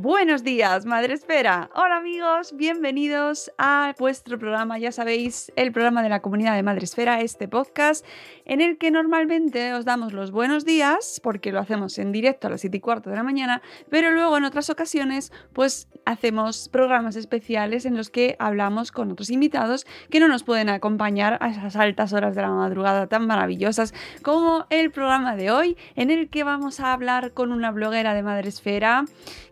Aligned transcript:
Buenos 0.00 0.44
días, 0.44 0.86
Madre 0.86 1.14
Esfera. 1.14 1.70
Hola 1.74 1.96
amigos, 1.96 2.54
bienvenidos 2.54 3.50
a 3.58 3.96
vuestro 3.98 4.38
programa, 4.38 4.78
ya 4.78 4.92
sabéis, 4.92 5.50
el 5.56 5.72
programa 5.72 6.04
de 6.04 6.08
la 6.08 6.22
comunidad 6.22 6.54
de 6.54 6.62
Madre 6.62 6.84
Esfera, 6.84 7.20
este 7.20 7.48
podcast 7.48 8.06
en 8.44 8.60
el 8.60 8.78
que 8.78 8.92
normalmente 8.92 9.74
os 9.74 9.84
damos 9.84 10.12
los 10.12 10.30
buenos 10.30 10.64
días, 10.64 11.20
porque 11.20 11.50
lo 11.50 11.58
hacemos 11.58 11.98
en 11.98 12.12
directo 12.12 12.46
a 12.46 12.50
las 12.50 12.60
7 12.60 12.76
y 12.76 12.80
cuarto 12.80 13.10
de 13.10 13.16
la 13.16 13.24
mañana, 13.24 13.60
pero 13.90 14.12
luego 14.12 14.36
en 14.36 14.44
otras 14.44 14.70
ocasiones 14.70 15.32
pues 15.52 15.88
hacemos 16.04 16.68
programas 16.68 17.16
especiales 17.16 17.84
en 17.84 17.96
los 17.96 18.08
que 18.08 18.36
hablamos 18.38 18.92
con 18.92 19.10
otros 19.10 19.30
invitados 19.30 19.84
que 20.10 20.20
no 20.20 20.28
nos 20.28 20.44
pueden 20.44 20.68
acompañar 20.68 21.38
a 21.40 21.48
esas 21.48 21.74
altas 21.74 22.12
horas 22.12 22.36
de 22.36 22.42
la 22.42 22.50
madrugada 22.50 23.08
tan 23.08 23.26
maravillosas 23.26 23.92
como 24.22 24.64
el 24.70 24.92
programa 24.92 25.34
de 25.34 25.50
hoy, 25.50 25.76
en 25.96 26.12
el 26.12 26.30
que 26.30 26.44
vamos 26.44 26.78
a 26.78 26.92
hablar 26.92 27.32
con 27.32 27.50
una 27.50 27.72
bloguera 27.72 28.14
de 28.14 28.22
Madre 28.22 28.48
Esfera 28.48 29.04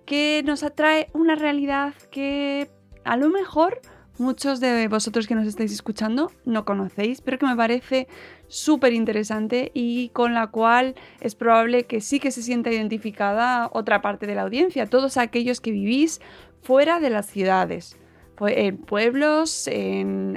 que 0.06 0.35
nos 0.42 0.62
atrae 0.62 1.08
una 1.12 1.34
realidad 1.34 1.94
que 2.10 2.70
a 3.04 3.16
lo 3.16 3.28
mejor 3.30 3.80
muchos 4.18 4.60
de 4.60 4.88
vosotros 4.88 5.26
que 5.26 5.34
nos 5.34 5.46
estáis 5.46 5.72
escuchando 5.72 6.32
no 6.44 6.64
conocéis, 6.64 7.20
pero 7.20 7.38
que 7.38 7.46
me 7.46 7.56
parece 7.56 8.08
súper 8.48 8.92
interesante 8.92 9.70
y 9.74 10.08
con 10.10 10.34
la 10.34 10.48
cual 10.48 10.94
es 11.20 11.34
probable 11.34 11.84
que 11.84 12.00
sí 12.00 12.20
que 12.20 12.30
se 12.30 12.42
sienta 12.42 12.70
identificada 12.70 13.68
otra 13.72 14.00
parte 14.02 14.26
de 14.26 14.34
la 14.34 14.42
audiencia, 14.42 14.86
todos 14.86 15.16
aquellos 15.16 15.60
que 15.60 15.72
vivís 15.72 16.20
fuera 16.62 17.00
de 17.00 17.10
las 17.10 17.26
ciudades 17.26 17.98
en 18.40 18.76
pueblos, 18.76 19.66
en, 19.66 20.36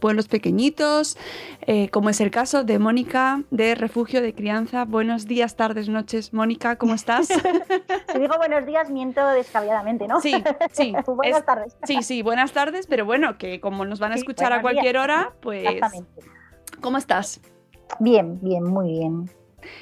pueblos 0.00 0.28
pequeñitos, 0.28 1.16
eh, 1.62 1.88
como 1.90 2.10
es 2.10 2.20
el 2.20 2.30
caso 2.30 2.64
de 2.64 2.78
Mónica 2.78 3.42
de 3.50 3.74
Refugio 3.74 4.22
de 4.22 4.34
Crianza. 4.34 4.84
Buenos 4.84 5.26
días, 5.26 5.56
tardes, 5.56 5.88
noches. 5.88 6.32
Mónica, 6.32 6.76
¿cómo 6.76 6.94
estás? 6.94 7.28
si 8.12 8.18
digo 8.18 8.36
buenos 8.38 8.66
días, 8.66 8.90
miento 8.90 9.26
descabelladamente, 9.28 10.06
¿no? 10.08 10.20
Sí, 10.20 10.34
sí. 10.72 10.94
buenas 11.06 11.44
tardes. 11.44 11.76
Sí, 11.84 12.02
sí, 12.02 12.22
buenas 12.22 12.52
tardes, 12.52 12.86
pero 12.86 13.04
bueno, 13.04 13.38
que 13.38 13.60
como 13.60 13.84
nos 13.84 14.00
van 14.00 14.12
a 14.12 14.14
escuchar 14.16 14.52
a 14.52 14.60
cualquier 14.62 14.98
hora, 14.98 15.32
pues... 15.40 15.64
Exactamente. 15.64 16.22
¿Cómo 16.80 16.98
estás? 16.98 17.40
Bien, 18.00 18.38
bien, 18.42 18.64
muy 18.64 18.90
bien. 18.90 19.30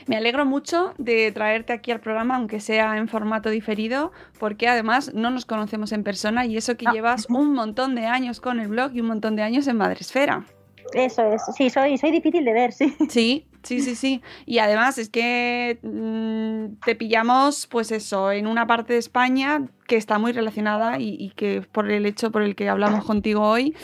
Me 0.06 0.16
alegro 0.16 0.44
mucho 0.44 0.94
de 0.98 1.30
traerte 1.32 1.72
aquí 1.72 1.90
al 1.90 2.00
programa, 2.00 2.36
aunque 2.36 2.60
sea 2.60 2.96
en 2.96 3.08
formato 3.08 3.50
diferido, 3.50 4.12
porque 4.38 4.68
además 4.68 5.12
no 5.14 5.30
nos 5.30 5.44
conocemos 5.44 5.92
en 5.92 6.04
persona 6.04 6.46
y 6.46 6.56
eso 6.56 6.76
que 6.76 6.86
llevas 6.92 7.26
un 7.28 7.52
montón 7.52 7.94
de 7.94 8.06
años 8.06 8.40
con 8.40 8.60
el 8.60 8.68
blog 8.68 8.92
y 8.94 9.00
un 9.00 9.08
montón 9.08 9.36
de 9.36 9.42
años 9.42 9.66
en 9.66 9.76
Madresfera. 9.76 10.44
Eso 10.92 11.24
es, 11.32 11.42
sí, 11.56 11.70
soy, 11.70 11.98
soy 11.98 12.10
difícil 12.10 12.44
de 12.44 12.52
ver, 12.52 12.72
sí. 12.72 12.94
Sí, 13.08 13.46
sí, 13.62 13.80
sí, 13.80 13.96
sí. 13.96 14.22
Y 14.46 14.58
además 14.58 14.98
es 14.98 15.08
que 15.08 15.78
mm, 15.82 16.80
te 16.84 16.94
pillamos, 16.94 17.66
pues 17.66 17.90
eso, 17.90 18.30
en 18.30 18.46
una 18.46 18.66
parte 18.66 18.92
de 18.92 18.98
España 18.98 19.62
que 19.88 19.96
está 19.96 20.18
muy 20.18 20.32
relacionada 20.32 20.98
y, 20.98 21.16
y 21.18 21.30
que 21.30 21.62
por 21.62 21.90
el 21.90 22.06
hecho 22.06 22.30
por 22.30 22.42
el 22.42 22.54
que 22.54 22.68
hablamos 22.68 23.04
contigo 23.04 23.42
hoy, 23.42 23.74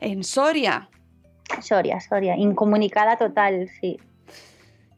en 0.00 0.22
Soria. 0.22 0.88
Soria, 1.60 1.98
Soria, 2.00 2.36
incomunicada 2.36 3.16
total, 3.16 3.68
sí. 3.80 3.98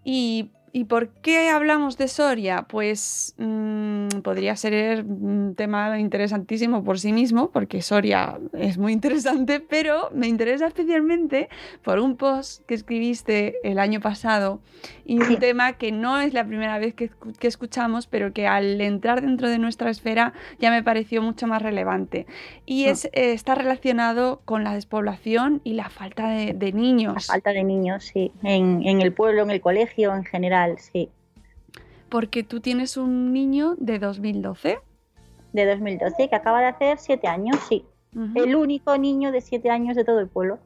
Y 0.05 0.51
¿Y 0.75 0.85
por 0.85 1.09
qué 1.09 1.51
hablamos 1.51 1.99
de 1.99 2.09
Soria? 2.09 2.63
Pues 2.67 3.35
mm, 3.37 4.09
podría 4.23 4.57
ser 4.57 5.05
un 5.05 5.55
tema 5.55 5.99
interesantísimo 5.99 6.83
por 6.83 6.99
sí 6.99 7.13
mismo, 7.13 7.51
porque 7.51 7.83
Soria 7.83 8.39
es 8.55 8.79
muy 8.79 8.93
interesante, 8.95 9.61
pero 9.61 10.09
me 10.15 10.29
interesa 10.29 10.67
especialmente 10.67 11.51
por 11.83 11.99
un 11.99 12.17
post 12.17 12.65
que 12.65 12.73
escribiste 12.73 13.57
el 13.65 13.79
año 13.79 14.01
pasado 14.01 14.61
y 15.05 15.21
un 15.21 15.37
tema 15.39 15.75
que 15.75 15.93
no 15.93 16.19
es 16.19 16.33
la 16.33 16.47
primera 16.47 16.79
vez 16.79 16.95
que, 16.95 17.11
escuchamos, 17.43 18.07
pero 18.07 18.33
que 18.33 18.47
al 18.47 18.81
entrar 18.81 19.21
dentro 19.21 19.51
de 19.51 19.59
nuestra 19.59 19.91
esfera 19.91 20.33
ya 20.59 20.71
me 20.71 20.83
pareció 20.83 21.21
mucho 21.21 21.47
más 21.47 21.61
relevante. 21.61 22.27
Y 22.65 22.85
es, 22.85 23.07
eh, 23.07 23.33
está 23.33 23.55
relacionado 23.55 24.41
con 24.47 24.65
la 24.65 24.73
despoblación 24.73 25.61
y 25.65 25.75
la 25.75 25.91
falta 25.91 26.31
de, 26.31 26.73
niños. 26.73 27.15
La 27.15 27.21
falta 27.21 27.51
de 27.51 27.63
niños, 27.63 28.05
sí, 28.05 28.33
en, 28.43 28.83
en 28.87 29.03
el 29.03 29.13
pueblo, 29.13 29.43
en 29.43 29.51
el 29.51 29.61
colegio 29.61 30.15
en 30.15 30.25
general 30.25 30.62
sí. 30.79 31.11
Porque 32.09 32.43
tú 32.43 32.61
tienes 32.61 32.97
un 32.97 33.33
niño 33.33 33.75
de 33.79 33.99
2012. 33.99 34.79
De 35.53 35.67
2012, 35.67 36.29
que 36.29 36.35
acaba 36.35 36.61
de 36.61 36.67
hacer 36.67 36.99
siete 36.99 37.27
años, 37.27 37.57
sí. 37.69 37.85
El 38.35 38.57
único 38.57 38.97
niño 38.99 39.33
de 39.33 39.41
siete 39.41 39.71
años 39.71 39.97
de 39.97 40.05
todo 40.05 40.21
el 40.21 40.29
pueblo. 40.29 40.59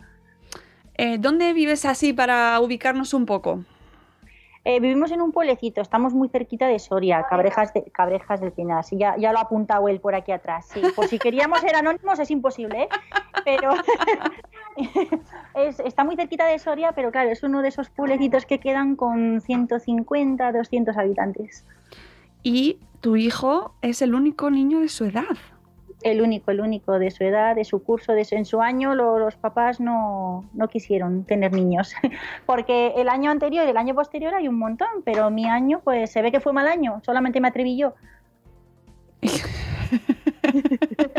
Eh, 0.94 1.18
¿Dónde 1.18 1.52
vives 1.52 1.84
así 1.84 2.12
para 2.12 2.58
ubicarnos 2.60 3.14
un 3.14 3.26
poco? 3.26 3.64
Eh, 4.64 4.80
vivimos 4.80 5.12
en 5.12 5.20
un 5.20 5.30
pueblecito, 5.30 5.80
estamos 5.80 6.12
muy 6.12 6.28
cerquita 6.28 6.66
de 6.66 6.80
Soria, 6.80 7.24
Cabrejas, 7.30 7.72
de, 7.72 7.84
Cabrejas 7.92 8.40
del 8.40 8.50
Pinar. 8.50 8.84
ya, 8.90 9.16
ya 9.16 9.30
lo 9.30 9.38
ha 9.38 9.42
apuntado 9.42 9.86
él 9.88 10.00
por 10.00 10.16
aquí 10.16 10.32
atrás. 10.32 10.66
Sí. 10.72 10.82
Por 10.96 11.06
si 11.06 11.20
queríamos 11.20 11.60
ser 11.60 11.76
anónimos 11.76 12.18
es 12.18 12.32
imposible, 12.32 12.82
¿eh? 12.82 12.88
pero 13.44 13.70
está 15.54 16.04
muy 16.04 16.16
cerquita 16.16 16.46
de 16.46 16.58
Soria, 16.58 16.92
pero 16.92 17.10
claro, 17.10 17.30
es 17.30 17.42
uno 17.42 17.62
de 17.62 17.68
esos 17.68 17.90
pueblecitos 17.90 18.46
que 18.46 18.58
quedan 18.58 18.96
con 18.96 19.40
150, 19.40 20.52
200 20.52 20.96
habitantes. 20.96 21.64
Y 22.42 22.78
tu 23.00 23.16
hijo 23.16 23.74
es 23.82 24.02
el 24.02 24.14
único 24.14 24.50
niño 24.50 24.80
de 24.80 24.88
su 24.88 25.04
edad 25.04 25.36
el 26.02 26.22
único, 26.22 26.50
el 26.50 26.60
único 26.60 26.98
de 26.98 27.10
su 27.10 27.24
edad, 27.24 27.56
de 27.56 27.64
su 27.64 27.82
curso, 27.82 28.12
de 28.12 28.26
en 28.30 28.44
su 28.44 28.60
año, 28.60 28.94
los 28.94 29.36
papás 29.36 29.80
no, 29.80 30.44
no, 30.52 30.68
quisieron 30.68 31.24
tener 31.24 31.52
niños. 31.52 31.94
Porque 32.46 32.92
el 32.96 33.08
año 33.08 33.30
anterior 33.30 33.66
y 33.66 33.70
el 33.70 33.76
año 33.76 33.94
posterior 33.94 34.34
hay 34.34 34.48
un 34.48 34.58
montón, 34.58 34.88
pero 35.04 35.30
mi 35.30 35.46
año, 35.46 35.80
pues 35.82 36.10
se 36.10 36.22
ve 36.22 36.30
que 36.30 36.40
fue 36.40 36.52
mal 36.52 36.66
año, 36.66 37.00
solamente 37.04 37.40
me 37.40 37.48
atreví 37.48 37.76
yo. 37.76 37.94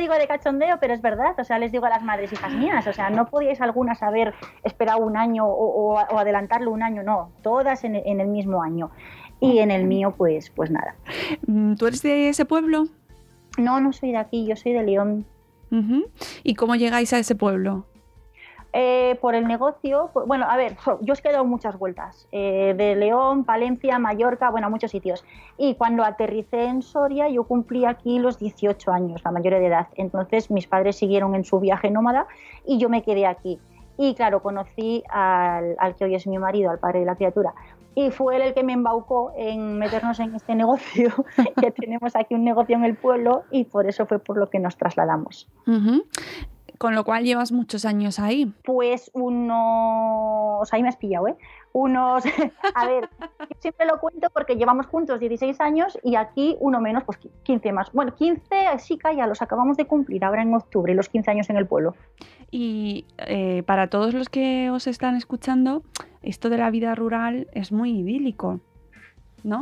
digo 0.00 0.14
de 0.14 0.26
cachondeo, 0.26 0.78
pero 0.80 0.94
es 0.94 1.02
verdad. 1.02 1.38
O 1.38 1.44
sea, 1.44 1.58
les 1.58 1.70
digo 1.70 1.86
a 1.86 1.90
las 1.90 2.02
madres, 2.02 2.32
hijas 2.32 2.52
mías, 2.52 2.86
o 2.86 2.92
sea, 2.92 3.10
no 3.10 3.26
podíais 3.26 3.60
algunas 3.60 4.02
haber 4.02 4.34
esperado 4.64 4.98
un 4.98 5.16
año 5.16 5.46
o, 5.46 5.98
adelantarlo 5.98 6.72
un 6.72 6.82
año, 6.82 7.02
no, 7.02 7.30
todas 7.42 7.84
en, 7.84 7.94
en, 7.96 8.20
el 8.20 8.28
mismo 8.28 8.62
año. 8.62 8.90
Y 9.38 9.60
en 9.60 9.70
el 9.70 9.84
mío, 9.86 10.14
pues, 10.16 10.50
pues 10.50 10.70
nada. 10.70 10.96
¿Tú 11.78 11.86
eres 11.86 12.02
de 12.02 12.28
ese 12.28 12.44
pueblo? 12.44 12.86
No, 13.56 13.80
no 13.80 13.92
soy 13.92 14.12
de 14.12 14.18
aquí, 14.18 14.46
yo 14.46 14.56
soy 14.56 14.72
de 14.72 14.82
León. 14.82 15.26
¿Y 16.42 16.54
cómo 16.54 16.74
llegáis 16.74 17.12
a 17.12 17.18
ese 17.18 17.36
pueblo? 17.36 17.86
Eh, 18.72 19.18
por 19.20 19.34
el 19.34 19.48
negocio, 19.48 20.10
bueno, 20.26 20.46
a 20.48 20.56
ver, 20.56 20.76
yo 21.00 21.12
os 21.12 21.24
he 21.24 21.32
dado 21.32 21.44
muchas 21.44 21.76
vueltas, 21.76 22.28
eh, 22.30 22.74
de 22.76 22.94
León, 22.94 23.44
Palencia, 23.44 23.98
Mallorca, 23.98 24.48
bueno, 24.50 24.68
a 24.68 24.70
muchos 24.70 24.92
sitios. 24.92 25.24
Y 25.58 25.74
cuando 25.74 26.04
aterricé 26.04 26.66
en 26.66 26.82
Soria, 26.82 27.28
yo 27.28 27.44
cumplí 27.44 27.84
aquí 27.84 28.20
los 28.20 28.38
18 28.38 28.92
años, 28.92 29.22
la 29.24 29.32
mayoría 29.32 29.58
de 29.58 29.66
edad. 29.66 29.88
Entonces 29.96 30.50
mis 30.52 30.68
padres 30.68 30.96
siguieron 30.96 31.34
en 31.34 31.44
su 31.44 31.58
viaje 31.58 31.90
nómada 31.90 32.26
y 32.64 32.78
yo 32.78 32.88
me 32.88 33.02
quedé 33.02 33.26
aquí. 33.26 33.58
Y 33.98 34.14
claro, 34.14 34.40
conocí 34.40 35.02
al, 35.10 35.74
al 35.78 35.96
que 35.96 36.04
hoy 36.04 36.14
es 36.14 36.26
mi 36.26 36.38
marido, 36.38 36.70
al 36.70 36.78
padre 36.78 37.00
de 37.00 37.06
la 37.06 37.16
criatura. 37.16 37.52
Y 37.94 38.10
fue 38.10 38.36
él 38.36 38.42
el 38.42 38.54
que 38.54 38.62
me 38.62 38.72
embaucó 38.72 39.32
en 39.36 39.78
meternos 39.78 40.20
en 40.20 40.34
este 40.34 40.54
negocio, 40.54 41.10
que 41.60 41.70
tenemos 41.72 42.14
aquí 42.14 42.34
un 42.34 42.44
negocio 42.44 42.76
en 42.76 42.84
el 42.84 42.96
pueblo 42.96 43.42
y 43.50 43.64
por 43.64 43.88
eso 43.88 44.06
fue 44.06 44.20
por 44.20 44.38
lo 44.38 44.48
que 44.48 44.60
nos 44.60 44.76
trasladamos. 44.76 45.48
Ujú. 45.66 46.04
Con 46.80 46.94
lo 46.94 47.04
cual 47.04 47.24
llevas 47.24 47.52
muchos 47.52 47.84
años 47.84 48.18
ahí. 48.18 48.50
Pues 48.64 49.10
unos, 49.12 50.72
ahí 50.72 50.82
me 50.82 50.88
has 50.88 50.96
pillado, 50.96 51.28
¿eh? 51.28 51.36
Unos, 51.72 52.24
a 52.74 52.86
ver, 52.86 53.06
yo 53.20 53.56
siempre 53.58 53.84
lo 53.84 54.00
cuento 54.00 54.28
porque 54.32 54.56
llevamos 54.56 54.86
juntos 54.86 55.20
16 55.20 55.60
años 55.60 55.98
y 56.02 56.14
aquí 56.14 56.56
uno 56.58 56.80
menos, 56.80 57.04
pues 57.04 57.18
15 57.42 57.72
más. 57.72 57.92
Bueno, 57.92 58.14
15 58.14 58.78
sí, 58.78 58.98
ya 59.14 59.26
los 59.26 59.42
acabamos 59.42 59.76
de 59.76 59.84
cumplir 59.84 60.24
ahora 60.24 60.40
en 60.40 60.54
octubre, 60.54 60.94
los 60.94 61.10
15 61.10 61.30
años 61.30 61.50
en 61.50 61.58
el 61.58 61.66
pueblo. 61.66 61.94
Y 62.50 63.04
eh, 63.18 63.62
para 63.66 63.88
todos 63.88 64.14
los 64.14 64.30
que 64.30 64.70
os 64.70 64.86
están 64.86 65.16
escuchando, 65.16 65.82
esto 66.22 66.48
de 66.48 66.56
la 66.56 66.70
vida 66.70 66.94
rural 66.94 67.48
es 67.52 67.72
muy 67.72 67.90
idílico, 67.90 68.58
¿no? 69.44 69.60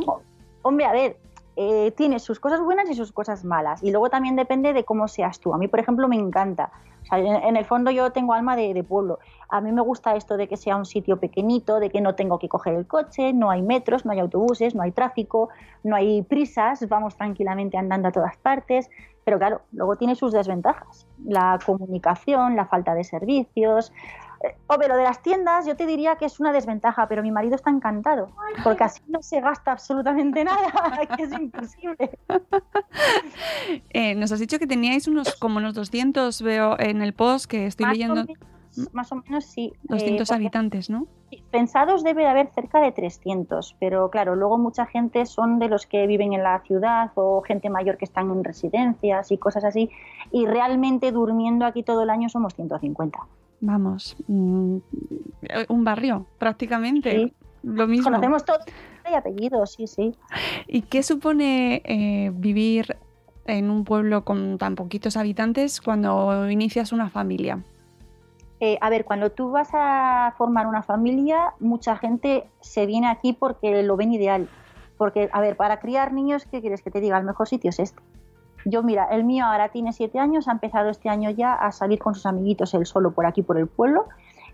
Hombre, 0.63 0.87
a 0.87 0.93
ver, 0.93 1.17
eh, 1.61 1.91
tiene 1.97 2.21
sus 2.21 2.39
cosas 2.39 2.61
buenas 2.61 2.89
y 2.89 2.95
sus 2.95 3.11
cosas 3.11 3.45
malas. 3.45 3.83
Y 3.83 3.91
luego 3.91 4.11
también 4.11 4.37
depende 4.37 4.73
de 4.73 4.85
cómo 4.85 5.09
seas 5.09 5.41
tú. 5.41 5.53
A 5.53 5.59
mí, 5.59 5.67
por 5.67 5.81
ejemplo, 5.81 6.07
me 6.07 6.15
encanta. 6.15 6.71
O 7.03 7.05
sea, 7.07 7.19
en, 7.19 7.35
en 7.35 7.57
el 7.57 7.65
fondo 7.65 7.91
yo 7.91 8.13
tengo 8.13 8.33
alma 8.33 8.55
de, 8.55 8.73
de 8.73 8.85
pueblo. 8.85 9.19
A 9.49 9.61
mí 9.61 9.73
me 9.73 9.81
gusta 9.81 10.15
esto 10.15 10.37
de 10.37 10.47
que 10.47 10.57
sea 10.57 10.77
un 10.77 10.85
sitio 10.85 11.19
pequeñito, 11.19 11.81
de 11.81 11.91
que 11.91 12.01
no 12.01 12.15
tengo 12.15 12.39
que 12.39 12.49
coger 12.49 12.75
el 12.75 12.87
coche, 12.87 13.33
no 13.33 13.51
hay 13.51 13.63
metros, 13.63 14.05
no 14.05 14.13
hay 14.13 14.21
autobuses, 14.21 14.77
no 14.77 14.83
hay 14.83 14.93
tráfico, 14.93 15.49
no 15.83 15.97
hay 15.97 16.23
prisas, 16.23 16.89
vamos 16.89 17.17
tranquilamente 17.17 17.77
andando 17.77 18.07
a 18.07 18.13
todas 18.13 18.37
partes. 18.37 18.89
Pero 19.25 19.39
claro, 19.39 19.63
luego 19.73 19.97
tiene 19.97 20.15
sus 20.15 20.31
desventajas. 20.31 21.09
La 21.25 21.59
comunicación, 21.67 22.55
la 22.55 22.67
falta 22.67 22.95
de 22.95 23.03
servicios. 23.03 23.93
Eh, 24.43 24.55
Hombre, 24.69 24.89
lo 24.89 24.97
de 24.97 25.03
las 25.03 25.21
tiendas 25.23 25.67
yo 25.67 25.75
te 25.77 25.85
diría 25.87 26.17
que 26.17 26.25
es 26.27 26.39
una 26.41 26.53
desventaja, 26.53 27.09
pero 27.09 27.23
mi 27.23 27.31
marido 27.33 27.57
está 27.57 27.71
encantado, 27.71 28.31
porque 28.63 28.85
así 28.85 29.03
no 29.09 29.21
se 29.23 29.41
gasta 29.41 29.73
absolutamente 29.73 30.45
nada, 30.45 30.71
que 31.17 31.23
es 31.25 31.33
imposible. 31.33 32.19
Eh, 33.91 34.15
nos 34.15 34.33
has 34.33 34.39
dicho 34.41 34.59
que 34.59 34.67
teníais 34.67 35.09
unos 35.09 35.35
como 35.37 35.59
unos 35.59 35.75
200, 35.75 36.41
veo 36.43 36.79
en 36.79 37.03
el 37.03 37.13
post 37.13 37.47
que 37.47 37.67
estoy 37.67 37.85
Más 37.85 37.91
o 37.91 37.95
leyendo, 37.95 38.25
menos- 38.25 38.95
más 38.95 39.13
o 39.13 39.17
menos 39.17 39.45
sí. 39.45 39.73
eh, 39.75 39.79
200 39.85 40.29
porque- 40.29 40.35
habitantes, 40.37 40.91
¿no? 40.91 41.07
Pensados 41.51 42.03
debe 42.05 42.23
de 42.23 42.29
haber 42.29 42.49
cerca 42.55 42.81
de 42.81 42.91
300, 42.93 43.77
pero 43.79 44.09
claro, 44.11 44.35
luego 44.37 44.57
mucha 44.57 44.87
gente 44.87 45.27
son 45.27 45.59
de 45.59 45.69
los 45.69 45.85
que 45.87 46.07
viven 46.07 46.33
en 46.33 46.43
la 46.43 46.61
ciudad 46.61 47.11
o 47.17 47.43
gente 47.43 47.69
mayor 47.69 47.99
que 47.99 48.07
están 48.07 48.31
en 48.31 48.45
residencias 48.45 49.31
y 49.31 49.37
cosas 49.37 49.65
así, 49.65 49.91
y 50.33 50.47
realmente 50.47 51.13
durmiendo 51.13 51.67
aquí 51.67 51.83
todo 51.83 52.03
el 52.05 52.11
año 52.11 52.29
somos 52.31 52.55
150. 52.55 53.19
Vamos, 53.61 54.17
mm, 54.27 54.77
un 55.69 55.85
barrio 55.85 56.27
prácticamente. 56.39 57.11
Sí. 57.11 57.35
Lo 57.63 57.87
mismo. 57.87 58.05
Conocemos 58.05 58.45
todos 58.45 58.61
y 59.11 59.15
apellidos, 59.15 59.73
sí, 59.73 59.87
sí. 59.87 60.15
¿Y 60.67 60.83
qué 60.83 61.03
supone 61.03 61.83
eh, 61.85 62.31
vivir 62.35 62.97
en 63.47 63.71
un 63.71 63.85
pueblo 63.85 64.25
con 64.25 64.59
tan 64.59 64.75
poquitos 64.75 65.17
habitantes 65.17 65.81
cuando 65.81 66.49
inicias 66.51 66.93
una 66.93 67.11
familia? 67.11 67.63
Eh, 68.61 68.77
a 68.81 68.91
ver, 68.91 69.05
cuando 69.05 69.31
tú 69.31 69.51
vas 69.51 69.71
a 69.73 70.35
formar 70.37 70.67
una 70.67 70.83
familia, 70.83 71.55
mucha 71.61 71.97
gente 71.97 72.45
se 72.61 72.87
viene 72.87 73.09
aquí 73.09 73.33
porque 73.33 73.83
lo 73.83 73.97
ven 73.97 74.13
ideal. 74.13 74.49
Porque, 74.97 75.31
a 75.33 75.41
ver, 75.41 75.57
para 75.57 75.79
criar 75.79 76.13
niños, 76.13 76.45
¿qué 76.51 76.61
quieres 76.61 76.83
que 76.83 76.91
te 76.91 77.01
diga? 77.01 77.19
El 77.19 77.25
mejor 77.25 77.49
sitio 77.49 77.71
es 77.71 77.79
este. 77.79 78.03
Yo, 78.71 78.83
mira, 78.83 79.05
el 79.11 79.25
mío 79.25 79.47
ahora 79.47 79.71
tiene 79.71 79.95
siete 79.95 80.19
años, 80.19 80.47
ha 80.47 80.53
empezado 80.53 80.91
este 80.91 81.09
año 81.09 81.31
ya 81.31 81.55
a 81.55 81.73
salir 81.73 81.99
con 81.99 82.15
sus 82.15 82.27
amiguitos 82.27 82.75
él 82.75 82.85
solo 82.85 83.13
por 83.13 83.25
aquí, 83.25 83.43
por 83.43 83.57
el 83.57 83.67
pueblo, 83.67 84.05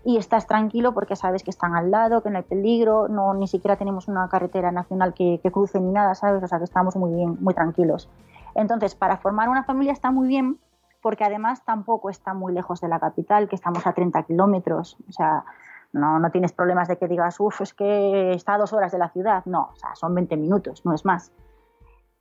y 0.05 0.15
estás 0.15 0.47
tranquilo 0.47 0.93
porque 0.93 1.17
sabes 1.17 1.43
que 1.43 1.49
están 1.49 1.75
al 1.75 1.91
lado, 1.91 2.23
que 2.23 2.29
no 2.29 2.37
hay 2.37 2.43
peligro, 2.43 3.09
no 3.09 3.33
ni 3.33 3.47
siquiera 3.47 3.75
tenemos 3.75 4.07
una 4.07 4.29
carretera 4.29 4.71
nacional 4.71 5.13
que, 5.13 5.41
que 5.43 5.51
cruce 5.51 5.81
ni 5.81 5.91
nada, 5.91 6.15
¿sabes? 6.15 6.41
O 6.41 6.47
sea, 6.47 6.59
que 6.59 6.63
estamos 6.63 6.95
muy 6.95 7.13
bien, 7.13 7.37
muy 7.41 7.53
tranquilos. 7.53 8.07
Entonces, 8.53 8.95
para 8.95 9.17
formar 9.17 9.49
una 9.49 9.63
familia 9.63 9.91
está 9.91 10.11
muy 10.11 10.29
bien, 10.29 10.59
porque 11.01 11.25
además 11.25 11.65
tampoco 11.65 12.09
está 12.09 12.33
muy 12.33 12.53
lejos 12.53 12.79
de 12.79 12.87
la 12.87 12.99
capital, 12.99 13.49
que 13.49 13.55
estamos 13.55 13.85
a 13.85 13.91
30 13.91 14.23
kilómetros. 14.23 14.95
O 15.09 15.11
sea, 15.11 15.43
no, 15.91 16.19
no 16.19 16.31
tienes 16.31 16.53
problemas 16.53 16.87
de 16.87 16.97
que 16.97 17.07
digas, 17.09 17.39
uff, 17.39 17.61
es 17.61 17.73
que 17.73 18.31
está 18.31 18.53
a 18.53 18.57
dos 18.59 18.71
horas 18.71 18.93
de 18.93 18.97
la 18.97 19.09
ciudad. 19.09 19.43
No, 19.45 19.71
o 19.73 19.75
sea, 19.75 19.93
son 19.95 20.15
20 20.15 20.37
minutos, 20.37 20.85
no 20.85 20.93
es 20.93 21.03
más. 21.03 21.33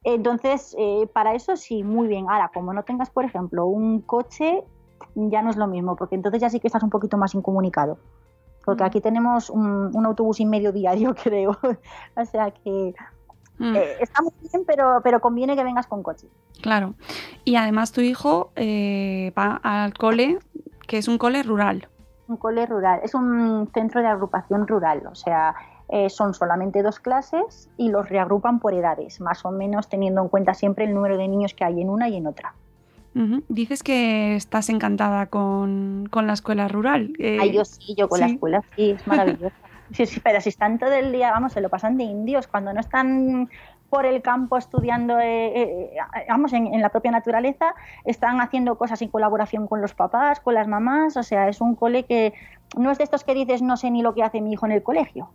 Entonces, 0.04 0.74
eh, 0.78 1.08
para 1.12 1.34
eso 1.34 1.56
sí, 1.56 1.82
muy 1.82 2.06
bien. 2.08 2.26
Ahora, 2.28 2.50
como 2.52 2.72
no 2.72 2.82
tengas, 2.84 3.10
por 3.10 3.24
ejemplo, 3.24 3.66
un 3.66 4.00
coche, 4.02 4.62
ya 5.14 5.42
no 5.42 5.50
es 5.50 5.56
lo 5.56 5.66
mismo, 5.66 5.96
porque 5.96 6.14
entonces 6.14 6.40
ya 6.40 6.50
sí 6.50 6.60
que 6.60 6.68
estás 6.68 6.82
un 6.82 6.90
poquito 6.90 7.16
más 7.16 7.34
incomunicado. 7.34 7.98
Porque 8.64 8.82
Mm. 8.82 8.86
aquí 8.86 9.00
tenemos 9.00 9.50
un, 9.50 9.90
un 9.94 10.06
autobús 10.06 10.40
y 10.40 10.46
medio 10.46 10.72
diario, 10.72 11.14
creo. 11.22 11.58
o 12.16 12.24
sea 12.24 12.50
que 12.50 12.94
Mm, 13.56 13.76
eh, 13.76 13.96
está 14.00 14.20
muy 14.20 14.32
bien, 14.50 14.64
pero, 14.66 15.00
pero 15.04 15.20
conviene 15.20 15.54
que 15.54 15.62
vengas 15.62 15.86
con 15.86 16.02
coche. 16.02 16.26
Claro. 16.60 16.94
Y 17.44 17.54
además 17.54 17.92
tu 17.92 18.00
hijo 18.00 18.50
eh, 18.56 19.32
va 19.38 19.60
al 19.62 19.94
cole, 19.94 20.40
que 20.88 20.98
es 20.98 21.06
un 21.06 21.18
cole 21.18 21.40
rural. 21.44 21.88
Un 22.26 22.36
cole 22.36 22.66
rural, 22.66 22.98
es 23.04 23.14
un 23.14 23.70
centro 23.72 24.00
de 24.00 24.08
agrupación 24.08 24.66
rural, 24.66 25.06
o 25.06 25.14
sea, 25.14 25.54
eh, 25.88 26.08
son 26.10 26.34
solamente 26.34 26.82
dos 26.82 26.98
clases 26.98 27.68
y 27.76 27.90
los 27.90 28.08
reagrupan 28.08 28.60
por 28.60 28.74
edades, 28.74 29.20
más 29.20 29.44
o 29.44 29.50
menos 29.50 29.88
teniendo 29.88 30.22
en 30.22 30.28
cuenta 30.28 30.54
siempre 30.54 30.84
el 30.84 30.94
número 30.94 31.16
de 31.16 31.28
niños 31.28 31.54
que 31.54 31.64
hay 31.64 31.80
en 31.80 31.90
una 31.90 32.08
y 32.08 32.16
en 32.16 32.26
otra. 32.26 32.54
Ujú. 33.14 33.42
Dices 33.48 33.82
que 33.82 34.34
estás 34.34 34.68
encantada 34.70 35.26
con, 35.26 36.08
con 36.10 36.26
la 36.26 36.32
escuela 36.32 36.66
rural. 36.66 37.12
eh, 37.18 37.38
Ay, 37.40 37.52
yo 37.52 37.64
sí, 37.64 37.94
yo 37.96 38.08
con 38.08 38.20
la 38.20 38.28
sí. 38.28 38.34
escuela 38.34 38.62
sí, 38.76 38.90
es 38.92 39.06
maravilloso. 39.06 39.54
Sí, 39.92 40.06
sí, 40.06 40.18
pero 40.18 40.40
si 40.40 40.48
están 40.48 40.78
todo 40.78 40.92
el 40.92 41.12
día, 41.12 41.30
vamos, 41.30 41.52
se 41.52 41.60
lo 41.60 41.68
pasan 41.68 41.98
de 41.98 42.04
indios, 42.04 42.46
cuando 42.48 42.72
no 42.72 42.80
están 42.80 43.50
por 43.90 44.06
el 44.06 44.22
campo 44.22 44.56
estudiando, 44.56 45.20
eh, 45.20 45.52
eh, 45.54 45.96
vamos, 46.28 46.54
en, 46.54 46.72
en 46.72 46.80
la 46.80 46.88
propia 46.88 47.10
naturaleza, 47.10 47.74
están 48.06 48.40
haciendo 48.40 48.76
cosas 48.76 49.02
en 49.02 49.08
colaboración 49.08 49.68
con 49.68 49.82
los 49.82 49.94
papás, 49.94 50.40
con 50.40 50.54
las 50.54 50.66
mamás, 50.66 51.18
o 51.18 51.22
sea, 51.22 51.48
es 51.48 51.60
un 51.60 51.76
cole 51.76 52.04
que 52.04 52.32
no 52.76 52.90
es 52.90 52.98
de 52.98 53.04
estos 53.04 53.24
que 53.24 53.34
dices, 53.34 53.60
no 53.60 53.76
sé 53.76 53.90
ni 53.90 54.02
lo 54.02 54.14
que 54.14 54.22
hace 54.22 54.40
mi 54.40 54.54
hijo 54.54 54.64
en 54.64 54.72
el 54.72 54.82
colegio. 54.82 55.28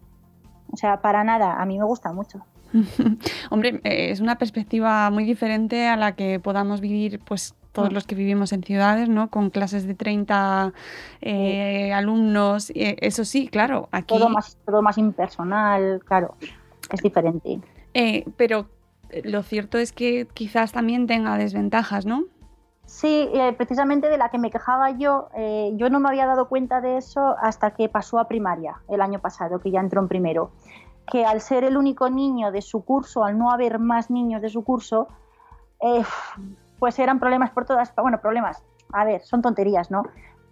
O 0.72 0.78
sea, 0.78 1.02
para 1.02 1.24
nada, 1.24 1.62
a 1.62 1.66
mí 1.66 1.78
me 1.78 1.86
gusta 1.86 2.12
mucho. 2.14 2.40
Hombre, 3.50 3.82
eh, 3.84 4.12
es 4.12 4.20
una 4.20 4.38
perspectiva 4.38 5.10
muy 5.10 5.24
diferente 5.26 5.88
a 5.88 5.96
la 5.96 6.16
que 6.16 6.40
podamos 6.40 6.82
vivir, 6.82 7.20
pues 7.26 7.56
todos 7.72 7.92
Mm. 7.92 7.94
los 7.94 8.06
que 8.08 8.16
vivimos 8.16 8.52
en 8.52 8.64
ciudades, 8.64 9.10
¿no? 9.10 9.30
Con 9.30 9.50
clases 9.52 9.86
de 9.88 9.94
30 9.96 10.74
eh, 11.22 11.94
alumnos. 11.94 12.72
eh, 12.72 12.98
eso 13.02 13.26
sí, 13.26 13.48
claro, 13.48 13.90
aquí. 13.92 14.16
Todo 14.18 14.30
más, 14.30 14.58
todo 14.66 14.82
más 14.82 14.98
impersonal, 14.98 16.02
claro, 16.06 16.36
es 16.92 17.02
diferente. 17.02 17.60
eh, 17.94 18.26
pero 18.38 18.68
lo 19.24 19.42
cierto 19.44 19.78
es 19.80 19.92
que 19.92 20.28
quizás 20.34 20.72
también 20.72 21.08
tenga 21.08 21.38
desventajas, 21.38 22.06
¿no? 22.06 22.26
Sí, 22.90 23.30
eh, 23.34 23.54
precisamente 23.54 24.10
de 24.10 24.18
la 24.18 24.30
que 24.30 24.40
me 24.40 24.50
quejaba 24.50 24.90
yo, 24.90 25.30
eh, 25.36 25.74
yo 25.76 25.92
no 25.92 26.00
me 26.00 26.10
había 26.10 26.26
dado 26.26 26.50
cuenta 26.50 26.82
de 26.82 26.98
eso 26.98 27.36
hasta 27.40 27.70
que 27.72 27.88
pasó 27.88 28.18
a 28.18 28.28
primaria 28.28 28.82
el 28.90 29.02
año 29.02 29.20
pasado, 29.20 29.60
que 29.60 29.70
ya 29.70 29.80
entró 29.80 30.02
en 30.02 30.08
primero, 30.08 30.50
que 31.06 31.24
al 31.24 31.40
ser 31.40 31.64
el 31.64 31.78
único 31.78 32.10
niño 32.10 32.52
de 32.52 32.64
su 32.64 32.84
curso, 32.84 33.24
al 33.24 33.38
no 33.38 33.52
haber 33.52 33.78
más 33.78 34.10
niños 34.10 34.42
de 34.42 34.50
su 34.50 34.64
curso, 34.64 35.08
eh, 35.82 36.02
pues 36.80 36.98
eran 36.98 37.20
problemas 37.20 37.52
por 37.52 37.66
todas, 37.66 37.94
bueno, 37.96 38.20
problemas, 38.22 38.64
a 38.92 39.06
ver, 39.06 39.22
son 39.22 39.44
tonterías, 39.44 39.92
¿no? 39.92 40.02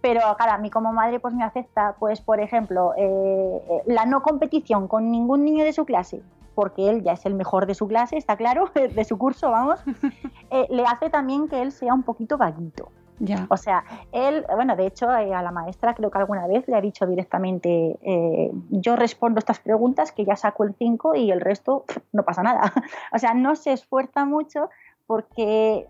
Pero 0.00 0.20
claro, 0.36 0.52
a 0.52 0.58
mí 0.58 0.70
como 0.70 0.92
madre 0.92 1.18
pues 1.18 1.34
me 1.34 1.42
afecta, 1.42 1.96
pues 1.98 2.20
por 2.20 2.38
ejemplo, 2.38 2.92
eh, 2.96 3.82
la 3.86 4.06
no 4.06 4.22
competición 4.22 4.86
con 4.86 5.10
ningún 5.10 5.44
niño 5.44 5.64
de 5.64 5.72
su 5.72 5.84
clase, 5.84 6.22
porque 6.58 6.90
él 6.90 7.04
ya 7.04 7.12
es 7.12 7.24
el 7.24 7.34
mejor 7.34 7.66
de 7.66 7.74
su 7.76 7.86
clase, 7.86 8.16
está 8.16 8.36
claro, 8.36 8.68
de 8.74 9.04
su 9.04 9.16
curso, 9.16 9.48
vamos, 9.52 9.78
eh, 10.50 10.66
le 10.70 10.82
hace 10.82 11.08
también 11.08 11.46
que 11.46 11.62
él 11.62 11.70
sea 11.70 11.94
un 11.94 12.02
poquito 12.02 12.36
vaguito. 12.36 12.90
Ya. 13.20 13.46
O 13.48 13.56
sea, 13.56 13.84
él, 14.10 14.44
bueno, 14.52 14.74
de 14.74 14.88
hecho, 14.88 15.08
eh, 15.16 15.32
a 15.32 15.40
la 15.40 15.52
maestra 15.52 15.94
creo 15.94 16.10
que 16.10 16.18
alguna 16.18 16.48
vez 16.48 16.66
le 16.66 16.74
ha 16.74 16.80
dicho 16.80 17.06
directamente, 17.06 17.96
eh, 18.02 18.50
yo 18.70 18.96
respondo 18.96 19.38
estas 19.38 19.60
preguntas 19.60 20.10
que 20.10 20.24
ya 20.24 20.34
saco 20.34 20.64
el 20.64 20.74
5 20.74 21.14
y 21.14 21.30
el 21.30 21.40
resto 21.40 21.84
pff, 21.86 21.98
no 22.12 22.24
pasa 22.24 22.42
nada. 22.42 22.72
o 23.12 23.18
sea, 23.20 23.34
no 23.34 23.54
se 23.54 23.72
esfuerza 23.72 24.24
mucho 24.24 24.68
porque 25.06 25.86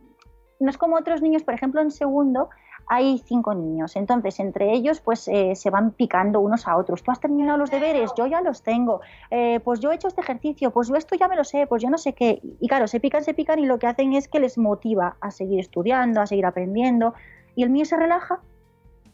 no 0.61 0.69
es 0.69 0.77
como 0.77 0.97
otros 0.97 1.23
niños, 1.23 1.45
por 1.45 1.55
ejemplo, 1.55 1.81
en 1.81 1.91
segundo 1.91 2.51
hay 2.89 3.23
cinco 3.27 3.55
niños, 3.55 3.97
entonces 3.97 4.41
entre 4.41 4.73
ellos 4.73 5.01
pues 5.01 5.29
eh, 5.29 5.55
se 5.55 5.71
van 5.71 5.93
picando 5.93 6.41
unos 6.41 6.67
a 6.67 6.77
otros. 6.77 7.03
Tú 7.03 7.11
has 7.11 7.21
terminado 7.21 7.59
los 7.59 7.71
deberes, 7.71 8.13
yo 8.17 8.27
ya 8.27 8.41
los 8.41 8.63
tengo, 8.63 9.01
Eh, 9.31 9.61
pues 9.63 9.81
yo 9.81 9.93
he 9.93 9.95
hecho 9.95 10.09
este 10.09 10.23
ejercicio, 10.23 10.71
pues 10.71 10.89
yo 10.89 10.97
esto 10.97 11.15
ya 11.17 11.29
me 11.29 11.37
lo 11.37 11.45
sé, 11.45 11.67
pues 11.67 11.83
yo 11.83 11.91
no 11.91 11.99
sé 11.99 12.15
qué. 12.15 12.41
Y 12.61 12.69
claro, 12.69 12.87
se 12.87 12.99
pican, 13.01 13.23
se 13.25 13.35
pican 13.35 13.59
y 13.59 13.67
lo 13.67 13.79
que 13.79 13.87
hacen 13.87 14.13
es 14.15 14.29
que 14.29 14.41
les 14.41 14.57
motiva 14.57 15.17
a 15.21 15.31
seguir 15.31 15.61
estudiando, 15.61 16.21
a 16.21 16.27
seguir 16.27 16.47
aprendiendo. 16.47 17.15
Y 17.55 17.63
el 17.63 17.71
mío 17.71 17.85
se 17.85 17.97
relaja, 17.97 18.41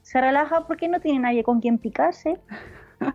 se 0.02 0.20
relaja 0.20 0.66
porque 0.66 0.88
no 0.88 1.00
tiene 1.00 1.18
nadie 1.20 1.42
con 1.42 1.60
quien 1.60 1.78
picarse. 1.78 2.40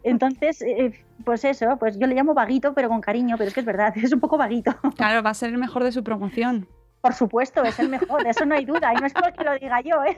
Entonces, 0.03 0.61
eh, 0.61 0.93
pues 1.23 1.45
eso, 1.45 1.77
pues 1.79 1.97
yo 1.97 2.07
le 2.07 2.15
llamo 2.15 2.33
vaguito, 2.33 2.73
pero 2.73 2.89
con 2.89 3.01
cariño, 3.01 3.35
pero 3.37 3.47
es 3.47 3.53
que 3.53 3.61
es 3.61 3.65
verdad, 3.65 3.93
es 3.95 4.11
un 4.11 4.19
poco 4.19 4.37
vaguito. 4.37 4.75
Claro, 4.95 5.23
va 5.23 5.29
a 5.29 5.33
ser 5.33 5.49
el 5.49 5.57
mejor 5.57 5.83
de 5.83 5.91
su 5.91 6.03
promoción. 6.03 6.67
Por 7.01 7.13
supuesto, 7.13 7.63
es 7.63 7.79
el 7.79 7.89
mejor, 7.89 8.27
eso 8.27 8.45
no 8.45 8.55
hay 8.55 8.65
duda, 8.65 8.93
y 8.93 8.97
no 8.97 9.05
es 9.05 9.13
porque 9.13 9.43
lo 9.43 9.53
diga 9.57 9.81
yo, 9.81 10.03
¿eh? 10.03 10.17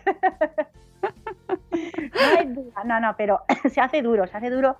no 1.71 2.39
hay 2.39 2.47
duda, 2.47 2.83
no, 2.85 2.99
no, 2.99 3.15
pero 3.17 3.41
se 3.69 3.81
hace 3.81 4.01
duro, 4.01 4.25
se 4.27 4.37
hace 4.37 4.49
duro 4.49 4.77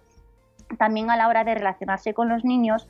también 0.77 1.10
a 1.12 1.17
la 1.17 1.27
hora 1.27 1.43
de 1.43 1.55
relacionarse 1.55 2.13
con 2.13 2.29
los 2.29 2.43
niños. 2.43 2.88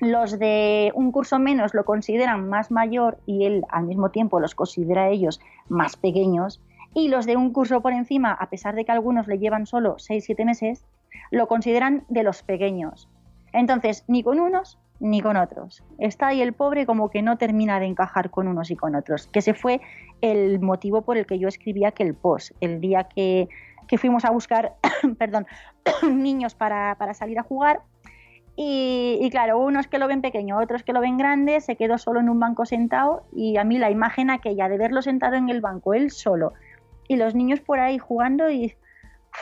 Los 0.00 0.38
de 0.38 0.92
un 0.94 1.12
curso 1.12 1.38
menos 1.38 1.74
lo 1.74 1.84
consideran 1.84 2.48
más 2.48 2.70
mayor 2.70 3.18
y 3.26 3.44
él 3.44 3.64
al 3.68 3.84
mismo 3.84 4.10
tiempo 4.10 4.40
los 4.40 4.54
considera 4.54 5.08
ellos 5.08 5.40
más 5.68 5.96
pequeños. 5.96 6.60
Y 6.94 7.08
los 7.08 7.26
de 7.26 7.36
un 7.36 7.52
curso 7.52 7.80
por 7.82 7.92
encima, 7.92 8.32
a 8.32 8.48
pesar 8.50 8.74
de 8.74 8.84
que 8.84 8.92
algunos 8.92 9.28
le 9.28 9.38
llevan 9.38 9.66
solo 9.66 9.96
6-7 9.96 10.44
meses, 10.44 10.84
lo 11.30 11.46
consideran 11.46 12.04
de 12.08 12.22
los 12.22 12.42
pequeños. 12.42 13.08
Entonces, 13.52 14.04
ni 14.08 14.22
con 14.22 14.40
unos 14.40 14.78
ni 15.00 15.22
con 15.22 15.36
otros. 15.36 15.82
Está 15.98 16.28
ahí 16.28 16.42
el 16.42 16.52
pobre 16.52 16.86
como 16.86 17.10
que 17.10 17.22
no 17.22 17.38
termina 17.38 17.80
de 17.80 17.86
encajar 17.86 18.30
con 18.30 18.46
unos 18.46 18.70
y 18.70 18.76
con 18.76 18.94
otros, 18.94 19.26
que 19.26 19.40
se 19.40 19.54
fue 19.54 19.80
el 20.20 20.60
motivo 20.60 21.02
por 21.02 21.16
el 21.16 21.26
que 21.26 21.38
yo 21.38 21.48
escribí 21.48 21.84
aquel 21.84 22.14
post, 22.14 22.52
el 22.60 22.80
día 22.80 23.04
que, 23.04 23.48
que 23.88 23.98
fuimos 23.98 24.24
a 24.24 24.30
buscar, 24.30 24.74
perdón, 25.18 25.46
niños 26.08 26.54
para, 26.54 26.94
para, 26.96 27.14
salir 27.14 27.38
a 27.38 27.42
jugar. 27.42 27.80
Y, 28.56 29.18
y, 29.22 29.30
claro, 29.30 29.58
unos 29.58 29.86
que 29.86 29.98
lo 29.98 30.06
ven 30.06 30.20
pequeño, 30.20 30.58
otros 30.58 30.82
que 30.82 30.92
lo 30.92 31.00
ven 31.00 31.16
grande, 31.16 31.60
se 31.60 31.76
quedó 31.76 31.96
solo 31.96 32.20
en 32.20 32.28
un 32.28 32.38
banco 32.38 32.66
sentado 32.66 33.24
y 33.32 33.56
a 33.56 33.64
mí 33.64 33.78
la 33.78 33.90
imagen 33.90 34.28
aquella 34.28 34.68
de 34.68 34.76
verlo 34.76 35.00
sentado 35.00 35.36
en 35.36 35.48
el 35.48 35.62
banco, 35.62 35.94
él 35.94 36.10
solo, 36.10 36.52
y 37.08 37.16
los 37.16 37.34
niños 37.34 37.60
por 37.60 37.80
ahí 37.80 37.96
jugando 37.96 38.50
y 38.50 38.74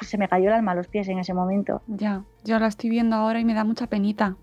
se 0.01 0.19
me 0.19 0.29
cayó 0.29 0.49
el 0.49 0.55
alma 0.55 0.73
a 0.73 0.75
los 0.75 0.89
pies 0.89 1.09
en 1.09 1.19
ese 1.19 1.35
momento. 1.35 1.83
Ya, 1.87 2.23
yo 2.45 2.59
la 2.59 2.67
estoy 2.69 2.91
viendo 2.91 3.17
ahora 3.17 3.41
y 3.41 3.45
me 3.45 3.55
da 3.55 3.65
mucha 3.65 3.87
penita. 3.87 4.37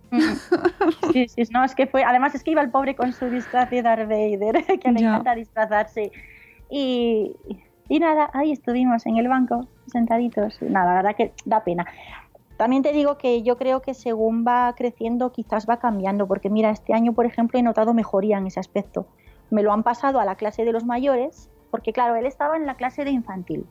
Sí, 1.11 1.27
sí, 1.27 1.43
no, 1.51 1.63
es 1.63 1.75
que 1.75 1.87
fue, 1.87 2.03
además 2.03 2.35
es 2.35 2.43
que 2.43 2.51
iba 2.51 2.61
el 2.61 2.69
pobre 2.71 2.95
con 2.95 3.13
su 3.13 3.29
disfraz 3.29 3.69
de 3.69 3.81
Darth 3.81 4.07
Vader, 4.09 4.65
que 4.81 4.91
le 4.91 4.99
ya. 5.01 5.09
encanta 5.09 5.35
disfrazarse. 5.35 6.11
Y, 6.69 7.35
y 7.87 7.99
nada, 7.99 8.29
ahí 8.33 8.51
estuvimos 8.51 9.05
en 9.05 9.17
el 9.17 9.27
banco, 9.27 9.67
sentaditos. 9.87 10.61
Nada, 10.61 10.87
la 10.87 10.95
verdad 10.95 11.15
que 11.15 11.33
da 11.45 11.63
pena. 11.63 11.85
También 12.57 12.83
te 12.83 12.93
digo 12.93 13.17
que 13.17 13.43
yo 13.43 13.57
creo 13.57 13.81
que 13.81 13.93
según 13.93 14.45
va 14.47 14.73
creciendo 14.75 15.31
quizás 15.31 15.67
va 15.69 15.77
cambiando, 15.77 16.25
porque 16.27 16.49
mira, 16.49 16.69
este 16.69 16.93
año, 16.93 17.13
por 17.13 17.25
ejemplo, 17.25 17.59
he 17.59 17.63
notado 17.63 17.93
mejoría 17.93 18.37
en 18.37 18.47
ese 18.47 18.59
aspecto. 18.59 19.07
Me 19.51 19.61
lo 19.61 19.73
han 19.73 19.83
pasado 19.83 20.19
a 20.19 20.25
la 20.25 20.35
clase 20.35 20.63
de 20.63 20.71
los 20.71 20.85
mayores, 20.85 21.49
porque 21.69 21.91
claro, 21.91 22.15
él 22.15 22.25
estaba 22.25 22.55
en 22.55 22.65
la 22.65 22.75
clase 22.75 23.03
de 23.03 23.11
infantil 23.11 23.65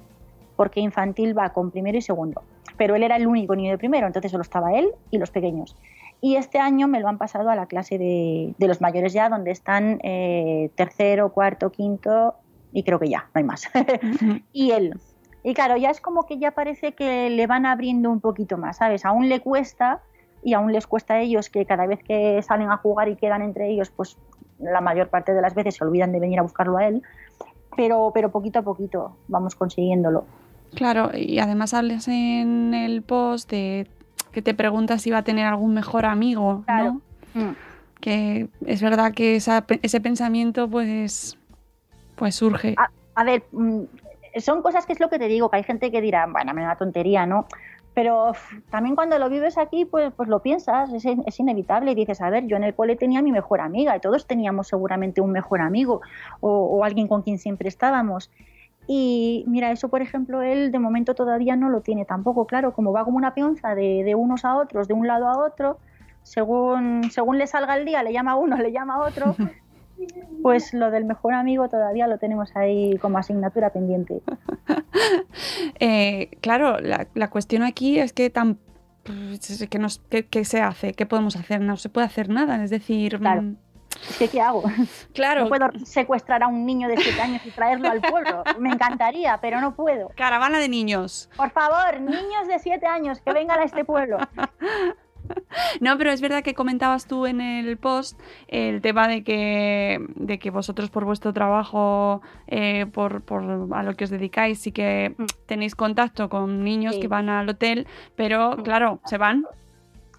porque 0.56 0.80
infantil 0.80 1.36
va 1.36 1.50
con 1.50 1.70
primero 1.70 1.98
y 1.98 2.02
segundo. 2.02 2.42
Pero 2.76 2.96
él 2.96 3.02
era 3.02 3.16
el 3.16 3.26
único 3.26 3.54
niño 3.54 3.70
de 3.70 3.78
primero, 3.78 4.06
entonces 4.06 4.30
solo 4.30 4.42
estaba 4.42 4.72
él 4.74 4.90
y 5.10 5.18
los 5.18 5.30
pequeños. 5.30 5.76
Y 6.20 6.36
este 6.36 6.58
año 6.58 6.88
me 6.88 7.00
lo 7.00 7.08
han 7.08 7.18
pasado 7.18 7.50
a 7.50 7.54
la 7.54 7.66
clase 7.66 7.98
de, 7.98 8.54
de 8.56 8.68
los 8.68 8.80
mayores 8.80 9.12
ya, 9.12 9.28
donde 9.28 9.50
están 9.50 10.00
eh, 10.02 10.70
tercero, 10.74 11.32
cuarto, 11.32 11.70
quinto 11.70 12.34
y 12.72 12.82
creo 12.82 12.98
que 12.98 13.08
ya, 13.08 13.28
no 13.34 13.38
hay 13.38 13.44
más. 13.44 13.70
y 14.52 14.72
él. 14.72 14.98
Y 15.42 15.54
claro, 15.54 15.76
ya 15.76 15.90
es 15.90 16.00
como 16.00 16.24
que 16.24 16.38
ya 16.38 16.50
parece 16.50 16.92
que 16.92 17.30
le 17.30 17.46
van 17.46 17.66
abriendo 17.66 18.10
un 18.10 18.20
poquito 18.20 18.58
más, 18.58 18.78
¿sabes? 18.78 19.04
Aún 19.04 19.28
le 19.28 19.40
cuesta 19.40 20.00
y 20.42 20.54
aún 20.54 20.72
les 20.72 20.86
cuesta 20.86 21.14
a 21.14 21.20
ellos 21.20 21.50
que 21.50 21.66
cada 21.66 21.86
vez 21.86 22.02
que 22.02 22.42
salen 22.42 22.70
a 22.70 22.78
jugar 22.78 23.08
y 23.08 23.16
quedan 23.16 23.42
entre 23.42 23.68
ellos, 23.68 23.90
pues 23.90 24.18
la 24.58 24.80
mayor 24.80 25.08
parte 25.08 25.34
de 25.34 25.40
las 25.40 25.54
veces 25.54 25.76
se 25.76 25.84
olvidan 25.84 26.12
de 26.12 26.20
venir 26.20 26.38
a 26.38 26.42
buscarlo 26.42 26.78
a 26.78 26.86
él, 26.86 27.02
pero, 27.76 28.10
pero 28.14 28.30
poquito 28.30 28.58
a 28.58 28.62
poquito 28.62 29.16
vamos 29.28 29.54
consiguiéndolo. 29.54 30.24
Claro, 30.74 31.10
y 31.14 31.38
además 31.38 31.74
hablas 31.74 32.08
en 32.08 32.74
el 32.74 33.02
post 33.02 33.50
de 33.50 33.86
que 34.32 34.42
te 34.42 34.54
preguntas 34.54 35.02
si 35.02 35.10
va 35.10 35.18
a 35.18 35.22
tener 35.22 35.46
algún 35.46 35.74
mejor 35.74 36.04
amigo, 36.04 36.62
claro. 36.66 37.00
¿no? 37.34 37.42
Mm. 37.42 37.56
Que 38.00 38.48
es 38.66 38.82
verdad 38.82 39.12
que 39.14 39.36
esa, 39.36 39.64
ese 39.82 40.00
pensamiento 40.00 40.68
pues, 40.68 41.38
pues 42.16 42.34
surge. 42.34 42.74
A, 42.76 42.90
a, 43.14 43.24
ver, 43.24 43.44
son 44.40 44.62
cosas 44.62 44.86
que 44.86 44.92
es 44.92 45.00
lo 45.00 45.08
que 45.08 45.18
te 45.18 45.28
digo, 45.28 45.48
que 45.48 45.56
hay 45.58 45.62
gente 45.62 45.90
que 45.90 46.00
dirá, 46.00 46.26
bueno, 46.26 46.52
me 46.52 46.62
da 46.62 46.76
tontería, 46.76 47.24
¿no? 47.26 47.46
Pero 47.94 48.32
también 48.70 48.96
cuando 48.96 49.18
lo 49.20 49.30
vives 49.30 49.56
aquí, 49.56 49.84
pues, 49.84 50.12
pues 50.16 50.28
lo 50.28 50.40
piensas, 50.40 50.92
es, 50.92 51.04
es, 51.04 51.40
inevitable. 51.40 51.92
Y 51.92 51.94
dices, 51.94 52.20
a 52.20 52.28
ver, 52.28 52.46
yo 52.46 52.56
en 52.56 52.64
el 52.64 52.74
cole 52.74 52.96
tenía 52.96 53.22
mi 53.22 53.30
mejor 53.30 53.60
amiga 53.60 53.96
y 53.96 54.00
todos 54.00 54.26
teníamos 54.26 54.66
seguramente 54.66 55.20
un 55.20 55.30
mejor 55.30 55.60
amigo 55.60 56.00
o, 56.40 56.50
o 56.50 56.84
alguien 56.84 57.06
con 57.06 57.22
quien 57.22 57.38
siempre 57.38 57.68
estábamos. 57.68 58.30
Y 58.86 59.44
mira, 59.46 59.70
eso 59.70 59.88
por 59.88 60.02
ejemplo, 60.02 60.42
él 60.42 60.70
de 60.70 60.78
momento 60.78 61.14
todavía 61.14 61.56
no 61.56 61.70
lo 61.70 61.80
tiene 61.80 62.04
tampoco, 62.04 62.46
claro, 62.46 62.72
como 62.74 62.92
va 62.92 63.04
como 63.04 63.16
una 63.16 63.34
peonza 63.34 63.74
de, 63.74 64.04
de, 64.04 64.14
unos 64.14 64.44
a 64.44 64.56
otros, 64.56 64.88
de 64.88 64.94
un 64.94 65.06
lado 65.06 65.28
a 65.28 65.38
otro, 65.38 65.78
según, 66.22 67.10
según 67.10 67.38
le 67.38 67.46
salga 67.46 67.76
el 67.76 67.84
día, 67.84 68.02
le 68.02 68.12
llama 68.12 68.32
a 68.32 68.36
uno, 68.36 68.56
le 68.58 68.72
llama 68.72 68.96
a 68.96 69.00
otro, 69.00 69.34
pues 70.42 70.74
lo 70.74 70.90
del 70.90 71.04
mejor 71.04 71.34
amigo 71.34 71.68
todavía 71.68 72.06
lo 72.06 72.18
tenemos 72.18 72.54
ahí 72.56 72.98
como 72.98 73.18
asignatura 73.18 73.70
pendiente. 73.70 74.20
eh, 75.80 76.30
claro, 76.40 76.78
la, 76.80 77.06
la, 77.14 77.30
cuestión 77.30 77.62
aquí 77.62 77.98
es 77.98 78.12
que 78.12 78.28
tan... 78.30 78.58
¿Qué, 79.68 79.78
nos, 79.78 79.98
qué, 80.08 80.26
¿Qué 80.26 80.46
se 80.46 80.62
hace? 80.62 80.94
¿Qué 80.94 81.04
podemos 81.04 81.36
hacer? 81.36 81.60
No 81.60 81.76
se 81.76 81.90
puede 81.90 82.06
hacer 82.06 82.30
nada, 82.30 82.64
es 82.64 82.70
decir... 82.70 83.18
Claro. 83.18 83.54
¿Qué 84.30 84.40
hago? 84.40 84.62
Claro. 85.12 85.42
No 85.42 85.48
puedo 85.48 85.68
secuestrar 85.84 86.42
a 86.42 86.48
un 86.48 86.66
niño 86.66 86.88
de 86.88 86.96
7 86.96 87.20
años 87.20 87.46
y 87.46 87.50
traerlo 87.50 87.90
al 87.90 88.00
pueblo. 88.00 88.42
Me 88.58 88.70
encantaría, 88.70 89.38
pero 89.40 89.60
no 89.60 89.74
puedo. 89.74 90.10
Caravana 90.16 90.58
de 90.58 90.68
niños. 90.68 91.30
Por 91.36 91.50
favor, 91.50 92.00
niños 92.00 92.48
de 92.48 92.58
7 92.58 92.86
años 92.86 93.20
que 93.20 93.32
vengan 93.32 93.60
a 93.60 93.64
este 93.64 93.84
pueblo. 93.84 94.18
No, 95.80 95.96
pero 95.96 96.10
es 96.10 96.20
verdad 96.20 96.42
que 96.42 96.54
comentabas 96.54 97.06
tú 97.06 97.26
en 97.26 97.40
el 97.40 97.76
post 97.76 98.20
el 98.48 98.82
tema 98.82 99.08
de 99.08 99.24
que, 99.24 100.04
de 100.16 100.38
que 100.38 100.50
vosotros 100.50 100.90
por 100.90 101.04
vuestro 101.04 101.32
trabajo, 101.32 102.20
eh, 102.46 102.86
por, 102.86 103.22
por, 103.22 103.42
a 103.42 103.82
lo 103.82 103.94
que 103.94 104.04
os 104.04 104.10
dedicáis, 104.10 104.60
sí 104.60 104.72
que 104.72 105.14
tenéis 105.46 105.74
contacto 105.74 106.28
con 106.28 106.62
niños 106.62 106.96
sí. 106.96 107.00
que 107.00 107.08
van 107.08 107.28
al 107.28 107.48
hotel, 107.48 107.86
pero 108.16 108.56
claro, 108.62 109.00
se 109.06 109.18
van. 109.18 109.46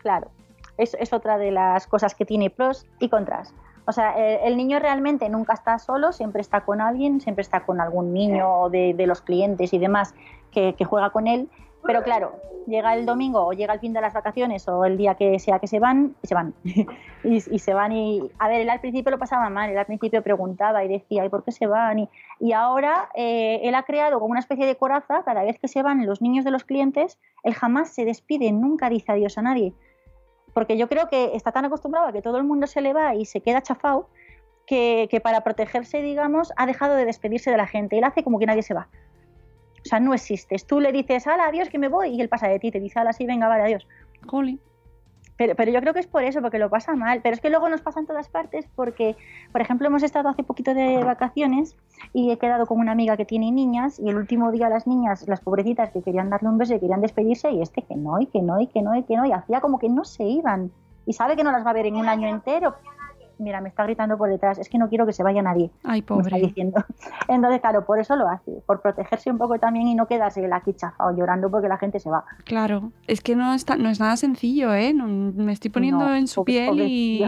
Claro, 0.02 0.32
es, 0.78 0.96
es 1.00 1.14
otra 1.14 1.38
de 1.38 1.52
las 1.52 1.88
cosas 1.88 2.16
que 2.16 2.26
tiene 2.26 2.50
pros 2.50 2.86
y 3.00 3.10
contras. 3.10 3.54
O 3.88 3.92
sea, 3.92 4.12
el, 4.14 4.52
el, 4.52 4.58
niño 4.58 4.80
realmente 4.80 5.30
nunca 5.30 5.54
está 5.54 5.78
solo, 5.78 6.12
siempre 6.12 6.42
está 6.42 6.62
con 6.62 6.82
alguien, 6.82 7.22
siempre 7.22 7.42
está 7.44 7.66
con 7.66 7.80
algún 7.80 8.14
niño 8.14 8.70
de, 8.70 8.94
de 8.96 9.08
los 9.08 9.22
clientes 9.22 9.74
y 9.74 9.78
demás 9.78 10.16
que, 10.52 10.74
que, 10.74 10.86
juega 10.86 11.12
con 11.12 11.28
él. 11.28 11.50
Pero 11.84 12.02
claro, 12.02 12.34
llega 12.66 12.96
el 12.96 13.06
domingo 13.06 13.46
o 13.46 13.54
llega 13.54 13.74
el 13.74 13.80
fin 13.80 13.94
de 13.94 14.02
las 14.02 14.14
vacaciones 14.14 14.68
o 14.68 14.86
el 14.86 14.98
día 14.98 15.14
que 15.14 15.38
sea 15.38 15.60
que 15.60 15.68
se 15.68 15.80
van, 15.80 16.16
y 16.24 16.28
se 16.28 16.34
van. 16.34 16.56
y, 16.64 17.36
y, 17.36 17.60
se 17.60 17.74
van 17.76 17.92
y... 17.92 18.32
A 18.40 18.48
ver, 18.48 18.62
él 18.62 18.70
al 18.72 18.80
principio 18.80 19.12
lo 19.12 19.20
pasaba 19.20 19.50
mal, 19.50 19.70
él 19.70 19.78
al 19.78 19.86
principio 19.86 20.24
preguntaba 20.24 20.84
y 20.84 20.88
decía, 20.88 21.24
¿y 21.24 21.30
por 21.30 21.44
qué 21.44 21.52
se 21.52 21.68
van? 21.68 22.00
Y, 22.00 22.10
y 22.40 22.54
ahora 22.54 23.10
eh, 23.14 23.60
él 23.64 23.76
ha 23.76 23.84
creado 23.84 24.20
como 24.20 24.32
una 24.32 24.40
especie 24.40 24.66
de 24.66 24.76
coraza, 24.76 25.22
cada 25.24 25.44
vez 25.44 25.60
que 25.60 25.68
se 25.68 25.84
van 25.84 26.06
los 26.08 26.24
niños 26.24 26.44
de 26.44 26.52
los 26.52 26.64
clientes, 26.64 27.20
él 27.44 27.54
jamás 27.54 27.90
se 27.90 28.04
despide, 28.04 28.52
nunca 28.52 28.90
dice 28.90 29.12
adiós 29.12 29.38
a 29.38 29.44
nadie 29.44 29.74
porque 30.56 30.78
yo 30.78 30.88
creo 30.88 31.10
que 31.10 31.36
está 31.36 31.52
tan 31.52 31.66
acostumbrado 31.66 32.08
a 32.08 32.14
que 32.14 32.22
todo 32.22 32.38
el 32.38 32.46
mundo 32.46 32.66
se 32.66 32.80
le 32.80 32.94
va 32.94 33.14
y 33.14 33.26
se 33.26 33.42
queda 33.42 33.62
chafado 33.62 34.10
que, 34.66 35.10
que, 35.12 35.20
para 35.20 35.42
protegerse, 35.42 36.02
digamos, 36.02 36.54
ha 36.56 36.66
dejado 36.66 36.96
de 36.96 37.04
despedirse 37.04 37.52
de 37.52 37.58
la 37.58 37.68
gente. 37.68 37.98
Él 37.98 38.06
hace 38.06 38.24
como 38.24 38.40
que 38.40 38.46
nadie 38.46 38.64
se 38.64 38.74
va. 38.74 38.88
O 39.84 39.90
sea, 39.90 40.00
no 40.00 40.14
existes. 40.14 40.66
Tú 40.66 40.80
le 40.80 40.94
dices, 40.94 41.28
hala, 41.28 41.48
adiós, 41.48 41.68
que 41.68 41.78
me 41.78 41.90
voy, 41.90 42.16
y 42.16 42.22
él 42.22 42.30
pasa 42.30 42.48
de 42.48 42.58
ti, 42.58 42.72
te 42.72 42.80
dice, 42.80 42.98
hala, 42.98 43.12
sí, 43.12 43.26
venga, 43.26 43.50
vale, 43.50 43.64
adiós. 43.64 43.86
Jolly. 44.26 44.62
Pero, 45.38 45.54
pero, 45.56 45.72
yo 45.72 45.82
creo 45.82 45.94
que 45.94 46.00
es 46.00 46.08
por 46.08 46.24
eso, 46.24 46.42
porque 46.42 46.60
lo 46.60 46.70
pasa 46.70 46.96
mal. 46.96 47.20
Pero 47.22 47.36
es 47.36 47.42
que 47.42 47.50
luego 47.50 47.68
nos 47.68 47.82
pasa 47.82 48.00
en 48.00 48.06
todas 48.06 48.30
partes 48.30 48.68
porque, 48.76 49.16
por 49.52 49.62
ejemplo, 49.62 49.88
hemos 49.88 50.04
estado 50.04 50.30
hace 50.30 50.44
poquito 50.44 50.74
de 50.74 51.04
vacaciones 51.04 51.76
y 52.14 52.32
he 52.32 52.38
quedado 52.38 52.66
con 52.66 52.80
una 52.80 52.94
amiga 52.94 53.18
que 53.18 53.26
tiene 53.26 53.52
niñas 53.52 54.00
y 54.00 54.10
el 54.10 54.16
último 54.16 54.52
día 54.52 54.70
las 54.70 54.88
niñas, 54.88 55.28
las 55.28 55.42
pobrecitas 55.42 55.92
que 55.92 56.02
querían 56.02 56.30
darle 56.30 56.50
un 56.50 56.58
beso 56.58 56.76
y 56.76 56.80
querían 56.80 57.02
despedirse 57.02 57.52
y 57.52 57.62
este 57.62 57.82
que 57.82 57.96
no, 57.96 58.20
y 58.20 58.28
que 58.28 58.42
no, 58.42 58.60
y 58.62 58.68
que 58.68 58.82
no, 58.82 58.96
y 58.96 59.04
que 59.04 59.18
no, 59.18 59.26
y 59.26 59.32
hacía 59.34 59.60
como 59.60 59.80
que 59.80 59.90
no 59.90 60.06
se 60.06 60.24
iban. 60.24 60.72
Y 61.06 61.14
sabe 61.14 61.36
que 61.36 61.44
no 61.44 61.52
las 61.52 61.66
va 61.66 61.72
a 61.72 61.74
ver 61.74 61.86
en 61.86 61.98
un 61.98 62.08
año 62.08 62.28
entero. 62.28 62.76
Mira, 63.38 63.62
me 63.62 63.70
está 63.70 63.84
gritando 63.84 64.18
por 64.18 64.30
detrás, 64.30 64.58
es 64.60 64.70
que 64.70 64.78
no 64.78 64.90
quiero 64.90 65.06
que 65.06 65.14
se 65.14 65.24
vaya 65.24 65.42
nadie. 65.42 65.72
Ay, 65.84 66.02
pobre. 66.02 66.24
Me 66.24 66.38
está 66.38 66.48
diciendo. 66.48 66.84
Entonces, 67.28 67.62
claro, 67.62 67.86
por 67.86 68.00
eso 68.00 68.16
lo 68.16 68.28
hace, 68.28 68.52
por 68.66 68.82
protegerse 68.82 69.30
un 69.30 69.38
poco 69.38 69.60
también 69.60 69.88
y 69.88 69.96
no 69.96 70.08
quedarse 70.08 70.48
aquí 70.52 70.74
chafado 70.74 71.16
llorando 71.16 71.50
porque 71.50 71.68
la 71.68 71.78
gente 71.78 72.00
se 72.00 72.10
va. 72.10 72.24
Claro, 72.46 72.92
es 73.08 73.22
que 73.22 73.36
no, 73.36 73.54
está, 73.54 73.76
no 73.76 73.90
es 73.90 74.00
nada 74.00 74.18
sencillo, 74.18 74.74
¿eh? 74.74 74.94
No, 74.94 75.08
me 75.08 75.52
estoy 75.52 75.72
poniendo 75.72 76.06
no, 76.06 76.16
en 76.16 76.28
su 76.28 76.44
piel 76.46 76.70
pobre, 76.70 76.86
y, 76.88 77.24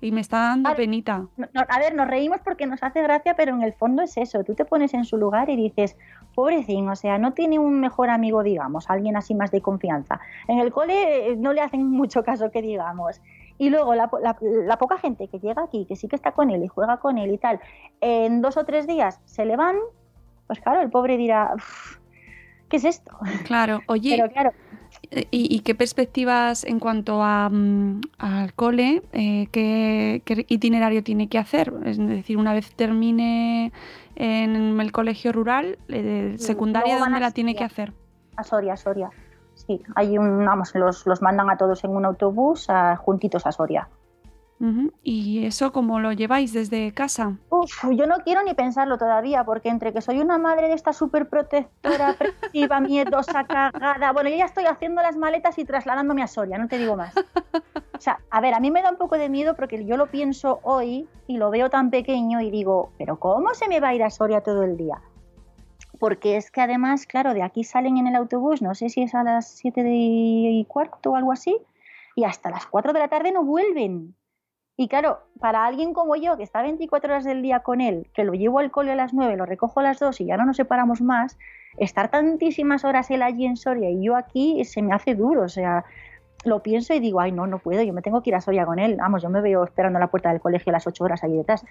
y, 0.00 0.12
me 0.12 0.20
está 0.20 0.38
dando 0.38 0.68
a 0.68 0.74
penita. 0.74 1.26
No, 1.36 1.46
a 1.68 1.78
ver, 1.78 1.94
nos 1.94 2.08
reímos 2.08 2.40
porque 2.44 2.66
nos 2.66 2.82
hace 2.82 3.02
gracia, 3.02 3.34
pero 3.36 3.54
en 3.54 3.62
el 3.62 3.72
fondo 3.72 4.02
es 4.02 4.16
eso. 4.16 4.44
Tú 4.44 4.54
te 4.54 4.64
pones 4.64 4.94
en 4.94 5.04
su 5.04 5.16
lugar 5.16 5.50
y 5.50 5.56
dices, 5.56 5.96
pobrecín, 6.34 6.88
o 6.88 6.96
sea, 6.96 7.18
no 7.18 7.32
tiene 7.32 7.58
un 7.58 7.80
mejor 7.80 8.10
amigo, 8.10 8.42
digamos, 8.42 8.88
alguien 8.90 9.16
así 9.16 9.34
más 9.34 9.50
de 9.50 9.60
confianza. 9.60 10.20
En 10.48 10.58
el 10.58 10.72
cole 10.72 11.36
no 11.36 11.52
le 11.52 11.60
hacen 11.60 11.86
mucho 11.90 12.22
caso 12.22 12.50
que 12.50 12.62
digamos. 12.62 13.20
Y 13.58 13.70
luego 13.70 13.94
la, 13.94 14.10
la, 14.22 14.36
la, 14.40 14.78
poca 14.78 14.98
gente 14.98 15.28
que 15.28 15.38
llega 15.38 15.62
aquí, 15.62 15.86
que 15.86 15.96
sí 15.96 16.08
que 16.08 16.16
está 16.16 16.32
con 16.32 16.50
él 16.50 16.64
y 16.64 16.68
juega 16.68 16.98
con 16.98 17.18
él 17.18 17.32
y 17.32 17.38
tal, 17.38 17.60
en 18.00 18.42
dos 18.42 18.56
o 18.56 18.64
tres 18.64 18.86
días 18.86 19.20
se 19.24 19.44
le 19.44 19.56
van, 19.56 19.76
pues 20.46 20.60
claro, 20.60 20.80
el 20.80 20.90
pobre 20.90 21.16
dirá, 21.16 21.54
¿qué 22.68 22.76
es 22.78 22.84
esto? 22.84 23.12
Claro, 23.44 23.80
oye, 23.86 24.16
Pero 24.16 24.32
claro, 24.32 24.52
¿Y, 25.10 25.54
y 25.54 25.60
qué 25.60 25.74
perspectivas 25.74 26.64
en 26.64 26.78
cuanto 26.78 27.22
a, 27.22 27.48
mm, 27.50 28.00
al 28.18 28.54
cole? 28.54 29.02
eh, 29.12 29.46
¿qué, 29.52 30.22
qué 30.24 30.46
itinerario 30.48 31.02
tiene 31.02 31.28
que 31.28 31.38
hacer? 31.38 31.72
Es 31.84 31.98
decir, 31.98 32.38
una 32.38 32.54
vez 32.54 32.74
termine 32.74 33.72
en 34.16 34.80
el 34.80 34.92
colegio 34.92 35.32
rural, 35.32 35.78
eh, 35.88 36.34
secundaria, 36.38 36.98
¿dónde 36.98 37.20
la 37.20 37.30
tiene 37.30 37.54
que 37.54 37.64
hacer? 37.64 37.92
A 38.36 38.44
Soria, 38.44 38.76
Soria. 38.76 39.10
Sí, 39.66 39.80
hay 39.94 40.18
un, 40.18 40.44
vamos, 40.44 40.74
los, 40.74 41.06
los 41.06 41.22
mandan 41.22 41.48
a 41.50 41.56
todos 41.56 41.84
en 41.84 41.94
un 41.94 42.04
autobús 42.04 42.68
a- 42.68 42.96
juntitos 42.96 43.46
a 43.46 43.52
Soria. 43.52 43.88
¿Y 45.02 45.44
eso 45.44 45.72
cómo 45.72 45.98
lo 45.98 46.12
lleváis 46.12 46.52
desde 46.52 46.94
casa? 46.94 47.36
Uf, 47.50 47.82
yo 47.90 48.06
no 48.06 48.18
quiero 48.24 48.44
ni 48.44 48.54
pensarlo 48.54 48.96
todavía, 48.96 49.42
porque 49.42 49.68
entre 49.68 49.92
que 49.92 50.00
soy 50.00 50.20
una 50.20 50.38
madre 50.38 50.68
de 50.68 50.74
esta 50.74 50.92
súper 50.92 51.28
protectora, 51.28 52.10
aprensiva, 52.10 52.78
miedosa, 52.80 53.42
cagada, 53.44 54.12
bueno, 54.12 54.30
yo 54.30 54.36
ya 54.36 54.44
estoy 54.44 54.66
haciendo 54.66 55.02
las 55.02 55.16
maletas 55.16 55.58
y 55.58 55.64
trasladándome 55.64 56.22
a 56.22 56.28
Soria, 56.28 56.58
no 56.58 56.68
te 56.68 56.78
digo 56.78 56.94
más. 56.94 57.12
O 57.16 58.00
sea, 58.00 58.20
a 58.30 58.40
ver, 58.40 58.54
a 58.54 58.60
mí 58.60 58.70
me 58.70 58.82
da 58.82 58.90
un 58.90 58.98
poco 58.98 59.18
de 59.18 59.28
miedo 59.28 59.56
porque 59.56 59.84
yo 59.84 59.96
lo 59.96 60.06
pienso 60.12 60.60
hoy 60.62 61.08
y 61.26 61.38
lo 61.38 61.50
veo 61.50 61.68
tan 61.68 61.90
pequeño 61.90 62.40
y 62.40 62.50
digo, 62.52 62.92
pero 62.98 63.18
¿cómo 63.18 63.54
se 63.54 63.66
me 63.66 63.80
va 63.80 63.88
a 63.88 63.94
ir 63.94 64.04
a 64.04 64.10
Soria 64.10 64.42
todo 64.42 64.62
el 64.62 64.76
día? 64.76 65.00
Porque 66.02 66.36
es 66.36 66.50
que 66.50 66.60
además, 66.60 67.06
claro, 67.06 67.32
de 67.32 67.44
aquí 67.44 67.62
salen 67.62 67.96
en 67.96 68.08
el 68.08 68.16
autobús, 68.16 68.60
no 68.60 68.74
sé 68.74 68.88
si 68.88 69.02
es 69.02 69.14
a 69.14 69.22
las 69.22 69.46
7 69.52 69.84
y 69.86 70.64
cuarto 70.64 71.12
o 71.12 71.14
algo 71.14 71.30
así, 71.30 71.56
y 72.16 72.24
hasta 72.24 72.50
las 72.50 72.66
4 72.66 72.92
de 72.92 72.98
la 72.98 73.06
tarde 73.06 73.30
no 73.30 73.44
vuelven. 73.44 74.16
Y 74.76 74.88
claro, 74.88 75.20
para 75.38 75.64
alguien 75.64 75.94
como 75.94 76.16
yo, 76.16 76.36
que 76.36 76.42
está 76.42 76.60
24 76.60 77.12
horas 77.12 77.24
del 77.24 77.40
día 77.40 77.60
con 77.60 77.80
él, 77.80 78.10
que 78.14 78.24
lo 78.24 78.32
llevo 78.32 78.58
al 78.58 78.72
cole 78.72 78.90
a 78.90 78.96
las 78.96 79.14
9, 79.14 79.36
lo 79.36 79.46
recojo 79.46 79.78
a 79.78 79.84
las 79.84 80.00
2 80.00 80.20
y 80.22 80.24
ya 80.24 80.36
no 80.36 80.44
nos 80.44 80.56
separamos 80.56 81.00
más, 81.00 81.38
estar 81.76 82.10
tantísimas 82.10 82.84
horas 82.84 83.08
él 83.12 83.22
allí 83.22 83.46
en 83.46 83.56
Soria 83.56 83.88
y 83.88 84.02
yo 84.02 84.16
aquí 84.16 84.64
se 84.64 84.82
me 84.82 84.92
hace 84.92 85.14
duro. 85.14 85.42
O 85.42 85.48
sea, 85.48 85.84
lo 86.44 86.62
pienso 86.62 86.92
y 86.94 87.00
digo, 87.00 87.20
ay, 87.20 87.32
no, 87.32 87.46
no 87.46 87.58
puedo, 87.58 87.82
yo 87.82 87.92
me 87.92 88.02
tengo 88.02 88.22
que 88.22 88.30
ir 88.30 88.36
a 88.36 88.40
Soria 88.40 88.64
con 88.66 88.78
él. 88.78 88.96
Vamos, 88.96 89.22
yo 89.22 89.30
me 89.30 89.40
veo 89.40 89.64
esperando 89.64 89.98
a 89.98 90.00
la 90.00 90.08
puerta 90.08 90.30
del 90.30 90.40
colegio 90.40 90.70
a 90.70 90.74
las 90.74 90.86
8 90.86 91.04
horas 91.04 91.22
allí 91.24 91.36
detrás. 91.36 91.64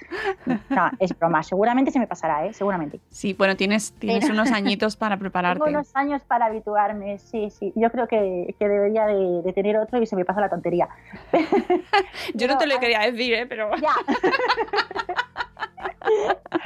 No, 0.70 0.90
es 1.00 1.18
broma, 1.18 1.44
seguramente 1.44 1.92
se 1.92 2.00
me 2.00 2.08
pasará, 2.08 2.46
¿eh? 2.46 2.54
Seguramente. 2.54 3.00
Sí, 3.10 3.34
bueno, 3.34 3.56
tienes, 3.56 3.92
tienes 3.94 4.22
Pero- 4.26 4.34
unos 4.34 4.52
añitos 4.54 4.96
para 4.96 5.18
prepararte. 5.18 5.64
Tengo 5.64 5.78
unos 5.78 5.96
años 5.96 6.22
para 6.24 6.46
habituarme, 6.46 7.18
sí, 7.20 7.50
sí. 7.50 7.74
Yo 7.76 7.90
creo 7.92 8.08
que, 8.08 8.56
que 8.58 8.68
debería 8.68 9.06
de, 9.06 9.42
de 9.42 9.54
tener 9.54 9.78
otro 9.78 10.02
y 10.02 10.06
se 10.06 10.16
me 10.16 10.26
pasa 10.26 10.40
la 10.42 10.50
tontería. 10.50 10.88
Yo 12.34 12.48
no 12.48 12.58
te 12.58 12.68
lo 12.68 12.80
quería 12.80 13.00
decir, 13.02 13.34
¿eh? 13.34 13.46
pero... 13.48 13.70
Ya. 13.78 13.94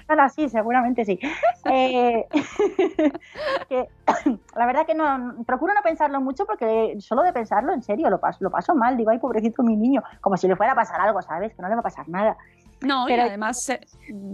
Ahora 0.08 0.30
sí, 0.30 0.50
seguramente 0.50 1.04
sí. 1.06 1.20
Eh, 1.72 2.26
que, 3.70 3.88
la 4.56 4.66
verdad 4.66 4.86
que 4.86 4.94
no 4.94 5.44
procuro 5.46 5.74
no 5.74 5.82
pensarlo 5.82 6.22
mucho 6.22 6.46
porque 6.46 6.96
solo 7.00 7.24
de 7.24 7.34
pensarlo 7.34 7.74
en 7.74 7.82
serio 7.82 8.10
lo 8.10 8.20
paso, 8.20 8.40
lo 8.42 8.52
paso 8.52 8.76
mal. 8.76 8.98
Digo, 8.98 9.10
ay, 9.12 9.18
pobrecito 9.20 9.64
mi 9.64 9.76
niño, 9.76 10.04
como 10.22 10.38
si 10.38 10.48
le 10.48 10.56
fuera 10.56 10.74
a 10.74 10.76
pasar 10.76 11.02
algo, 11.02 11.22
¿sabes? 11.22 11.54
Que 11.56 11.62
no 11.62 11.68
le 11.70 11.76
va 11.76 11.80
a 11.80 11.84
pasar 11.84 12.08
nada. 12.08 12.38
No, 12.82 13.06
Pero- 13.08 13.24
y 13.24 13.28
además 13.30 13.68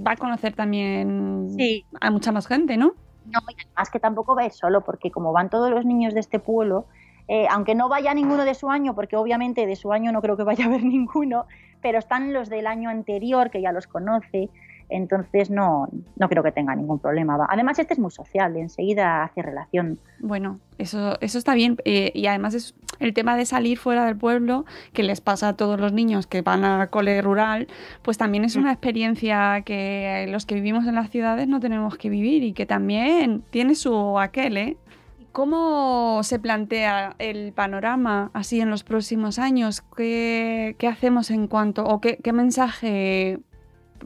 va 0.05 0.11
a 0.11 0.15
conocer 0.17 0.53
también 0.55 1.47
Sí. 1.57 1.85
a 2.01 2.11
mucha 2.11 2.31
más 2.31 2.47
gente, 2.47 2.75
¿no? 2.75 2.93
No, 3.27 3.39
y 3.49 3.55
además 3.65 3.89
que 3.91 3.99
tampoco 3.99 4.35
va 4.35 4.41
a 4.41 4.45
ir 4.47 4.51
solo, 4.51 4.81
porque 4.81 5.09
como 5.11 5.31
van 5.31 5.49
todos 5.49 5.69
los 5.71 5.85
niños 5.85 6.13
de 6.13 6.19
este 6.19 6.39
pueblo, 6.39 6.85
eh, 7.27 7.47
aunque 7.49 7.75
no 7.75 7.87
vaya 7.87 8.13
ninguno 8.13 8.43
de 8.43 8.55
su 8.55 8.69
año, 8.69 8.93
porque 8.95 9.15
obviamente 9.15 9.65
de 9.67 9.75
su 9.77 9.93
año 9.93 10.11
no 10.11 10.21
creo 10.21 10.35
que 10.35 10.43
vaya 10.43 10.65
a 10.65 10.67
haber 10.67 10.83
ninguno, 10.83 11.45
pero 11.81 11.99
están 11.99 12.33
los 12.33 12.49
del 12.49 12.67
año 12.67 12.89
anterior, 12.89 13.51
que 13.51 13.61
ya 13.61 13.71
los 13.71 13.87
conoce, 13.87 14.49
entonces 14.91 15.49
no, 15.49 15.87
no 16.17 16.29
creo 16.29 16.43
que 16.43 16.51
tenga 16.51 16.75
ningún 16.75 16.99
problema. 16.99 17.37
va. 17.37 17.47
Además, 17.49 17.79
este 17.79 17.93
es 17.93 17.99
muy 17.99 18.11
social, 18.11 18.55
enseguida 18.57 19.23
hace 19.23 19.41
relación. 19.41 19.99
Bueno, 20.19 20.59
eso, 20.77 21.17
eso 21.21 21.37
está 21.37 21.53
bien. 21.55 21.77
eh, 21.85 22.11
y 22.13 22.27
además 22.27 22.53
es 22.53 22.75
el 22.99 23.13
tema 23.13 23.35
de 23.35 23.45
salir 23.45 23.77
fuera 23.79 24.05
del 24.05 24.15
pueblo, 24.17 24.65
que 24.93 25.03
les 25.03 25.21
pasa 25.21 25.49
a 25.49 25.53
todos 25.53 25.79
los 25.79 25.91
niños 25.91 26.27
que 26.27 26.41
van 26.41 26.63
a 26.63 26.87
cole 26.87 27.21
rural, 27.21 27.67
pues 28.03 28.17
también 28.17 28.43
es 28.43 28.55
una 28.55 28.71
experiencia 28.71 29.63
que 29.65 30.27
los 30.29 30.45
que 30.45 30.55
vivimos 30.55 30.85
en 30.85 30.95
las 30.95 31.09
ciudades 31.09 31.47
no 31.47 31.59
tenemos 31.59 31.97
que 31.97 32.09
vivir 32.09 32.43
y 32.43 32.53
que 32.53 32.65
también 32.65 33.43
tiene 33.49 33.75
su 33.75 34.19
aquel, 34.19 34.57
¿eh? 34.57 34.77
¿Cómo 35.31 36.21
se 36.23 36.39
plantea 36.39 37.15
el 37.17 37.53
panorama 37.53 38.31
así 38.33 38.59
en 38.59 38.69
los 38.69 38.83
próximos 38.83 39.39
años? 39.39 39.81
¿Qué, 39.95 40.75
qué 40.77 40.87
hacemos 40.87 41.31
en 41.31 41.47
cuanto, 41.47 41.85
o 41.85 42.01
qué, 42.01 42.17
qué 42.21 42.33
mensaje 42.33 43.39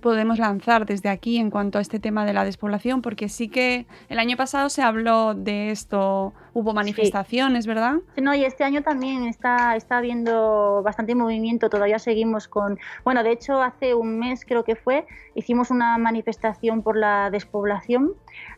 podemos 0.02 0.40
lanzar 0.40 0.86
desde 0.86 1.10
aquí 1.10 1.38
en 1.38 1.50
cuanto 1.50 1.78
a 1.78 1.82
este 1.82 2.00
tema 2.00 2.26
de 2.26 2.34
la 2.34 2.44
despoblación? 2.44 3.02
Porque 3.02 3.30
sí 3.30 3.50
que 3.50 3.86
el 4.10 4.20
año 4.20 4.38
pasado 4.38 4.70
se 4.70 4.82
habló 4.82 5.34
de 5.34 5.72
esto, 5.72 6.34
hubo 6.54 6.74
manifestaciones, 6.74 7.68
¿verdad? 7.68 7.96
No, 8.18 8.34
y 8.34 8.44
este 8.46 8.64
año 8.64 8.82
también 8.82 9.26
está, 9.26 9.76
está 9.76 9.98
habiendo 9.98 10.82
bastante 10.84 11.16
movimiento, 11.16 11.70
todavía 11.70 12.00
seguimos 12.00 12.48
con... 12.48 12.80
Bueno, 13.04 13.24
de 13.24 13.32
hecho, 13.32 13.62
hace 13.62 13.94
un 13.94 14.20
mes 14.20 14.46
creo 14.46 14.64
que 14.64 14.76
fue, 14.76 15.06
hicimos 15.34 15.72
una 15.72 15.98
manifestación 15.98 16.82
por 16.82 16.98
la 16.98 17.30
despoblación. 17.30 18.14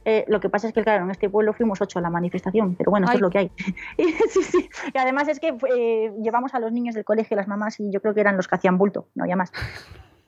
Eh, 0.05 0.25
lo 0.27 0.39
que 0.39 0.49
pasa 0.49 0.67
es 0.67 0.73
que, 0.73 0.83
claro, 0.83 1.05
en 1.05 1.11
este 1.11 1.29
pueblo 1.29 1.53
fuimos 1.53 1.81
ocho 1.81 1.99
a 1.99 2.01
la 2.01 2.09
manifestación, 2.09 2.75
pero 2.75 2.91
bueno, 2.91 3.05
esto 3.05 3.13
Ay. 3.13 3.17
es 3.17 3.21
lo 3.21 3.29
que 3.29 3.37
hay. 3.39 3.51
Y, 3.97 4.03
sí, 4.29 4.43
sí. 4.43 4.69
Y 4.93 4.97
además 4.97 5.27
es 5.27 5.39
que 5.39 5.55
eh, 5.75 6.13
llevamos 6.21 6.53
a 6.53 6.59
los 6.59 6.71
niños 6.71 6.95
del 6.95 7.03
colegio, 7.05 7.35
las 7.35 7.47
mamás, 7.47 7.79
y 7.79 7.91
yo 7.91 8.01
creo 8.01 8.13
que 8.13 8.21
eran 8.21 8.37
los 8.37 8.47
que 8.47 8.55
hacían 8.55 8.77
bulto, 8.77 9.07
no 9.15 9.23
había 9.23 9.35
más. 9.35 9.51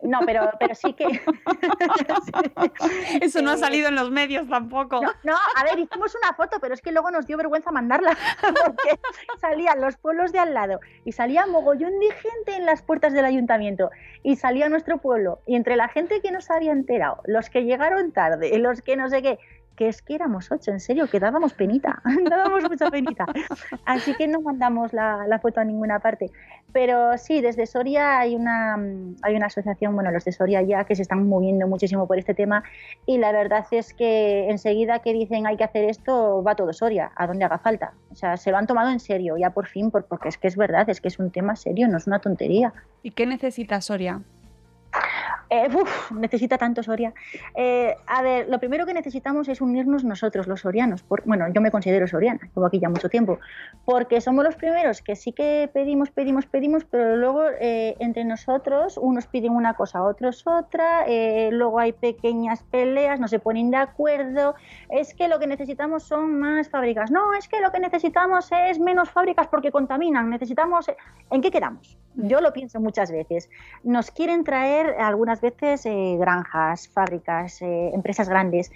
No, 0.01 0.19
pero, 0.25 0.49
pero 0.59 0.75
sí 0.75 0.93
que... 0.93 1.05
Eso 3.21 3.41
no 3.41 3.51
ha 3.51 3.55
Eh, 3.55 3.57
salido 3.57 3.89
en 3.89 3.95
los 3.95 4.11
medios 4.11 4.47
tampoco. 4.47 5.01
No, 5.01 5.11
no, 5.23 5.35
a 5.55 5.63
ver, 5.63 5.79
hicimos 5.79 6.15
una 6.23 6.33
foto, 6.33 6.57
pero 6.61 6.73
es 6.73 6.81
que 6.81 6.91
luego 6.91 7.11
nos 7.11 7.27
dio 7.27 7.37
vergüenza 7.37 7.71
mandarla, 7.71 8.17
porque 8.41 8.99
salían 9.39 9.81
los 9.81 9.97
pueblos 9.97 10.31
de 10.31 10.39
al 10.39 10.53
lado 10.53 10.79
y 11.03 11.11
salía 11.11 11.45
mogollón 11.47 11.99
de 11.99 12.11
gente 12.11 12.55
en 12.55 12.65
las 12.65 12.81
puertas 12.81 13.13
del 13.13 13.25
ayuntamiento 13.25 13.89
y 14.23 14.37
salía 14.37 14.69
nuestro 14.69 14.99
pueblo 14.99 15.41
y 15.45 15.55
entre 15.55 15.75
la 15.75 15.87
gente 15.89 16.21
que 16.21 16.31
no 16.31 16.41
se 16.41 16.53
había 16.53 16.71
enterado, 16.71 17.21
los 17.25 17.49
que 17.49 17.63
llegaron 17.63 18.11
tarde, 18.11 18.57
los 18.57 18.81
que 18.81 18.95
no 18.95 19.09
sé 19.09 19.21
qué, 19.21 19.39
que 19.79 19.87
es 19.87 20.01
que 20.01 20.13
éramos 20.13 20.51
ocho, 20.51 20.71
en 20.71 20.81
serio, 20.81 21.07
que 21.09 21.21
dábamos 21.21 21.53
penita, 21.53 22.01
dábamos 22.29 22.63
mucha 22.69 22.91
penita. 22.91 23.25
Así 23.85 24.13
que 24.13 24.27
no 24.27 24.41
mandamos 24.41 24.91
la, 24.91 25.25
la 25.25 25.39
foto 25.39 25.61
a 25.61 25.63
ninguna 25.63 25.99
parte. 25.99 26.29
Pero 26.73 27.17
sí, 27.17 27.39
desde 27.39 27.65
Soria 27.65 28.19
hay 28.19 28.35
una, 28.35 28.75
mm, 28.75 29.15
hay 29.21 29.35
una 29.37 29.45
asociación, 29.45 29.95
bueno, 29.95 30.11
los 30.11 30.25
de 30.25 30.33
Soria 30.33 30.61
ya, 30.63 30.83
que 30.83 30.95
se 30.97 31.01
están 31.03 31.29
moviendo 31.29 31.65
muchísimo 31.65 32.07
por 32.07 32.19
este 32.19 32.33
tema 32.33 32.61
y 33.05 33.19
la 33.19 33.31
verdad 33.31 33.65
es 33.71 33.93
que 33.93 34.49
enseguida 34.49 34.99
que 34.99 35.13
dicen 35.13 35.47
hay 35.47 35.55
que 35.55 35.63
hacer 35.63 35.85
esto, 35.85 36.43
va 36.43 36.55
todo 36.55 36.73
Soria, 36.73 37.11
a 37.15 37.25
donde 37.25 37.45
haga 37.45 37.57
falta. 37.59 37.93
O 38.11 38.15
sea, 38.15 38.35
se 38.35 38.51
lo 38.51 38.57
han 38.57 38.67
tomado 38.67 38.89
en 38.89 38.99
serio 38.99 39.37
ya 39.37 39.51
por 39.51 39.65
fin, 39.67 39.91
por- 39.91 40.05
porque 40.05 40.27
es 40.27 40.37
que 40.37 40.49
es 40.49 40.57
verdad, 40.57 40.89
es 40.89 40.99
que 40.99 41.07
es 41.07 41.17
un 41.19 41.31
tema 41.31 41.55
serio, 41.55 41.87
no 41.87 41.95
es 41.97 42.05
una 42.05 42.19
tontería. 42.19 42.73
¿Y 43.01 43.11
qué 43.11 43.25
necesita 43.25 43.79
Soria? 43.79 44.21
Eh, 45.51 45.67
uf, 45.73 46.11
necesita 46.11 46.57
tanto 46.59 46.83
Soria. 46.83 47.11
Eh, 47.55 47.95
a 48.05 48.21
ver, 48.21 48.47
lo 48.49 48.59
primero 48.59 48.85
que 48.85 48.93
necesitamos 48.93 49.47
es 49.47 49.61
unirnos 49.61 50.03
nosotros, 50.03 50.45
los 50.47 50.61
sorianos. 50.61 51.01
Por- 51.01 51.23
bueno, 51.25 51.47
yo 51.51 51.59
me 51.59 51.71
considero 51.71 52.07
soriana, 52.07 52.39
llevo 52.55 52.67
aquí 52.67 52.79
ya 52.79 52.87
mucho 52.89 53.09
tiempo, 53.09 53.39
porque 53.83 54.21
somos 54.21 54.45
los 54.45 54.55
primeros 54.55 55.01
que 55.01 55.15
sí 55.15 55.31
que 55.31 55.67
pedimos, 55.73 56.11
pedimos, 56.11 56.45
pedimos, 56.45 56.85
pero 56.85 57.15
luego 57.15 57.43
eh, 57.59 57.95
entre 57.99 58.25
nosotros 58.25 58.97
unos 59.01 59.25
piden 59.25 59.53
una 59.53 59.73
cosa, 59.73 60.03
otros 60.03 60.45
otra, 60.45 61.05
eh, 61.07 61.49
luego 61.51 61.79
hay 61.79 61.93
pequeñas 61.93 62.61
peleas, 62.63 63.19
no 63.19 63.27
se 63.27 63.39
ponen 63.39 63.71
de 63.71 63.77
acuerdo. 63.77 64.53
Es 64.89 65.15
que 65.15 65.27
lo 65.27 65.39
que 65.39 65.47
necesitamos 65.47 66.03
son 66.03 66.39
más 66.39 66.69
fábricas. 66.69 67.09
No, 67.09 67.33
es 67.33 67.47
que 67.47 67.59
lo 67.59 67.71
que 67.71 67.79
necesitamos 67.79 68.49
es 68.51 68.79
menos 68.79 69.09
fábricas 69.09 69.47
porque 69.47 69.71
contaminan. 69.71 70.29
Necesitamos. 70.29 70.85
¿En 71.31 71.41
qué 71.41 71.49
quedamos? 71.49 71.97
Yo 72.23 72.41
lo 72.41 72.53
pienso 72.53 72.79
muchas 72.79 73.11
veces. 73.11 73.49
Nos 73.83 74.11
quieren 74.11 74.43
traer 74.43 74.95
algunas 74.99 75.41
veces 75.41 75.85
eh, 75.85 76.17
granjas, 76.19 76.87
fábricas, 76.89 77.61
eh, 77.61 77.91
empresas 77.93 78.27
grandes. 78.29 78.71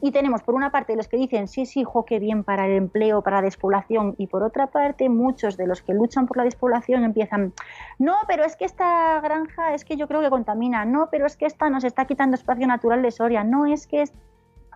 Y 0.00 0.12
tenemos 0.12 0.42
por 0.42 0.54
una 0.54 0.70
parte 0.70 0.94
los 0.94 1.08
que 1.08 1.16
dicen 1.16 1.48
sí, 1.48 1.66
sí, 1.66 1.82
jo, 1.82 2.04
qué 2.04 2.20
bien 2.20 2.44
para 2.44 2.66
el 2.66 2.76
empleo, 2.76 3.22
para 3.22 3.38
la 3.38 3.42
despoblación, 3.42 4.14
y 4.16 4.28
por 4.28 4.44
otra 4.44 4.68
parte 4.68 5.08
muchos 5.08 5.56
de 5.56 5.66
los 5.66 5.82
que 5.82 5.92
luchan 5.92 6.26
por 6.28 6.36
la 6.36 6.44
despoblación 6.44 7.02
empiezan, 7.02 7.52
no, 7.98 8.14
pero 8.28 8.44
es 8.44 8.54
que 8.54 8.64
esta 8.64 9.20
granja 9.20 9.74
es 9.74 9.84
que 9.84 9.96
yo 9.96 10.06
creo 10.06 10.20
que 10.20 10.30
contamina, 10.30 10.84
no, 10.84 11.08
pero 11.10 11.26
es 11.26 11.36
que 11.36 11.46
esta 11.46 11.68
nos 11.68 11.82
está 11.82 12.04
quitando 12.04 12.36
espacio 12.36 12.68
natural 12.68 13.02
de 13.02 13.10
Soria, 13.10 13.42
no 13.42 13.66
es 13.66 13.86
que 13.86 14.02
es... 14.02 14.12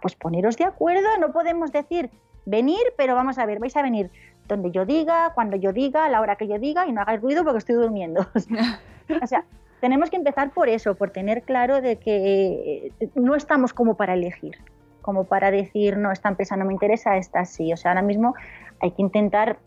Pues 0.01 0.17
poneros 0.17 0.57
de 0.57 0.65
acuerdo, 0.65 1.07
no 1.21 1.31
podemos 1.31 1.71
decir 1.71 2.11
venir, 2.45 2.83
pero 2.97 3.15
vamos 3.15 3.39
a 3.39 3.47
ver, 3.47 3.61
vais 3.61 3.77
a 3.77 3.83
venir 3.83 4.11
donde 4.53 4.71
yo 4.71 4.85
diga, 4.85 5.33
cuando 5.35 5.57
yo 5.57 5.73
diga, 5.73 6.05
a 6.05 6.09
la 6.09 6.21
hora 6.21 6.37
que 6.37 6.47
yo 6.47 6.59
diga 6.59 6.87
y 6.87 6.93
no 6.93 7.01
hagáis 7.01 7.21
ruido 7.21 7.45
porque 7.45 7.59
estoy 7.59 7.75
durmiendo. 7.77 8.27
o 9.23 9.27
sea, 9.27 9.45
tenemos 9.81 10.11
que 10.11 10.17
empezar 10.17 10.53
por 10.53 10.69
eso, 10.69 10.95
por 10.95 11.11
tener 11.11 11.43
claro 11.43 11.81
de 11.81 11.97
que 11.97 12.93
eh, 13.01 13.09
no 13.15 13.35
estamos 13.35 13.73
como 13.73 13.97
para 13.97 14.15
elegir, 14.15 14.57
como 15.01 15.25
para 15.25 15.51
decir, 15.51 15.97
no, 15.97 16.13
esta 16.13 16.29
empresa 16.29 16.57
no 16.57 16.65
me 16.65 16.73
interesa, 16.73 17.17
esta 17.17 17.45
sí. 17.45 17.73
O 17.73 17.77
sea, 17.77 17.91
ahora 17.91 18.03
mismo 18.03 18.35
hay 18.81 18.93
que 18.93 19.03
intentar, 19.03 19.59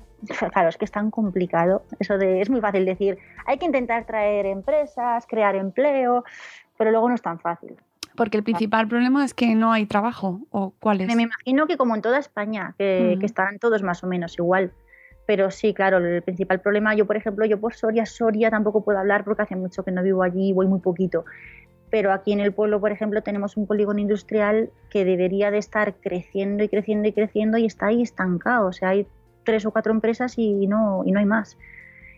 claro, 0.53 0.69
es 0.69 0.77
que 0.77 0.85
es 0.85 0.91
tan 0.91 1.11
complicado, 1.11 1.83
eso 1.99 2.17
de, 2.17 2.41
es 2.41 2.49
muy 2.49 2.61
fácil 2.61 2.85
decir, 2.85 3.17
hay 3.45 3.57
que 3.57 3.65
intentar 3.65 4.05
traer 4.05 4.45
empresas, 4.45 5.25
crear 5.27 5.55
empleo, 5.55 6.23
pero 6.77 6.91
luego 6.91 7.09
no 7.09 7.15
es 7.15 7.21
tan 7.21 7.39
fácil. 7.39 7.75
Porque 8.15 8.37
el 8.37 8.43
principal 8.43 8.87
problema 8.87 9.23
es 9.25 9.33
que 9.33 9.55
no 9.55 9.71
hay 9.71 9.85
trabajo. 9.85 10.41
¿O 10.51 10.73
cuál 10.79 11.01
es? 11.01 11.15
Me 11.15 11.23
imagino 11.23 11.67
que 11.67 11.77
como 11.77 11.95
en 11.95 12.01
toda 12.01 12.17
España, 12.19 12.73
que, 12.77 13.15
Mm. 13.15 13.19
que 13.19 13.25
estarán 13.25 13.59
todos 13.59 13.83
más 13.83 14.03
o 14.03 14.07
menos 14.07 14.37
igual. 14.37 14.71
pero 15.27 15.49
sí, 15.49 15.73
claro, 15.73 15.97
el 15.97 16.21
principal 16.21 16.61
problema, 16.61 16.93
yo 16.93 17.07
por 17.07 17.17
ejemplo, 17.17 17.47
yo 17.47 17.59
por 17.59 17.73
Soria, 17.73 18.05
Soria 18.05 18.51
tampoco 18.51 18.83
puedo 18.83 18.99
hablar 18.99 19.23
porque 19.23 19.41
hace 19.41 19.55
mucho 19.55 19.83
que 19.83 19.89
no 19.91 20.03
vivo 20.03 20.21
allí, 20.21 20.53
voy 20.53 20.67
muy 20.67 20.79
poquito. 20.81 21.25
Pero 21.89 22.13
aquí 22.13 22.31
en 22.31 22.41
el 22.41 22.53
pueblo, 22.53 22.79
por 22.79 22.91
ejemplo, 22.91 23.23
tenemos 23.23 23.57
un 23.57 23.65
polígono 23.65 23.99
industrial 23.99 24.69
que 24.91 25.03
debería 25.03 25.49
de 25.49 25.57
estar 25.57 25.95
creciendo 25.95 26.63
y 26.63 26.69
creciendo 26.69 27.07
y 27.07 27.11
creciendo 27.11 27.57
y 27.57 27.65
está 27.65 27.87
ahí 27.87 28.03
estancado. 28.03 28.67
O 28.67 28.71
sea, 28.71 28.89
hay 28.89 29.07
tres 29.43 29.65
o 29.65 29.71
cuatro 29.71 29.91
empresas 29.93 30.37
y 30.37 30.67
no, 30.67 31.01
y 31.07 31.11
no 31.11 31.17
hay 31.19 31.25
más. 31.25 31.57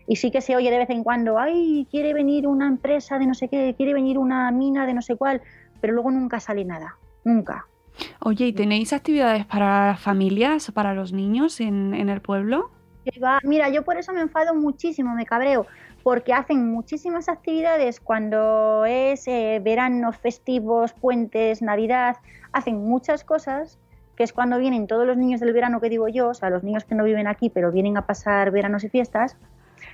Y 0.06 0.16
sí 0.16 0.30
que 0.30 0.42
se 0.42 0.54
oye 0.54 0.70
de 0.70 0.76
vez 0.76 0.90
en 0.90 1.02
cuando, 1.02 1.38
ay, 1.38 1.86
quiere 1.90 2.12
venir 2.12 2.46
una 2.46 2.66
empresa 2.66 3.18
de 3.18 3.26
no 3.26 3.32
sé 3.32 3.48
qué, 3.48 3.74
quiere 3.74 3.94
venir 3.94 4.18
una 4.18 4.50
mina 4.50 4.84
de 4.84 4.92
no 4.92 5.00
sé 5.00 5.16
cuál, 5.16 5.40
pero 5.80 5.92
luego 5.94 6.10
nunca 6.10 6.40
sale 6.40 6.64
nada, 6.64 6.96
nunca. 7.24 7.66
Oye, 8.20 8.46
¿y 8.46 8.52
tenéis 8.52 8.92
actividades 8.92 9.44
para 9.46 9.88
las 9.88 10.00
familias 10.00 10.68
o 10.68 10.72
para 10.72 10.94
los 10.94 11.12
niños 11.12 11.60
en, 11.60 11.94
en 11.94 12.08
el 12.08 12.20
pueblo? 12.20 12.70
Mira, 13.42 13.68
yo 13.70 13.84
por 13.84 13.96
eso 13.96 14.12
me 14.12 14.20
enfado 14.20 14.54
muchísimo, 14.54 15.14
me 15.14 15.24
cabreo, 15.24 15.66
porque 16.02 16.32
hacen 16.34 16.70
muchísimas 16.70 17.28
actividades 17.28 18.00
cuando 18.00 18.84
es 18.86 19.26
eh, 19.26 19.60
verano, 19.64 20.12
festivos, 20.12 20.92
puentes, 20.92 21.62
Navidad, 21.62 22.16
hacen 22.52 22.76
muchas 22.84 23.24
cosas, 23.24 23.78
que 24.14 24.24
es 24.24 24.32
cuando 24.32 24.58
vienen 24.58 24.86
todos 24.86 25.06
los 25.06 25.16
niños 25.16 25.40
del 25.40 25.52
verano 25.54 25.80
que 25.80 25.88
digo 25.88 26.08
yo, 26.08 26.28
o 26.28 26.34
sea, 26.34 26.50
los 26.50 26.62
niños 26.62 26.84
que 26.84 26.94
no 26.94 27.04
viven 27.04 27.26
aquí, 27.26 27.50
pero 27.50 27.72
vienen 27.72 27.96
a 27.96 28.06
pasar 28.06 28.50
veranos 28.50 28.84
y 28.84 28.88
fiestas. 28.90 29.36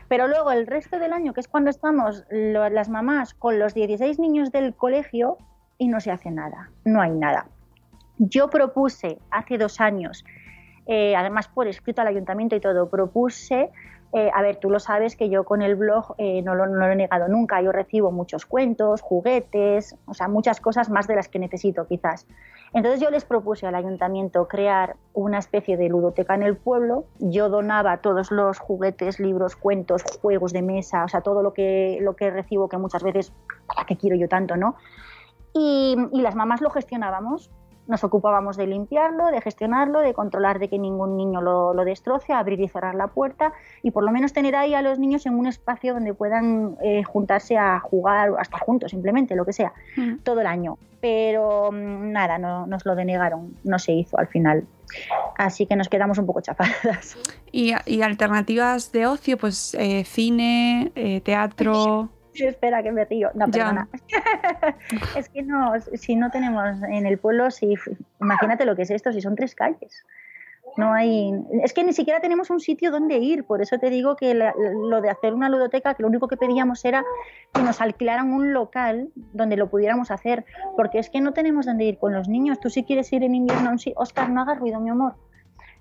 Pero 0.08 0.26
luego 0.28 0.50
el 0.50 0.66
resto 0.66 0.98
del 0.98 1.12
año, 1.12 1.32
que 1.34 1.40
es 1.40 1.48
cuando 1.48 1.70
estamos 1.70 2.24
lo- 2.30 2.68
las 2.68 2.88
mamás 2.88 3.32
con 3.34 3.58
los 3.58 3.74
16 3.74 4.18
niños 4.18 4.50
del 4.50 4.74
colegio 4.74 5.38
y 5.78 5.88
no 5.88 6.00
se 6.00 6.10
hace 6.10 6.30
nada, 6.30 6.70
no 6.84 7.00
hay 7.00 7.12
nada. 7.12 7.46
Yo 8.18 8.48
propuse 8.48 9.18
hace 9.30 9.58
dos 9.58 9.80
años, 9.80 10.24
eh, 10.86 11.16
además 11.16 11.48
por 11.48 11.66
escrito 11.66 12.02
al 12.02 12.08
ayuntamiento 12.08 12.54
y 12.54 12.60
todo, 12.60 12.88
propuse, 12.88 13.70
eh, 14.16 14.30
a 14.32 14.42
ver, 14.42 14.58
tú 14.58 14.70
lo 14.70 14.78
sabes 14.78 15.16
que 15.16 15.28
yo 15.28 15.42
con 15.42 15.60
el 15.60 15.74
blog 15.74 16.14
eh, 16.18 16.40
no, 16.42 16.54
lo, 16.54 16.66
no 16.66 16.86
lo 16.86 16.92
he 16.92 16.94
negado 16.94 17.26
nunca, 17.26 17.60
yo 17.60 17.72
recibo 17.72 18.12
muchos 18.12 18.46
cuentos, 18.46 19.00
juguetes, 19.00 19.96
o 20.06 20.14
sea, 20.14 20.28
muchas 20.28 20.60
cosas 20.60 20.88
más 20.88 21.08
de 21.08 21.16
las 21.16 21.28
que 21.28 21.40
necesito 21.40 21.88
quizás. 21.88 22.24
Entonces 22.72 23.00
yo 23.00 23.10
les 23.10 23.24
propuse 23.24 23.66
al 23.66 23.74
ayuntamiento 23.74 24.46
crear 24.46 24.94
una 25.14 25.38
especie 25.38 25.76
de 25.76 25.88
ludoteca 25.88 26.36
en 26.36 26.44
el 26.44 26.56
pueblo, 26.56 27.06
yo 27.18 27.48
donaba 27.48 27.96
todos 27.96 28.30
los 28.30 28.60
juguetes, 28.60 29.18
libros, 29.18 29.56
cuentos, 29.56 30.04
juegos 30.22 30.52
de 30.52 30.62
mesa, 30.62 31.02
o 31.02 31.08
sea, 31.08 31.20
todo 31.20 31.42
lo 31.42 31.52
que, 31.52 31.98
lo 32.00 32.14
que 32.14 32.30
recibo 32.30 32.68
que 32.68 32.78
muchas 32.78 33.02
veces, 33.02 33.32
¿para 33.66 33.84
qué 33.84 33.96
quiero 33.96 34.14
yo 34.14 34.28
tanto, 34.28 34.56
no? 34.56 34.76
Y, 35.54 35.96
y 36.12 36.20
las 36.20 36.34
mamás 36.34 36.60
lo 36.60 36.68
gestionábamos. 36.70 37.50
Nos 37.86 38.02
ocupábamos 38.02 38.56
de 38.56 38.66
limpiarlo, 38.66 39.26
de 39.26 39.42
gestionarlo, 39.42 40.00
de 40.00 40.14
controlar 40.14 40.58
de 40.58 40.68
que 40.70 40.78
ningún 40.78 41.18
niño 41.18 41.42
lo, 41.42 41.74
lo 41.74 41.84
destroce, 41.84 42.32
abrir 42.32 42.58
y 42.60 42.66
cerrar 42.68 42.94
la 42.94 43.08
puerta 43.08 43.52
y 43.82 43.90
por 43.90 44.04
lo 44.04 44.10
menos 44.10 44.32
tener 44.32 44.56
ahí 44.56 44.72
a 44.74 44.80
los 44.80 44.98
niños 44.98 45.26
en 45.26 45.34
un 45.34 45.46
espacio 45.46 45.92
donde 45.92 46.14
puedan 46.14 46.78
eh, 46.82 47.04
juntarse 47.04 47.58
a 47.58 47.78
jugar 47.80 48.30
o 48.30 48.38
a 48.38 48.42
estar 48.42 48.60
juntos, 48.60 48.90
simplemente, 48.90 49.36
lo 49.36 49.44
que 49.44 49.52
sea, 49.52 49.74
Mm. 49.98 50.20
todo 50.22 50.40
el 50.40 50.46
año. 50.46 50.78
Pero 51.02 51.70
mm, 51.72 52.10
nada, 52.10 52.38
no, 52.38 52.66
nos 52.66 52.86
lo 52.86 52.94
denegaron, 52.94 53.54
no 53.64 53.78
se 53.78 53.92
hizo 53.92 54.16
al 54.18 54.28
final. 54.28 54.66
Así 55.36 55.66
que 55.66 55.76
nos 55.76 55.90
quedamos 55.90 56.16
un 56.16 56.24
poco 56.24 56.40
chapadas. 56.40 57.18
Y, 57.52 57.74
y 57.84 58.00
alternativas 58.00 58.92
de 58.92 59.06
ocio, 59.06 59.36
pues 59.36 59.74
eh, 59.74 60.04
cine, 60.04 60.90
eh, 60.94 61.20
teatro. 61.20 62.08
Espera 62.40 62.82
que 62.82 62.92
me 62.92 63.04
río. 63.04 63.30
No, 63.34 63.46
perdona. 63.58 63.88
es 65.16 65.28
que 65.28 65.42
no, 65.42 65.72
si 65.94 66.16
no 66.16 66.30
tenemos 66.30 66.82
en 66.88 67.06
el 67.06 67.18
pueblo, 67.18 67.50
si, 67.50 67.74
imagínate 68.20 68.64
lo 68.64 68.74
que 68.76 68.82
es 68.82 68.90
esto, 68.90 69.12
si 69.12 69.20
son 69.20 69.36
tres 69.36 69.54
calles. 69.54 70.04
No 70.76 70.92
hay, 70.92 71.30
es 71.62 71.72
que 71.72 71.84
ni 71.84 71.92
siquiera 71.92 72.20
tenemos 72.20 72.50
un 72.50 72.58
sitio 72.58 72.90
donde 72.90 73.18
ir, 73.18 73.44
por 73.44 73.62
eso 73.62 73.78
te 73.78 73.90
digo 73.90 74.16
que 74.16 74.34
la- 74.34 74.54
lo 74.56 75.00
de 75.00 75.10
hacer 75.10 75.32
una 75.34 75.48
ludoteca, 75.48 75.94
que 75.94 76.02
lo 76.02 76.08
único 76.08 76.26
que 76.26 76.36
pedíamos 76.36 76.84
era 76.84 77.04
que 77.52 77.62
nos 77.62 77.80
alquilaran 77.80 78.32
un 78.32 78.52
local 78.52 79.10
donde 79.32 79.56
lo 79.56 79.68
pudiéramos 79.70 80.10
hacer, 80.10 80.44
porque 80.76 80.98
es 80.98 81.10
que 81.10 81.20
no 81.20 81.32
tenemos 81.32 81.66
donde 81.66 81.84
ir 81.84 81.98
con 81.98 82.12
los 82.12 82.28
niños. 82.28 82.58
Tú 82.58 82.70
si 82.70 82.82
quieres 82.82 83.12
ir 83.12 83.22
en 83.22 83.34
invierno 83.36 83.68
a 83.68 83.72
un 83.72 83.78
sitio, 83.78 84.00
Oscar, 84.00 84.30
no 84.30 84.40
hagas 84.40 84.58
ruido, 84.58 84.80
mi 84.80 84.90
amor. 84.90 85.14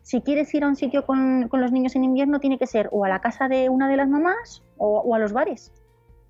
Si 0.04 0.22
quieres 0.22 0.54
ir 0.54 0.64
a 0.64 0.68
un 0.68 0.76
sitio 0.76 1.06
con, 1.06 1.48
con 1.48 1.62
los 1.62 1.72
niños 1.72 1.96
en 1.96 2.04
invierno, 2.04 2.40
tiene 2.42 2.60
que 2.60 2.68
ser 2.68 2.90
o 2.92 3.06
a 3.06 3.10
la 3.10 3.20
casa 3.22 3.48
de 3.48 3.70
una 3.70 3.88
de 3.88 3.98
las 3.98 4.10
mamás 4.10 4.62
o, 4.78 5.00
o 5.00 5.16
a 5.16 5.20
los 5.20 5.32
bares. 5.34 5.72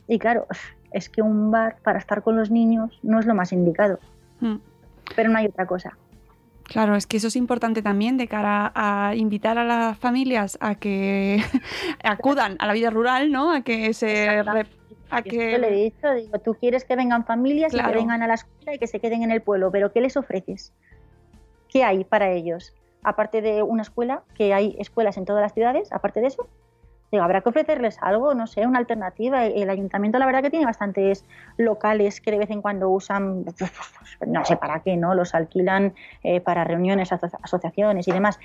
Y 0.08 0.20
claro, 0.20 0.46
es 0.92 1.10
que 1.10 1.22
un 1.22 1.52
bar 1.52 1.78
para 1.84 2.00
estar 2.00 2.22
con 2.24 2.36
los 2.36 2.52
niños 2.52 3.00
no 3.04 3.20
es 3.20 3.26
lo 3.26 3.36
más 3.36 3.52
indicado, 3.52 4.00
Mm. 4.40 4.56
pero 5.16 5.30
no 5.30 5.38
hay 5.38 5.46
otra 5.48 5.66
cosa. 5.66 5.98
Claro, 6.64 6.96
es 6.96 7.08
que 7.08 7.18
eso 7.18 7.28
es 7.28 7.36
importante 7.36 7.82
también 7.82 8.18
de 8.18 8.28
cara 8.28 8.72
a 8.76 9.16
invitar 9.16 9.58
a 9.58 9.64
las 9.64 9.98
familias 9.98 10.58
a 10.62 10.76
que 10.76 11.42
acudan 12.04 12.56
a 12.60 12.68
la 12.68 12.74
vida 12.74 12.90
rural, 12.90 13.32
¿no? 13.32 13.52
A 13.52 13.62
que 13.62 13.94
se... 13.94 14.30
a 14.30 14.44
Yo 14.44 14.44
siempre 15.30 15.60
le 15.60 15.68
he 15.68 15.70
que... 15.70 15.76
dicho, 15.96 16.14
digo, 16.14 16.40
tú 16.40 16.56
quieres 16.56 16.86
que 16.86 16.96
vengan 16.96 17.26
familias 17.26 17.74
y 17.74 17.80
que 17.80 17.92
vengan 17.92 18.24
a 18.24 18.28
la 18.28 18.34
escuela 18.36 18.74
y 18.76 18.80
que 18.80 18.88
se 18.88 19.00
queden 19.00 19.24
en 19.24 19.32
el 19.32 19.42
pueblo, 19.42 19.72
pero 19.72 19.92
¿qué 19.92 20.02
les 20.02 20.16
ofreces? 20.18 20.74
¿Qué 21.70 21.84
hay 21.84 22.04
para 22.04 22.32
ellos? 22.32 22.74
Aparte 23.04 23.42
de 23.42 23.62
una 23.62 23.82
escuela, 23.82 24.24
que 24.36 24.54
hay 24.54 24.76
escuelas 24.80 25.18
en 25.18 25.26
todas 25.26 25.42
las 25.42 25.54
ciudades, 25.54 25.92
aparte 25.92 26.22
de 26.22 26.28
eso, 26.28 26.48
digo, 27.18 27.24
habrá 27.24 27.42
que 27.42 27.50
ofrecerles 27.50 27.98
algo, 28.02 28.34
no 28.34 28.48
sé, 28.48 28.66
una 28.68 28.80
alternativa. 28.80 29.46
El 29.46 29.70
ayuntamiento, 29.70 30.20
la 30.20 30.26
verdad, 30.26 30.42
que 30.42 30.50
tiene 30.50 30.66
bastantes 30.66 31.26
locales 31.58 32.22
que 32.22 32.32
de 32.32 32.40
vez 32.40 32.50
en 32.52 32.62
cuando 32.62 32.90
usan, 32.90 33.46
no 34.28 34.46
sé 34.46 34.58
para 34.58 34.82
qué, 34.82 34.98
¿no? 34.98 35.14
Los 35.16 35.34
alquilan 35.36 35.94
eh, 36.24 36.42
para 36.42 36.64
reuniones, 36.64 37.12
aso- 37.12 37.30
asociaciones 37.42 38.08
y 38.08 38.12
demás 38.12 38.40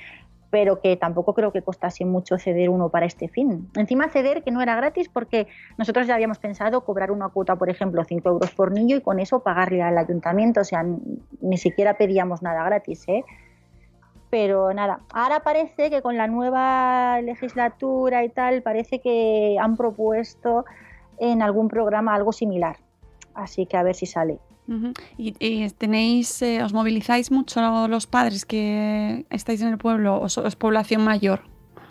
pero 0.50 0.81
que 0.81 0.96
tampoco 0.96 1.35
creo 1.35 1.52
que 1.52 1.61
costase 1.61 2.07
mucho 2.07 2.38
ceder 2.38 2.70
uno 2.70 2.88
para 2.88 3.04
este 3.04 3.28
fin. 3.28 3.68
Encima 3.76 4.09
ceder 4.09 4.42
que 4.42 4.50
no 4.50 4.62
era 4.62 4.76
gratis 4.76 5.11
porque 5.11 5.46
nosotros 5.76 6.07
ya 6.07 6.14
habíamos 6.14 6.38
pensado 6.38 6.87
cobrar 6.87 7.11
una 7.11 7.28
cuota, 7.28 7.57
por 7.57 7.68
ejemplo, 7.68 8.02
5 8.02 8.31
euros 8.31 8.50
por 8.52 8.72
niño 8.72 8.96
y 8.96 9.02
con 9.02 9.18
eso 9.20 9.40
pagarle 9.40 9.83
al 9.83 9.98
ayuntamiento, 9.98 10.62
o 10.62 10.64
sea, 10.64 10.87
ni 11.42 11.59
siquiera 11.59 11.98
pedíamos 11.98 12.42
nada 12.42 12.64
gratis, 12.64 13.04
¿eh? 13.09 13.24
Pero 14.31 14.75
nada, 14.75 15.01
ahora 15.12 15.41
parece 15.41 15.91
que 15.91 16.03
con 16.03 16.17
la 16.17 16.27
nueva 16.27 17.21
legislatura 17.23 18.25
y 18.25 18.29
tal, 18.29 18.62
parece 18.62 19.01
que 19.01 19.57
han 19.61 19.77
propuesto 19.77 20.64
en 21.19 21.43
algún 21.43 21.69
programa 21.69 22.14
algo 22.14 22.33
similar. 22.33 22.77
Así 23.35 23.67
que 23.67 23.77
a 23.77 23.83
ver 23.83 23.95
si 23.95 24.07
sale. 24.07 24.38
Y, 25.17 25.35
y 25.41 25.71
tenéis, 25.71 26.43
eh, 26.43 26.62
os 26.62 26.75
movilizáis 26.75 27.31
mucho 27.31 27.88
los 27.88 28.07
padres 28.07 28.45
que 28.45 29.25
estáis 29.31 29.62
en 29.62 29.69
el 29.69 29.79
pueblo 29.79 30.17
o 30.17 30.27
es 30.27 30.57
población 30.57 31.03
mayor. 31.03 31.41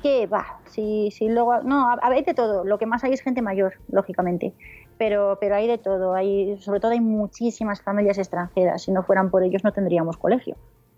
que 0.04 0.28
va, 0.28 0.60
si, 0.65 1.10
si 1.10 1.28
luego, 1.28 1.62
no, 1.63 1.95
hay 2.02 2.23
de 2.23 2.36
todo, 2.36 2.63
lo 2.63 2.78
que 2.78 2.86
más 2.86 3.04
hay 3.04 3.13
es 3.13 3.21
gente 3.21 3.41
mayor, 3.41 3.73
lógicamente, 3.91 4.54
pero, 4.97 5.38
pero 5.41 5.56
hay 5.56 5.67
de 5.67 5.80
todo, 5.80 6.13
hay, 6.13 6.58
sobre 6.60 6.80
todo 6.80 6.91
hay 6.91 7.02
muchísimas 7.02 7.82
familias 7.82 8.19
extranjeras, 8.19 8.84
si 8.84 8.91
no 8.91 9.02
fueran 9.02 9.32
por 9.32 9.43
ellos 9.43 9.63
no 9.63 9.73
tendríamos 9.73 10.17
colegio. 10.17 10.56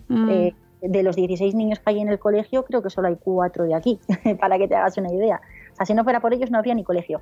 Mm. 0.10 0.30
Eh, 0.30 0.56
de 0.82 1.04
los 1.04 1.16
16 1.16 1.56
niños 1.56 1.80
que 1.80 1.90
hay 1.92 2.00
en 2.00 2.10
el 2.10 2.20
colegio, 2.20 2.64
creo 2.66 2.82
que 2.82 2.90
solo 2.90 3.08
hay 3.08 3.18
cuatro 3.20 3.66
de 3.66 3.76
aquí, 3.76 4.00
para 4.40 4.58
que 4.58 4.68
te 4.68 4.76
hagas 4.76 4.98
una 4.98 5.12
idea. 5.14 5.42
O 5.74 5.76
sea, 5.76 5.86
si 5.86 5.94
no 5.94 6.04
fuera 6.04 6.20
por 6.20 6.34
ellos 6.34 6.52
no 6.52 6.58
habría 6.58 6.76
ni 6.76 6.84
colegio. 6.84 7.22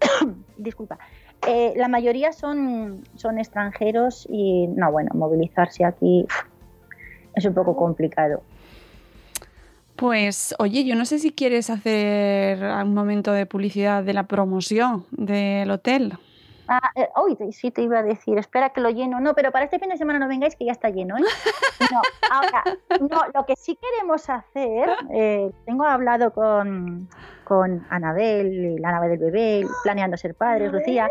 Disculpa. 0.56 0.98
Eh, 1.46 1.74
la 1.76 1.88
mayoría 1.88 2.32
son, 2.32 3.04
son 3.16 3.38
extranjeros 3.38 4.26
y, 4.30 4.66
no, 4.68 4.90
bueno, 4.90 5.10
movilizarse 5.14 5.84
aquí 5.84 6.26
es 7.34 7.44
un 7.44 7.54
poco 7.54 7.76
complicado. 7.76 8.42
Pues, 9.96 10.54
oye, 10.58 10.84
yo 10.84 10.96
no 10.96 11.04
sé 11.04 11.18
si 11.18 11.32
quieres 11.32 11.70
hacer 11.70 12.62
un 12.62 12.94
momento 12.94 13.32
de 13.32 13.46
publicidad 13.46 14.02
de 14.02 14.12
la 14.12 14.26
promoción 14.26 15.04
del 15.12 15.70
hotel. 15.70 16.14
Ah, 16.68 16.90
eh, 16.94 17.08
uy, 17.22 17.36
te- 17.36 17.52
sí 17.52 17.70
te 17.70 17.82
iba 17.82 17.98
a 17.98 18.02
decir, 18.02 18.38
espera 18.38 18.70
que 18.70 18.80
lo 18.80 18.90
lleno. 18.90 19.20
No, 19.20 19.34
pero 19.34 19.52
para 19.52 19.66
este 19.66 19.78
fin 19.78 19.90
de 19.90 19.96
semana 19.98 20.18
no 20.18 20.28
vengáis 20.28 20.56
que 20.56 20.64
ya 20.64 20.72
está 20.72 20.88
lleno, 20.88 21.16
¿eh? 21.18 21.22
No, 21.92 22.00
ahora, 22.30 22.64
no, 23.00 23.20
lo 23.34 23.44
que 23.46 23.54
sí 23.56 23.76
queremos 23.76 24.28
hacer, 24.30 24.88
eh, 25.12 25.50
tengo 25.66 25.84
hablado 25.84 26.32
con, 26.32 27.08
con 27.44 27.86
Anabel, 27.90 28.76
la 28.76 28.92
nave 28.92 29.08
del 29.08 29.18
bebé, 29.18 29.66
planeando 29.82 30.16
ser 30.16 30.34
padres, 30.34 30.72
Lucía. 30.72 31.08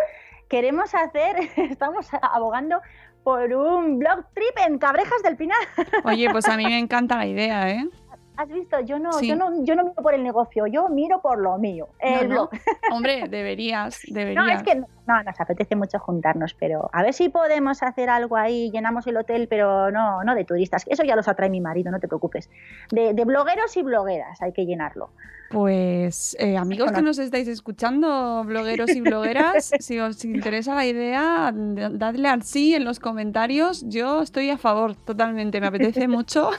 Queremos 0.49 0.93
hacer, 0.95 1.35
estamos 1.57 2.07
abogando 2.21 2.81
por 3.23 3.53
un 3.53 3.99
blog 3.99 4.25
trip 4.33 4.57
en 4.67 4.77
Cabrejas 4.79 5.21
del 5.23 5.37
Pinar. 5.37 5.57
Oye, 6.03 6.29
pues 6.31 6.47
a 6.49 6.57
mí 6.57 6.65
me 6.65 6.77
encanta 6.79 7.15
la 7.17 7.25
idea, 7.25 7.69
¿eh? 7.69 7.87
¿Has 8.35 8.49
visto? 8.49 8.79
Yo 8.81 8.97
no, 8.97 9.11
Sí. 9.13 9.27
yo 9.27 9.35
no, 9.35 9.63
yo 9.63 9.75
no 9.75 9.83
miro 9.83 9.95
por 10.01 10.13
el 10.15 10.23
negocio, 10.23 10.65
yo 10.67 10.89
miro 10.89 11.21
por 11.21 11.37
lo 11.39 11.57
mío, 11.59 11.87
el 11.99 12.27
No, 12.29 12.35
no. 12.35 12.49
blog. 12.49 12.49
Hombre, 12.91 13.27
deberías, 13.29 13.99
No, 14.09 14.15
deberías. 14.15 14.57
es 14.57 14.63
que 14.63 14.75
no, 14.75 14.87
no, 15.05 15.21
nos 15.23 15.39
apetece 15.39 15.75
mucho 15.75 15.99
juntarnos, 15.99 16.55
pero 16.55 16.89
a 16.93 17.03
ver 17.03 17.13
si 17.13 17.29
podemos 17.29 17.83
hacer 17.83 18.09
algo 18.09 18.35
ahí, 18.35 18.71
llenamos 18.71 19.05
el 19.07 19.17
hotel, 19.17 19.47
pero 19.47 19.91
no, 19.91 20.23
no 20.23 20.33
de 20.33 20.45
turistas, 20.45 20.83
eso 20.87 21.03
ya 21.03 21.15
los 21.15 21.27
atrae 21.27 21.49
mi 21.49 21.61
marido, 21.61 21.91
no 21.91 21.99
te 21.99 22.07
preocupes. 22.07 22.49
De, 22.91 23.13
de 23.13 23.25
blogueros 23.25 23.77
y 23.77 23.83
blogueras 23.83 24.41
hay 24.41 24.51
que 24.51 24.65
llenarlo. 24.65 25.09
Pues 25.51 26.35
eh, 26.39 26.57
amigos 26.57 26.91
que 26.91 27.03
nos 27.03 27.19
estáis 27.19 27.47
escuchando, 27.47 28.43
blogueros 28.43 28.89
y 28.95 29.01
blogueras, 29.01 29.71
si 29.79 29.99
os 29.99 30.25
interesa 30.25 30.73
la 30.73 30.87
idea, 30.87 31.51
dadle 31.53 32.27
al 32.29 32.41
sí 32.41 32.73
en 32.73 32.83
los 32.85 32.99
comentarios. 32.99 33.83
Yo 33.87 34.23
estoy 34.23 34.49
a 34.49 34.57
favor 34.57 34.95
totalmente, 34.95 35.61
me 35.61 35.67
apetece 35.67 36.07
mucho. 36.07 36.49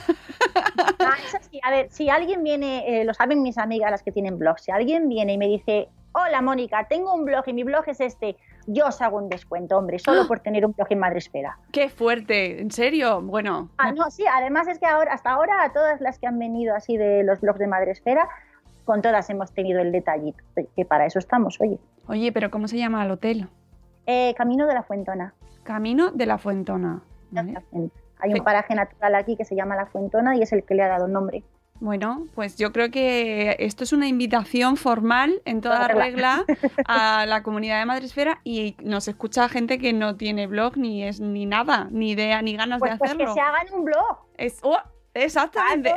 Ah, 0.98 1.16
eso 1.24 1.38
sí, 1.50 1.60
a 1.62 1.70
ver, 1.70 1.90
si 1.90 2.08
alguien 2.08 2.42
viene, 2.42 3.00
eh, 3.00 3.04
lo 3.04 3.14
saben 3.14 3.42
mis 3.42 3.58
amigas 3.58 3.90
las 3.90 4.02
que 4.02 4.12
tienen 4.12 4.38
blogs, 4.38 4.62
si 4.62 4.70
alguien 4.70 5.08
viene 5.08 5.34
y 5.34 5.38
me 5.38 5.46
dice, 5.46 5.88
hola 6.12 6.40
Mónica, 6.40 6.86
tengo 6.88 7.14
un 7.14 7.24
blog 7.24 7.44
y 7.46 7.52
mi 7.52 7.64
blog 7.64 7.84
es 7.88 8.00
este, 8.00 8.36
yo 8.66 8.86
os 8.86 9.00
hago 9.02 9.18
un 9.18 9.28
descuento, 9.28 9.76
hombre, 9.76 9.98
solo 9.98 10.22
¡Ah! 10.22 10.28
por 10.28 10.40
tener 10.40 10.64
un 10.64 10.72
blog 10.72 10.86
en 10.90 10.98
Madresfera. 10.98 11.58
¡Qué 11.72 11.88
fuerte! 11.88 12.60
¿En 12.60 12.70
serio? 12.70 13.20
Bueno. 13.20 13.70
Ah, 13.78 13.92
no, 13.92 14.10
sí, 14.10 14.24
además 14.30 14.68
es 14.68 14.78
que 14.78 14.86
ahora, 14.86 15.12
hasta 15.12 15.30
ahora, 15.30 15.62
a 15.62 15.72
todas 15.72 16.00
las 16.00 16.18
que 16.18 16.26
han 16.26 16.38
venido 16.38 16.74
así 16.74 16.96
de 16.96 17.24
los 17.24 17.40
blogs 17.40 17.58
de 17.58 17.66
Madresfera, 17.66 18.28
con 18.84 19.02
todas 19.02 19.28
hemos 19.30 19.52
tenido 19.52 19.80
el 19.80 19.92
detallito, 19.92 20.42
que 20.76 20.84
para 20.84 21.06
eso 21.06 21.18
estamos, 21.18 21.60
oye. 21.60 21.78
Oye, 22.06 22.32
pero 22.32 22.50
¿cómo 22.50 22.68
se 22.68 22.76
llama 22.76 23.04
el 23.04 23.10
hotel? 23.10 23.48
Eh, 24.06 24.34
Camino 24.36 24.66
de 24.66 24.74
la 24.74 24.82
Fuentona. 24.82 25.34
Camino 25.62 26.10
de 26.10 26.26
la 26.26 26.38
Fuentona. 26.38 27.02
¿vale? 27.30 27.54
Hay 28.24 28.32
un 28.32 28.42
paraje 28.42 28.74
natural 28.74 29.14
aquí 29.16 29.36
que 29.36 29.44
se 29.44 29.54
llama 29.54 29.76
La 29.76 29.84
Fuentona 29.84 30.34
y 30.34 30.40
es 30.42 30.52
el 30.54 30.64
que 30.64 30.74
le 30.74 30.82
ha 30.82 30.88
dado 30.88 31.08
nombre. 31.08 31.42
Bueno, 31.80 32.26
pues 32.34 32.56
yo 32.56 32.72
creo 32.72 32.90
que 32.90 33.56
esto 33.58 33.84
es 33.84 33.92
una 33.92 34.08
invitación 34.08 34.78
formal 34.78 35.42
en 35.44 35.60
toda 35.60 35.88
regla 35.88 36.44
a 36.88 37.26
la 37.26 37.42
comunidad 37.42 37.80
de 37.80 37.84
Madresfera 37.84 38.40
y 38.44 38.76
nos 38.82 39.08
escucha 39.08 39.48
gente 39.50 39.78
que 39.78 39.92
no 39.92 40.16
tiene 40.16 40.46
blog 40.46 40.78
ni 40.78 41.04
es 41.04 41.20
ni 41.20 41.44
nada, 41.44 41.88
ni 41.90 42.12
idea, 42.12 42.40
ni 42.40 42.56
ganas 42.56 42.78
Pues, 42.78 42.92
de 42.92 42.98
pues 42.98 43.10
que 43.10 43.24
hacerlo. 43.24 43.34
se 43.34 43.40
hagan 43.40 43.66
un 43.74 43.84
blog. 43.84 44.18
Es, 44.38 44.60
oh, 44.62 44.78
exactamente. 45.12 45.92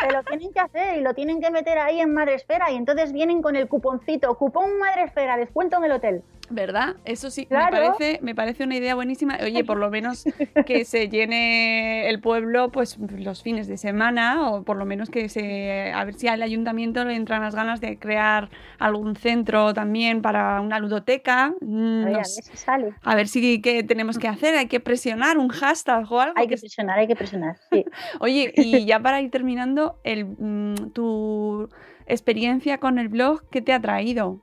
Se 0.00 0.10
lo 0.10 0.22
tienen 0.24 0.52
que 0.52 0.60
hacer 0.60 0.98
y 0.98 1.02
lo 1.02 1.14
tienen 1.14 1.40
que 1.40 1.50
meter 1.52 1.78
ahí 1.78 2.00
en 2.00 2.12
Madresfera 2.12 2.72
y 2.72 2.76
entonces 2.76 3.12
vienen 3.12 3.42
con 3.42 3.54
el 3.54 3.68
cuponcito, 3.68 4.34
cupón 4.36 4.78
Madresfera, 4.78 5.36
descuento 5.36 5.76
en 5.76 5.84
el 5.84 5.92
hotel. 5.92 6.22
¿Verdad? 6.50 6.96
Eso 7.04 7.30
sí, 7.30 7.46
Claro. 7.46 7.76
me, 7.76 7.82
parece, 7.86 8.18
me 8.22 8.34
parece 8.34 8.64
una 8.64 8.76
idea 8.76 8.94
buenísima. 8.94 9.38
Oye, 9.42 9.64
por 9.64 9.78
lo 9.78 9.88
menos 9.90 10.24
que 10.66 10.84
se 10.84 11.08
llene 11.08 12.08
el 12.08 12.20
pueblo 12.20 12.70
pues 12.70 12.98
los 12.98 13.42
fines 13.42 13.68
de 13.68 13.76
semana 13.76 14.50
o 14.50 14.62
por 14.64 14.76
lo 14.76 14.84
menos 14.84 15.10
que 15.10 15.28
se... 15.28 15.92
A 15.94 16.04
ver 16.04 16.14
si 16.14 16.28
al 16.28 16.42
ayuntamiento 16.42 17.04
le 17.04 17.14
entran 17.14 17.42
las 17.42 17.54
ganas 17.54 17.80
de 17.80 17.98
crear 17.98 18.50
algún 18.78 19.14
centro 19.16 19.72
también 19.74 20.22
para 20.22 20.60
una 20.60 20.78
ludoteca. 20.80 21.54
Mm, 21.60 22.04
A 22.06 22.10
ver, 22.10 22.24
si 22.26 22.56
sale. 22.56 22.94
A 23.02 23.14
ver 23.14 23.28
si 23.28 23.60
qué 23.62 23.82
tenemos 23.84 24.18
que 24.18 24.28
hacer, 24.28 24.56
hay 24.56 24.66
que 24.66 24.80
presionar 24.80 25.38
un 25.38 25.48
hashtag 25.48 26.10
o 26.10 26.20
algo. 26.20 26.34
Hay 26.36 26.46
que 26.48 26.56
que- 26.56 26.60
presionar, 26.60 26.98
hay 26.98 27.06
que 27.06 27.16
presionar. 27.16 27.56
Sí. 27.70 27.84
Oye, 28.20 28.52
y 28.56 28.84
ya 28.86 28.98
para 29.00 29.20
ir 29.20 29.30
terminando, 29.30 30.00
el, 30.04 30.24
mm, 30.24 30.90
tu 30.92 31.68
experiencia 32.06 32.78
con 32.78 32.98
el 32.98 33.08
blog, 33.08 33.42
¿qué 33.50 33.62
te 33.62 33.72
ha 33.72 33.80
traído? 33.80 34.40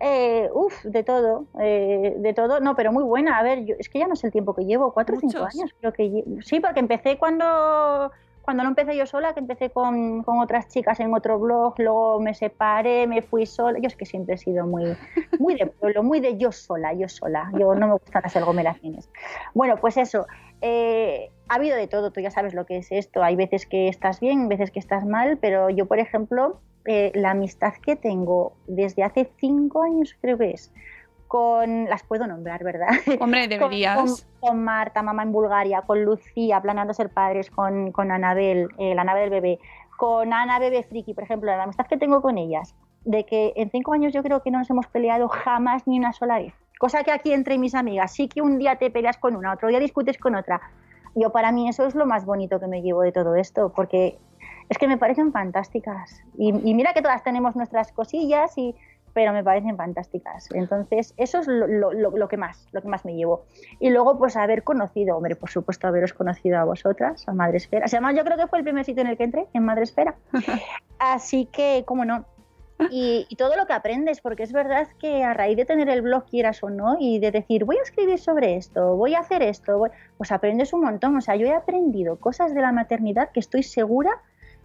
Eh, 0.00 0.50
uf, 0.52 0.82
de 0.84 1.02
todo, 1.04 1.46
eh, 1.60 2.14
de 2.18 2.34
todo, 2.34 2.60
no, 2.60 2.74
pero 2.74 2.92
muy 2.92 3.04
buena. 3.04 3.38
A 3.38 3.42
ver, 3.42 3.64
yo, 3.64 3.74
es 3.78 3.88
que 3.88 4.00
ya 4.00 4.06
no 4.06 4.16
sé 4.16 4.26
el 4.26 4.32
tiempo 4.32 4.54
que 4.54 4.64
llevo, 4.64 4.92
cuatro 4.92 5.16
o 5.16 5.20
cinco 5.20 5.38
años 5.38 5.74
creo 5.80 5.92
que 5.92 6.24
Sí, 6.42 6.60
porque 6.60 6.80
empecé 6.80 7.16
cuando, 7.16 8.10
cuando 8.42 8.64
no 8.64 8.70
empecé 8.70 8.96
yo 8.96 9.06
sola, 9.06 9.32
que 9.32 9.40
empecé 9.40 9.70
con, 9.70 10.22
con 10.22 10.40
otras 10.40 10.68
chicas 10.68 11.00
en 11.00 11.14
otro 11.14 11.38
blog, 11.38 11.74
luego 11.78 12.20
me 12.20 12.34
separé, 12.34 13.06
me 13.06 13.22
fui 13.22 13.46
sola. 13.46 13.78
Yo 13.78 13.86
es 13.86 13.96
que 13.96 14.04
siempre 14.04 14.34
he 14.34 14.38
sido 14.38 14.66
muy, 14.66 14.96
muy 15.38 15.54
de 15.54 15.66
pueblo, 15.66 16.02
muy 16.02 16.20
de 16.20 16.36
yo 16.36 16.52
sola, 16.52 16.92
yo 16.92 17.08
sola. 17.08 17.50
Yo 17.58 17.74
no 17.74 17.86
me 17.86 17.92
gustan 17.94 18.22
hacer 18.24 18.42
aglomeraciones. 18.42 19.08
Bueno, 19.54 19.76
pues 19.76 19.96
eso. 19.96 20.26
eh, 20.60 21.30
ha 21.48 21.56
habido 21.56 21.76
de 21.76 21.86
todo, 21.88 22.10
tú 22.10 22.20
ya 22.20 22.30
sabes 22.30 22.54
lo 22.54 22.66
que 22.66 22.78
es 22.78 22.90
esto. 22.90 23.22
Hay 23.22 23.36
veces 23.36 23.66
que 23.66 23.88
estás 23.88 24.20
bien, 24.20 24.48
veces 24.48 24.70
que 24.70 24.78
estás 24.78 25.04
mal, 25.04 25.38
pero 25.40 25.70
yo, 25.70 25.86
por 25.86 25.98
ejemplo, 25.98 26.58
eh, 26.86 27.12
la 27.14 27.30
amistad 27.30 27.72
que 27.84 27.96
tengo 27.96 28.52
desde 28.66 29.02
hace 29.02 29.30
cinco 29.38 29.82
años, 29.82 30.16
creo 30.20 30.36
que 30.38 30.50
es, 30.50 30.72
con, 31.28 31.86
las 31.86 32.02
puedo 32.02 32.26
nombrar, 32.26 32.62
¿verdad? 32.62 32.88
Hombre, 33.20 33.40
Con- 33.42 33.48
deberías. 33.48 33.96
Con, 34.40 34.48
con 34.48 34.64
Marta, 34.64 35.02
mamá 35.02 35.22
en 35.22 35.32
Bulgaria, 35.32 35.82
con 35.82 36.04
Lucía, 36.04 36.60
planeando 36.60 36.94
ser 36.94 37.10
padres, 37.10 37.50
con, 37.50 37.90
con 37.92 38.10
Anabel, 38.12 38.68
eh, 38.78 38.94
la 38.94 39.04
nave 39.04 39.22
del 39.22 39.30
bebé, 39.30 39.58
con 39.96 40.32
Ana 40.32 40.58
Bebé 40.58 40.82
Friki, 40.82 41.14
por 41.14 41.24
ejemplo, 41.24 41.50
la 41.50 41.62
amistad 41.62 41.86
que 41.86 41.96
tengo 41.96 42.20
con 42.20 42.38
ellas, 42.38 42.74
de 43.04 43.24
que 43.24 43.52
en 43.56 43.70
cinco 43.70 43.92
años 43.92 44.12
yo 44.12 44.22
creo 44.22 44.42
que 44.42 44.50
no 44.50 44.58
nos 44.58 44.70
hemos 44.70 44.86
peleado 44.86 45.28
jamás 45.28 45.86
ni 45.86 45.98
una 45.98 46.12
sola 46.12 46.38
vez. 46.38 46.52
Cosa 46.78 47.04
que 47.04 47.12
aquí 47.12 47.32
entre 47.32 47.58
mis 47.58 47.74
amigas, 47.74 48.12
sí 48.12 48.28
que 48.28 48.42
un 48.42 48.58
día 48.58 48.76
te 48.76 48.90
peleas 48.90 49.16
con 49.18 49.36
una, 49.36 49.52
otro 49.52 49.68
día 49.68 49.78
discutes 49.78 50.18
con 50.18 50.34
otra. 50.34 50.60
Yo 51.14 51.30
para 51.30 51.52
mí 51.52 51.68
eso 51.68 51.86
es 51.86 51.94
lo 51.94 52.06
más 52.06 52.24
bonito 52.26 52.58
que 52.58 52.66
me 52.66 52.82
llevo 52.82 53.02
de 53.02 53.12
todo 53.12 53.36
esto, 53.36 53.72
porque 53.74 54.18
es 54.68 54.78
que 54.78 54.88
me 54.88 54.98
parecen 54.98 55.32
fantásticas. 55.32 56.20
Y, 56.38 56.48
y 56.68 56.74
mira 56.74 56.92
que 56.94 57.02
todas 57.02 57.22
tenemos 57.22 57.54
nuestras 57.56 57.92
cosillas, 57.92 58.56
y, 58.56 58.74
pero 59.12 59.32
me 59.32 59.44
parecen 59.44 59.76
fantásticas. 59.76 60.48
Entonces, 60.52 61.14
eso 61.16 61.38
es 61.38 61.46
lo, 61.46 61.66
lo- 61.66 61.92
lo- 61.92 62.10
lo 62.16 62.28
que 62.28 62.36
más, 62.36 62.66
lo 62.72 62.82
que 62.82 62.88
más 62.88 63.04
me 63.04 63.14
llevo. 63.14 63.44
Y 63.78 63.90
luego, 63.90 64.18
pues 64.18 64.36
haber 64.36 64.64
conocido, 64.64 65.16
hombre, 65.16 65.36
por 65.36 65.50
supuesto, 65.50 65.86
haberos 65.86 66.12
conocido 66.12 66.58
a 66.58 66.64
vosotras, 66.64 67.26
a 67.28 67.32
Madresfera. 67.32 67.86
Además, 67.88 68.14
yo 68.16 68.24
creo 68.24 68.36
que 68.36 68.46
fue 68.48 68.58
el 68.58 68.64
primer 68.64 68.84
sitio 68.84 69.02
en 69.02 69.08
el 69.08 69.16
que 69.16 69.24
entré, 69.24 69.46
en 69.52 69.64
Madresfera. 69.64 70.16
Así 70.98 71.46
que, 71.46 71.84
cómo 71.86 72.04
no. 72.04 72.24
Y, 72.90 73.24
y 73.28 73.36
todo 73.36 73.56
lo 73.56 73.66
que 73.66 73.72
aprendes, 73.72 74.20
porque 74.20 74.42
es 74.42 74.52
verdad 74.52 74.88
que 74.98 75.22
a 75.22 75.32
raíz 75.32 75.56
de 75.56 75.64
tener 75.64 75.88
el 75.88 76.02
blog, 76.02 76.24
quieras 76.26 76.60
o 76.64 76.70
no, 76.70 76.96
y 76.98 77.20
de 77.20 77.30
decir, 77.30 77.64
voy 77.64 77.76
a 77.76 77.82
escribir 77.82 78.18
sobre 78.18 78.56
esto, 78.56 78.96
voy 78.96 79.14
a 79.14 79.20
hacer 79.20 79.42
esto, 79.42 79.78
voy- 79.78 79.90
pues 80.18 80.32
aprendes 80.32 80.72
un 80.72 80.80
montón. 80.82 81.16
O 81.16 81.20
sea, 81.20 81.36
yo 81.36 81.46
he 81.46 81.52
aprendido 81.54 82.16
cosas 82.18 82.52
de 82.52 82.60
la 82.60 82.72
maternidad 82.72 83.30
que 83.30 83.38
estoy 83.38 83.62
segura 83.62 84.10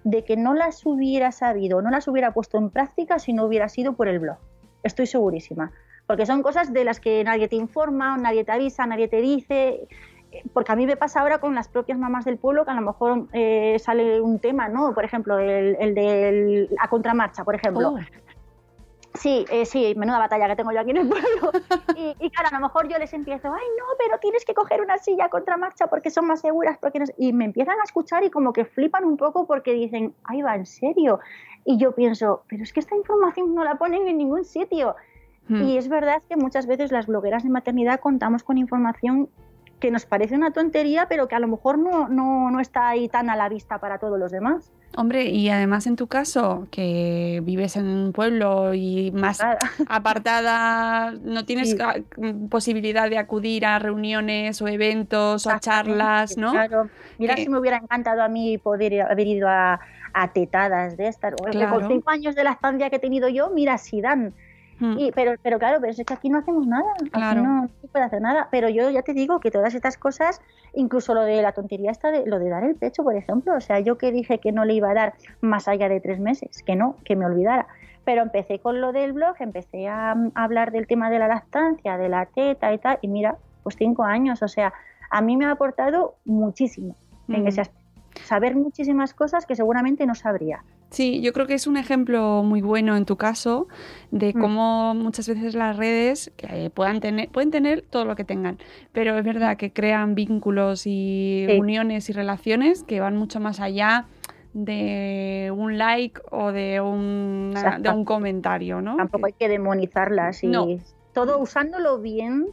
de 0.09 0.23
que 0.23 0.37
no 0.37 0.53
las 0.53 0.85
hubiera 0.85 1.31
sabido, 1.31 1.81
no 1.81 1.89
las 1.89 2.07
hubiera 2.07 2.31
puesto 2.33 2.57
en 2.57 2.69
práctica 2.69 3.19
si 3.19 3.33
no 3.33 3.45
hubiera 3.45 3.69
sido 3.69 3.93
por 3.93 4.07
el 4.07 4.19
blog. 4.19 4.37
Estoy 4.83 5.07
segurísima. 5.07 5.71
Porque 6.07 6.25
son 6.25 6.41
cosas 6.41 6.73
de 6.73 6.83
las 6.83 6.99
que 6.99 7.23
nadie 7.23 7.47
te 7.47 7.55
informa, 7.55 8.17
nadie 8.17 8.43
te 8.43 8.51
avisa, 8.51 8.85
nadie 8.87 9.07
te 9.07 9.21
dice. 9.21 9.87
Porque 10.53 10.71
a 10.71 10.75
mí 10.75 10.87
me 10.87 10.97
pasa 10.97 11.21
ahora 11.21 11.39
con 11.39 11.53
las 11.53 11.67
propias 11.67 11.99
mamás 11.99 12.25
del 12.25 12.37
pueblo 12.37 12.65
que 12.65 12.71
a 12.71 12.75
lo 12.75 12.81
mejor 12.81 13.27
eh, 13.33 13.77
sale 13.79 14.19
un 14.19 14.39
tema, 14.39 14.69
¿no? 14.69 14.93
Por 14.93 15.05
ejemplo, 15.05 15.37
el, 15.37 15.75
el 15.79 15.93
de 15.93 16.67
la 16.71 16.87
contramarcha, 16.87 17.43
por 17.43 17.55
ejemplo. 17.55 17.89
Oh, 17.89 17.99
Sí, 19.19 19.45
eh, 19.51 19.65
sí, 19.65 19.93
menuda 19.97 20.17
batalla 20.17 20.47
que 20.47 20.55
tengo 20.55 20.71
yo 20.71 20.79
aquí 20.79 20.91
en 20.91 20.97
el 20.97 21.07
pueblo. 21.07 21.51
Y, 21.97 22.15
y 22.17 22.29
claro, 22.29 22.55
a 22.55 22.59
lo 22.59 22.67
mejor 22.67 22.87
yo 22.87 22.97
les 22.97 23.11
empiezo, 23.11 23.53
ay, 23.53 23.65
no, 23.77 23.83
pero 23.97 24.17
tienes 24.19 24.45
que 24.45 24.53
coger 24.53 24.79
una 24.79 24.97
silla 24.97 25.25
a 25.25 25.29
contramarcha 25.29 25.87
porque 25.87 26.09
son 26.09 26.27
más 26.27 26.39
seguras. 26.39 26.77
porque 26.77 26.99
no 26.99 27.05
sé-". 27.05 27.15
Y 27.17 27.33
me 27.33 27.43
empiezan 27.43 27.77
a 27.81 27.83
escuchar 27.83 28.23
y 28.23 28.29
como 28.29 28.53
que 28.53 28.63
flipan 28.63 29.03
un 29.03 29.17
poco 29.17 29.45
porque 29.45 29.73
dicen, 29.73 30.13
ay, 30.23 30.41
va, 30.41 30.55
en 30.55 30.65
serio. 30.65 31.19
Y 31.65 31.77
yo 31.77 31.93
pienso, 31.93 32.43
pero 32.47 32.63
es 32.63 32.71
que 32.71 32.79
esta 32.79 32.95
información 32.95 33.53
no 33.53 33.65
la 33.65 33.75
ponen 33.75 34.07
en 34.07 34.17
ningún 34.17 34.45
sitio. 34.45 34.95
hmm. 35.49 35.63
Y 35.63 35.77
es 35.77 35.89
verdad 35.89 36.21
que 36.29 36.37
muchas 36.37 36.67
veces 36.67 36.93
las 36.93 37.07
blogueras 37.07 37.43
de 37.43 37.49
maternidad 37.49 37.99
contamos 37.99 38.43
con 38.43 38.57
información 38.57 39.29
que 39.79 39.91
nos 39.91 40.05
parece 40.05 40.35
una 40.35 40.51
tontería, 40.51 41.07
pero 41.07 41.27
que 41.27 41.35
a 41.35 41.39
lo 41.39 41.47
mejor 41.47 41.77
no, 41.77 42.07
no, 42.09 42.51
no 42.51 42.59
está 42.59 42.89
ahí 42.89 43.07
tan 43.07 43.29
a 43.29 43.35
la 43.35 43.47
vista 43.49 43.79
para 43.79 43.97
todos 43.97 44.19
los 44.19 44.31
demás. 44.31 44.71
Hombre, 44.97 45.25
y 45.25 45.49
además 45.49 45.85
en 45.87 45.95
tu 45.95 46.07
caso, 46.07 46.67
que 46.71 47.41
vives 47.43 47.75
en 47.77 47.87
un 47.87 48.11
pueblo 48.11 48.73
y 48.73 49.11
más 49.11 49.39
Nada. 49.39 49.57
apartada, 49.87 51.11
no 51.23 51.45
tienes 51.45 51.69
Sí. 51.71 51.77
posibilidad 52.49 53.09
de 53.09 53.17
acudir 53.17 53.65
a 53.65 53.79
reuniones 53.79 54.61
o 54.61 54.67
eventos 54.67 55.45
o 55.45 55.49
a 55.51 55.59
charlas, 55.59 56.37
¿no? 56.37 56.51
Claro. 56.51 56.89
Mira 57.17 57.35
si 57.37 57.47
me 57.49 57.59
hubiera 57.59 57.77
encantado 57.77 58.21
a 58.23 58.27
mí 58.29 58.57
poder 58.57 59.01
haber 59.01 59.27
ido 59.27 59.47
a, 59.47 59.79
a 60.13 60.33
tetadas 60.33 60.97
de 60.97 61.07
estas. 61.07 61.35
Claro. 61.35 61.75
Con 61.79 61.87
cinco 61.87 62.09
años 62.09 62.35
de 62.35 62.43
lactancia 62.43 62.89
que 62.89 62.95
he 62.97 62.99
tenido 62.99 63.29
yo, 63.29 63.49
mira 63.51 63.77
si 63.77 64.01
dan. 64.01 64.33
Hmm. 64.79 64.97
Y, 64.97 65.11
pero, 65.11 65.33
pero 65.43 65.59
claro, 65.59 65.79
pero 65.81 65.91
es 65.91 66.01
que 66.05 66.13
aquí 66.13 66.29
no 66.29 66.37
hacemos 66.39 66.65
nada. 66.65 66.89
Aquí 66.99 67.09
Claro. 67.09 67.41
no, 67.43 67.61
no 67.63 67.67
se 67.81 67.87
puede 67.87 68.05
hacer 68.05 68.21
nada. 68.21 68.47
Pero 68.51 68.69
yo 68.69 68.89
ya 68.89 69.01
te 69.01 69.13
digo 69.13 69.39
que 69.39 69.51
todas 69.51 69.73
estas 69.75 69.97
cosas, 69.97 70.41
incluso 70.73 71.13
lo 71.13 71.21
de 71.23 71.41
la 71.41 71.51
tontería 71.51 71.91
esta 71.91 72.11
de 72.11 72.25
lo 72.25 72.39
de 72.39 72.49
dar 72.49 72.63
el 72.63 72.75
pecho, 72.75 73.03
por 73.03 73.15
ejemplo. 73.15 73.55
O 73.55 73.61
sea, 73.61 73.79
yo 73.79 73.97
que 73.97 74.11
dije 74.11 74.39
que 74.39 74.51
no 74.51 74.63
le 74.65 74.73
iba 74.73 74.89
a 74.91 74.93
dar 74.93 75.13
más 75.41 75.67
allá 75.67 75.89
de 75.89 75.99
tres 75.99 76.19
meses, 76.19 76.63
que 76.63 76.75
no, 76.75 76.95
que 77.03 77.15
me 77.15 77.25
olvidara. 77.25 77.67
Pero 78.05 78.21
empecé 78.21 78.59
con 78.59 78.79
lo 78.81 78.91
del 78.93 79.13
blog, 79.13 79.35
empecé 79.39 79.87
a, 79.87 80.11
a 80.11 80.43
hablar 80.43 80.71
del 80.71 80.87
tema 80.87 81.09
de 81.09 81.19
la 81.19 81.27
lactancia, 81.27 81.97
de 81.97 82.09
la 82.09 82.25
teta 82.25 82.73
y 82.73 82.77
tal. 82.77 82.97
Y 83.01 83.07
mira, 83.09 83.35
pues 83.63 83.75
cinco 83.77 84.03
años. 84.03 84.41
O 84.41 84.47
sea, 84.47 84.73
a 85.11 85.21
mí 85.21 85.35
me 85.37 85.45
ha 85.45 85.51
aportado 85.51 86.15
muchísimo 86.25 86.95
en 87.27 87.43
Mm. 87.43 87.47
ese 87.47 87.61
aspecto. 87.61 87.79
Saber 88.23 88.55
muchísimas 88.55 89.13
cosas 89.13 89.45
que 89.45 89.55
seguramente 89.55 90.05
no 90.05 90.15
sabría. 90.15 90.63
Sí, 90.91 91.21
yo 91.21 91.33
creo 91.33 91.45
que 91.45 91.53
es 91.53 91.67
un 91.67 91.77
ejemplo 91.77 92.41
muy 92.43 92.61
bueno 92.61 92.97
en 92.97 93.05
tu 93.05 93.15
caso 93.15 93.67
de 94.11 94.33
Mm. 94.33 94.39
cómo 94.41 94.93
muchas 94.95 95.27
veces 95.29 95.53
las 95.53 95.77
redes 95.77 96.31
que 96.35 96.71
puedan 96.71 96.99
tener, 96.99 97.29
pueden 97.29 97.51
tener 97.51 97.83
todo 97.83 98.05
lo 98.05 98.15
que 98.15 98.23
tengan, 98.23 98.57
pero 98.91 99.17
es 99.17 99.23
verdad 99.23 99.55
que 99.57 99.71
crean 99.71 100.15
vínculos 100.15 100.87
y 100.87 101.45
Sí. 101.47 101.57
uniones 101.59 102.09
y 102.09 102.13
relaciones 102.13 102.83
que 102.83 102.99
van 103.01 103.15
mucho 103.17 103.39
más 103.39 103.59
allá 103.59 104.07
de 104.53 105.53
un 105.55 105.77
like 105.77 106.19
o 106.31 106.51
de, 106.51 106.81
una- 106.81 107.49
de 107.61 107.67
Exacto. 107.67 107.93
un 107.93 108.03
comentario, 108.05 108.81
¿no? 108.81 108.97
Tampoco 108.97 109.27
hay 109.27 109.33
que 109.33 109.47
demonizarlas 109.47 110.43
y 110.43 110.47
No. 110.47 110.65
todo 111.13 111.37
usándolo 111.39 111.99
bien, 111.99 112.47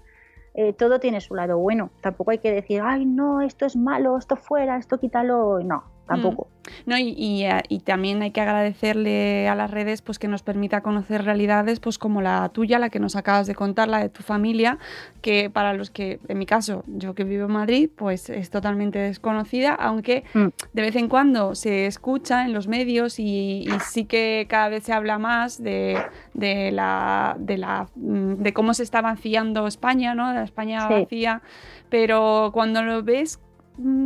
eh, 0.52 0.74
todo 0.74 1.00
tiene 1.00 1.20
su 1.22 1.34
lado 1.34 1.58
bueno. 1.58 1.90
Tampoco 2.02 2.32
hay 2.32 2.38
que 2.38 2.52
decir, 2.52 2.82
ay, 2.84 3.06
no, 3.06 3.40
esto 3.40 3.64
es 3.64 3.76
malo, 3.76 4.18
esto 4.18 4.36
fuera, 4.36 4.76
esto 4.76 4.98
quítalo. 4.98 5.60
No, 5.60 5.84
tampoco. 6.06 6.48
No, 6.84 6.98
y, 6.98 7.10
y, 7.16 7.44
eh, 7.44 7.62
y 7.68 7.78
también 7.80 8.22
hay 8.22 8.32
que 8.32 8.40
agradecerle 8.40 9.48
a 9.48 9.54
las 9.54 9.70
redes 9.70 10.02
pues 10.02 10.18
que 10.18 10.26
nos 10.26 10.42
permita 10.42 10.80
conocer 10.80 11.24
realidades 11.24 11.78
pues 11.78 11.96
como 11.98 12.22
la 12.22 12.48
tuya, 12.48 12.78
la 12.80 12.90
que 12.90 12.98
nos 12.98 13.14
acabas 13.16 13.46
de 13.46 13.54
contar, 13.54 13.88
la 13.88 13.98
de 14.00 14.08
tu 14.08 14.22
familia, 14.22 14.78
que 15.20 15.48
para 15.48 15.72
los 15.74 15.90
que, 15.90 16.18
en 16.28 16.38
mi 16.38 16.46
caso, 16.46 16.82
yo 16.86 17.14
que 17.14 17.22
vivo 17.24 17.46
en 17.46 17.52
Madrid, 17.52 17.88
pues 17.94 18.30
es 18.30 18.50
totalmente 18.50 18.98
desconocida, 18.98 19.74
aunque 19.74 20.24
Mm. 20.34 20.46
de 20.72 20.82
vez 20.82 20.96
en 20.96 21.08
cuando 21.08 21.54
se 21.54 21.86
escucha 21.86 22.44
en 22.44 22.52
los 22.52 22.66
medios 22.68 23.18
y, 23.20 23.60
y 23.66 23.80
sí 23.80 24.04
que 24.04 24.46
cada 24.48 24.68
vez 24.68 24.82
se 24.84 24.92
habla 24.92 25.18
más 25.18 25.62
de, 25.62 26.00
de 26.34 26.72
la, 26.72 27.36
de 27.38 27.58
la 27.58 27.88
mm, 27.94 28.34
de 28.42 28.52
cómo 28.52 28.74
se 28.74 28.82
está 28.82 29.00
vaciando 29.02 29.66
España, 29.66 30.14
¿no? 30.14 30.28
De 30.28 30.34
la 30.34 30.44
España 30.44 30.88
Sí. 30.88 30.94
vacía, 31.02 31.42
pero 31.90 32.50
cuando 32.52 32.82
lo 32.82 33.02
ves 33.02 33.38
mm, 33.38 33.45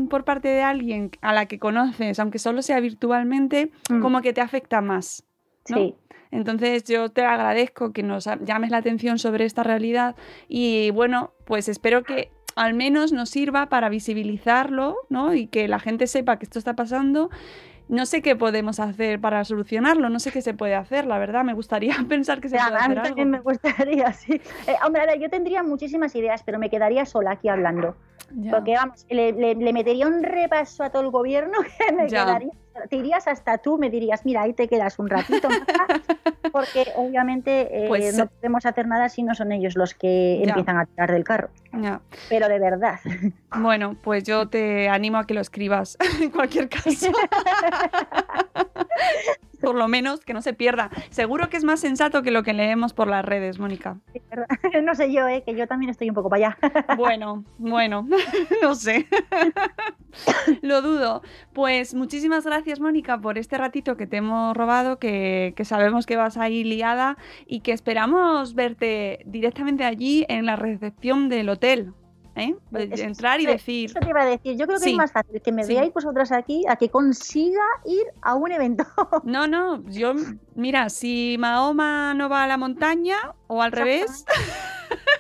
por 0.09 0.25
parte 0.25 0.49
de 0.49 0.63
alguien 0.63 1.11
a 1.21 1.33
la 1.33 1.47
que 1.47 1.59
conoces, 1.59 2.19
aunque 2.19 2.39
solo 2.39 2.63
sea 2.63 2.81
virtualmente, 2.81 3.71
Mm. 3.91 4.01
como 4.01 4.21
que 4.23 4.33
te 4.33 4.41
afecta 4.41 4.81
más. 4.81 5.25
¿no? 5.69 5.77
Sí. 5.77 5.95
Entonces 6.33 6.85
yo 6.85 7.11
te 7.11 7.23
agradezco 7.25 7.93
que 7.93 8.03
nos 8.03 8.25
llames 8.45 8.71
la 8.71 8.79
atención 8.79 9.19
sobre 9.19 9.45
esta 9.45 9.63
realidad 9.63 10.17
y 10.49 10.91
bueno, 10.93 11.33
pues 11.45 11.69
espero 11.69 12.03
que 12.03 12.31
al 12.57 12.75
menos 12.75 13.13
nos 13.13 13.31
sirva 13.31 13.69
para 13.69 13.89
visibilizarlo, 13.89 14.97
¿no? 15.09 15.35
Y 15.35 15.47
que 15.47 15.69
la 15.69 15.79
gente 15.79 16.07
sepa 16.07 16.39
que 16.39 16.45
esto 16.45 16.59
está 16.59 16.75
pasando. 16.75 17.31
No 17.91 18.07
sé 18.07 18.23
qué 18.23 18.37
podemos 18.37 18.79
hacer 18.79 19.21
para 19.21 19.45
solucionarlo, 19.45 20.09
no 20.11 20.21
sé 20.21 20.31
qué 20.31 20.43
se 20.43 20.55
puede 20.55 20.77
hacer, 20.77 21.07
la 21.07 21.19
verdad, 21.19 21.43
me 21.43 21.55
gustaría 21.55 21.95
pensar 22.09 22.41
que 22.41 22.49
se 22.49 22.57
Ya, 22.57 22.67
puede 22.69 22.77
hacer 22.79 23.03
también 23.03 23.31
me 23.31 23.37
algo. 23.39 23.51
gustaría, 23.51 24.13
sí. 24.15 24.41
Eh, 24.69 24.77
hombre, 24.87 25.03
a 25.03 25.07
ver, 25.07 25.19
yo 25.19 25.29
tendría 25.29 25.63
muchísimas 25.65 26.15
ideas, 26.15 26.43
pero 26.45 26.59
me 26.61 26.71
quedaría 26.71 27.05
sola 27.05 27.33
aquí 27.33 27.49
hablando. 27.49 27.97
Ya. 28.33 28.53
Porque, 28.53 28.75
vamos, 28.77 29.05
le, 29.11 29.33
le- 29.33 29.57
le 29.57 29.73
metería 29.73 30.07
un 30.07 30.23
repaso 30.23 30.85
a 30.85 30.91
todo 30.91 31.03
el 31.03 31.11
gobierno 31.11 31.59
que 31.89 31.93
me 31.93 32.09
Ya. 32.09 32.25
quedaría. 32.27 32.53
Te 32.89 32.97
irías 32.97 33.27
hasta 33.27 33.59
tú, 33.59 33.79
me 33.79 33.91
dirías, 33.91 34.25
mira, 34.25 34.43
ahí 34.43 34.53
te 34.53 34.69
quedas 34.69 34.99
un 34.99 35.09
ratito, 35.11 35.49
maja", 35.49 35.87
porque 36.53 36.85
obviamente 36.97 37.85
eh, 37.85 37.89
Pues, 37.89 38.17
no 38.17 38.27
podemos 38.29 38.65
hacer 38.65 38.87
nada 38.87 39.09
si 39.09 39.23
no 39.23 39.35
son 39.35 39.53
ellos 39.53 39.75
los 39.77 39.95
que 39.95 40.41
Ya. 40.45 40.51
empiezan 40.51 40.79
a 40.79 40.87
tirar 40.87 41.11
del 41.13 41.25
carro. 41.25 41.51
Ya. 41.73 42.01
Pero 42.29 42.49
de 42.49 42.59
verdad. 42.59 42.99
Bueno, 43.57 43.97
pues 44.03 44.25
yo 44.25 44.49
te 44.49 44.89
animo 44.89 45.19
a 45.19 45.27
que 45.27 45.35
lo 45.35 45.41
escribas 45.41 45.97
en 46.21 46.31
cualquier 46.31 46.69
caso. 46.69 47.11
por 49.61 49.75
lo 49.75 49.89
menos 49.89 50.25
que 50.25 50.35
no 50.35 50.43
se 50.43 50.55
pierda. 50.55 50.91
Seguro 51.11 51.49
que 51.49 51.57
es 51.57 51.65
más 51.65 51.81
sensato 51.81 52.23
que 52.23 52.31
lo 52.31 52.43
que 52.43 52.53
leemos 52.53 52.93
por 52.93 53.09
las 53.09 53.25
redes, 53.25 53.59
Mónica. 53.59 53.99
No 54.83 54.95
sé 54.95 55.13
yo, 55.13 55.29
eh, 55.29 55.43
que 55.45 55.55
yo 55.55 55.67
también 55.67 55.91
estoy 55.91 56.09
un 56.09 56.15
poco 56.15 56.31
para 56.31 56.49
allá. 56.49 56.59
Bueno, 56.97 57.45
bueno, 57.59 58.07
no 58.63 58.75
sé. 58.75 59.07
Lo 60.63 60.83
dudo. 60.83 61.23
Pues 61.53 61.95
muchísimas 61.95 62.45
gracias, 62.45 62.81
Mónica, 62.81 63.19
por 63.19 63.39
este 63.39 63.59
ratito 63.59 63.97
que 63.97 64.07
te 64.07 64.19
hemos 64.19 64.57
robado, 64.57 64.99
que, 64.99 65.53
que 65.57 65.65
sabemos 65.65 66.07
que 66.07 66.17
vas 66.17 66.37
ahí 66.37 66.65
liada 66.65 67.17
y 67.47 67.61
que 67.61 67.73
esperamos 67.73 68.55
verte 68.55 69.21
directamente 69.27 69.85
allí 69.85 70.25
en 70.29 70.47
la 70.47 70.57
recepción 70.57 71.29
del 71.29 71.49
hotel. 71.49 71.93
¿Eh? 72.37 72.55
Entrar 72.73 73.41
y 73.41 73.47
decir, 73.47 73.91
Eso 73.91 74.01
te 74.01 74.09
iba 74.09 74.23
a 74.23 74.27
decir. 74.27 74.57
Yo 74.57 74.67
creo 74.67 74.79
que 74.79 74.85
Sí. 74.85 74.91
es 74.93 74.97
más 74.97 75.13
fácil 75.13 75.41
que 75.43 75.53
me 75.53 75.65
Sí. 75.65 75.75
veáis 75.75 75.93
vosotras 75.93 76.33
aquí 76.33 76.65
a 76.69 76.77
que 76.77 76.89
consiga 76.89 77.63
ir 77.85 78.05
a 78.23 78.35
un 78.35 78.51
evento. 78.53 78.85
no, 79.25 79.47
no, 79.47 79.83
yo, 79.89 80.15
mira, 80.55 80.89
si 80.91 81.37
Mahoma 81.39 82.15
no 82.15 82.29
va 82.29 82.45
a 82.45 82.47
la 82.47 82.57
montaña 82.57 83.17
o 83.47 83.63
al 83.63 83.73
revés, 83.73 84.25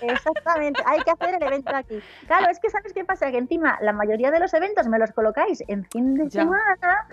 Exactamente, 0.03 0.83
hay 0.87 1.01
que 1.03 1.11
hacer 1.11 1.35
el 1.35 1.43
evento 1.43 1.75
aquí. 1.75 2.01
Claro, 2.27 2.49
es 2.51 2.59
que 2.59 2.71
¿sabes 2.71 2.93
qué 2.95 3.05
pasa? 3.05 3.31
Que 3.31 3.39
encima 3.39 3.79
la 3.83 3.93
mayoría 3.93 4.31
de 4.31 4.41
los 4.41 4.53
eventos 4.55 4.87
me 4.89 4.99
los 4.99 5.13
colocáis 5.13 5.63
en 5.69 5.85
fin 5.85 6.15
de 6.15 6.25
Ya. 6.25 6.43
semana. 6.43 7.07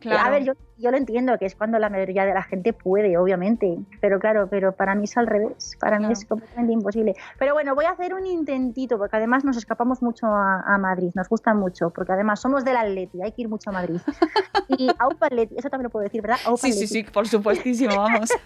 claro. 0.00 0.26
A 0.26 0.30
ver, 0.30 0.44
yo, 0.44 0.52
yo 0.80 0.90
lo 0.90 0.96
entiendo, 0.96 1.36
que 1.38 1.46
es 1.46 1.54
cuando 1.54 1.78
la 1.78 1.88
mayoría 1.90 2.24
de 2.24 2.34
la 2.34 2.42
gente 2.42 2.72
puede, 2.72 3.16
obviamente. 3.18 3.78
Pero 4.00 4.18
claro, 4.18 4.48
pero 4.50 4.72
para 4.72 4.94
mí 4.94 5.04
es 5.04 5.16
al 5.16 5.26
revés. 5.26 5.76
Para 5.80 5.98
mí 5.98 6.10
es 6.10 6.24
completamente 6.24 6.72
imposible. 6.72 7.14
Pero 7.38 7.54
bueno, 7.54 7.74
voy 7.74 7.84
a 7.84 7.90
hacer 7.90 8.14
un 8.14 8.26
intentito, 8.26 8.98
porque 8.98 9.16
además 9.16 9.44
nos 9.44 9.56
escapamos 9.56 10.02
mucho 10.02 10.26
a, 10.26 10.60
a 10.66 10.78
Madrid, 10.78 11.10
nos 11.14 11.28
gusta 11.28 11.54
mucho, 11.54 11.90
porque 11.90 12.12
además 12.12 12.40
somos 12.40 12.64
del 12.64 12.76
Atleti, 12.76 13.22
hay 13.22 13.32
que 13.32 13.42
ir 13.42 13.48
mucho 13.48 13.70
a 13.70 13.72
Madrid. 13.72 14.00
Y 14.78 14.88
a 14.98 15.08
un 15.08 15.16
Atleti, 15.20 15.56
eso 15.58 15.68
también 15.68 15.84
lo 15.84 15.90
puedo 15.90 16.04
decir, 16.04 16.22
¿verdad? 16.22 16.38
Aupa 16.46 16.58
Sí, 16.58 16.72
sí, 16.72 16.84
Atleti. 16.84 17.06
sí, 17.06 17.12
por 17.12 17.26
supuestísimo, 17.26 17.96
vamos. 17.96 18.30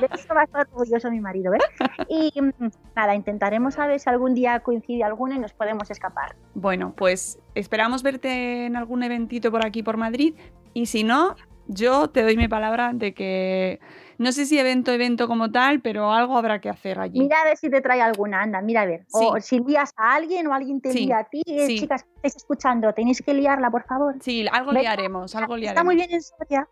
De 0.00 0.06
eso 0.14 0.34
va 0.34 0.42
a 0.42 0.44
estar 0.44 0.66
orgulloso 0.72 1.10
mi 1.10 1.20
marido, 1.20 1.50
¿ves? 1.52 1.62
Y 2.08 2.32
mm, 2.40 2.70
nada, 2.96 3.14
intentaremos 3.14 3.78
a 3.78 3.86
ver 3.86 4.00
si 4.00 4.08
algún 4.08 4.34
día 4.34 4.60
coincide 4.60 5.04
alguno 5.04 5.34
y 5.34 5.38
nos 5.38 5.52
podemos 5.52 5.90
escapar. 5.90 6.36
Bueno, 6.54 6.94
pues 6.96 7.38
esperamos 7.54 8.02
verte 8.02 8.64
en 8.66 8.76
algún 8.76 9.02
eventito 9.02 9.50
por 9.50 9.66
aquí, 9.66 9.82
por 9.82 9.96
Madrid. 9.98 10.34
Y 10.74 10.86
si 10.86 11.04
no, 11.04 11.36
yo 11.66 12.08
te 12.08 12.22
doy 12.22 12.36
mi 12.36 12.48
palabra 12.48 12.92
de 12.92 13.14
que 13.14 13.80
no 14.20 14.32
sé 14.32 14.44
si 14.46 14.58
evento, 14.58 14.92
evento 14.92 15.26
como 15.26 15.50
tal, 15.50 15.80
pero 15.80 16.12
algo 16.12 16.36
habrá 16.36 16.60
que 16.60 16.68
hacer 16.68 16.98
allí. 17.00 17.18
Mira 17.18 17.40
a 17.40 17.44
ver 17.44 17.56
si 17.56 17.70
te 17.70 17.80
trae 17.80 18.00
alguna, 18.02 18.42
anda, 18.42 18.60
mira 18.60 18.82
a 18.82 18.86
ver. 18.86 19.06
O 19.12 19.36
Sí. 19.40 19.58
si 19.58 19.64
lías 19.64 19.92
a 19.96 20.14
alguien 20.14 20.46
o 20.46 20.54
alguien 20.54 20.80
te 20.80 20.92
Sí, 20.92 21.06
lía 21.06 21.18
a 21.18 21.24
ti. 21.24 21.42
Eh, 21.46 21.66
sí. 21.66 21.80
Chicas, 21.80 22.04
que 22.04 22.10
estáis 22.16 22.36
escuchando, 22.36 22.92
tenéis 22.92 23.22
que 23.22 23.34
liarla, 23.34 23.70
por 23.70 23.82
favor. 23.84 24.14
Sí, 24.20 24.46
algo 24.52 24.72
Venga, 24.72 24.82
liaremos, 24.94 25.34
algo 25.34 25.56
liaremos. 25.56 25.70
Está 25.72 25.84
muy 25.84 25.96
bien 25.96 26.12
en 26.12 26.22
Soria. 26.22 26.68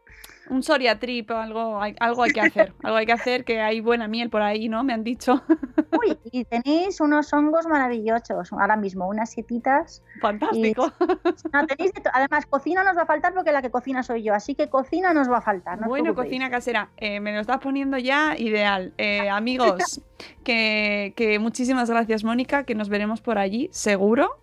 Un 0.51 0.63
Soria 0.63 0.99
Trip, 0.99 1.31
algo, 1.31 1.79
hay- 1.79 1.95
algo 2.01 2.23
hay 2.23 2.31
que 2.31 2.41
hacer. 2.41 2.73
algo 2.83 2.97
hay 2.97 3.05
que 3.05 3.13
hacer, 3.13 3.45
que 3.45 3.61
hay 3.61 3.81
buena 3.81 4.09
miel 4.09 4.31
por 4.31 4.41
ahí, 4.41 4.69
¿no? 4.71 4.83
Me 4.85 4.95
han 4.95 5.05
dicho. 5.05 5.43
Uy, 6.03 6.19
y 6.33 6.45
tenéis 6.45 7.01
unos 7.03 7.33
hongos 7.35 7.67
maravillosos 7.67 8.53
ahora 8.53 8.77
mismo, 8.77 9.09
unas 9.09 9.31
setitas. 9.33 10.03
Fantástico. 10.21 10.91
No, 11.53 11.67
tenéis 11.67 11.93
de 11.93 12.03
Además, 12.13 12.47
cocina 12.47 12.83
nos 12.85 12.97
va 12.97 13.03
a 13.03 13.07
faltar 13.07 13.33
porque 13.35 13.53
la 13.53 13.61
que 13.63 13.71
cocina 13.71 14.03
soy 14.03 14.23
yo, 14.23 14.35
así 14.35 14.55
que 14.55 14.69
cocina 14.69 15.13
nos 15.13 15.31
va 15.31 15.39
a 15.39 15.41
faltar. 15.41 15.81
no 15.81 15.87
bueno, 15.89 16.15
cocina 16.15 16.51
casera, 16.51 16.91
eh, 16.97 17.21
me 17.21 17.33
lo 17.39 17.43
estás 17.43 17.59
poniendo 17.59 17.97
ya 17.99 18.37
ideal. 18.37 18.93
Eh, 18.99 19.29
amigos, 19.31 20.01
que, 20.45 21.13
que 21.17 21.39
muchísimas 21.39 21.89
gracias, 21.89 22.25
Mónica, 22.25 22.65
que 22.65 22.75
nos 22.75 22.89
veremos 22.89 23.21
por 23.21 23.39
allí, 23.39 23.69
seguro. 23.73 24.41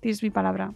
Tienes 0.00 0.22
mi 0.22 0.30
palabra. 0.30 0.72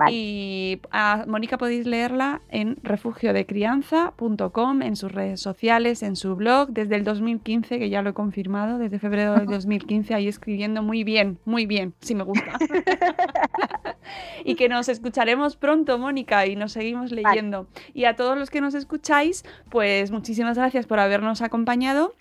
Vale. 0.00 0.12
Y 0.14 0.80
a 0.90 1.24
Mónica 1.28 1.58
podéis 1.58 1.86
leerla 1.86 2.40
en 2.48 2.78
refugiodecrianza.com, 2.82 4.82
en 4.82 4.96
sus 4.96 5.12
redes 5.12 5.42
sociales, 5.42 6.02
en 6.02 6.16
su 6.16 6.36
blog, 6.36 6.70
desde 6.70 6.96
el 6.96 7.04
2015, 7.04 7.78
que 7.78 7.90
ya 7.90 8.00
lo 8.00 8.08
he 8.10 8.14
confirmado, 8.14 8.78
desde 8.78 8.98
febrero 8.98 9.34
del 9.34 9.44
2015, 9.46 10.14
ahí 10.14 10.26
escribiendo 10.26 10.82
muy 10.82 11.04
bien, 11.04 11.38
muy 11.44 11.66
bien, 11.66 11.92
si 12.00 12.14
me 12.14 12.24
gusta. 12.24 12.52
y 14.44 14.54
que 14.54 14.70
nos 14.70 14.88
escucharemos 14.88 15.56
pronto, 15.56 15.98
Mónica, 15.98 16.46
y 16.46 16.56
nos 16.56 16.72
seguimos 16.72 17.12
leyendo. 17.12 17.66
Y 17.92 18.06
a 18.06 18.16
todos 18.16 18.38
los 18.38 18.48
que 18.48 18.62
nos 18.62 18.74
escucháis, 18.74 19.44
pues 19.70 20.10
muchísimas 20.10 20.56
gracias 20.56 20.86
por 20.86 20.98
habernos 20.98 21.42
acompañado 21.42 22.14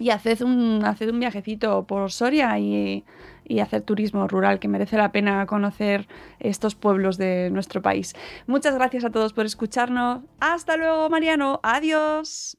y 0.00 0.10
haced 0.10 0.40
un, 0.40 0.82
un 0.82 1.20
viajecito 1.20 1.86
por 1.86 2.10
Soria 2.10 2.58
y, 2.58 3.04
y 3.44 3.60
hacer 3.60 3.82
turismo 3.82 4.26
rural, 4.26 4.58
que 4.58 4.66
merece 4.66 4.96
la 4.96 5.12
pena 5.12 5.44
conocer 5.44 6.08
estos 6.38 6.74
pueblos 6.74 7.18
de 7.18 7.50
nuestro 7.50 7.82
país. 7.82 8.14
Muchas 8.46 8.74
gracias 8.74 9.04
a 9.04 9.10
todos 9.10 9.34
por 9.34 9.44
escucharnos. 9.44 10.22
Hasta 10.40 10.78
luego, 10.78 11.10
Mariano. 11.10 11.60
Adiós. 11.62 12.56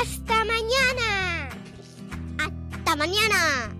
¡Hasta 0.00 0.44
mañana! 0.46 1.50
¡Hasta 2.38 2.96
mañana! 2.96 3.79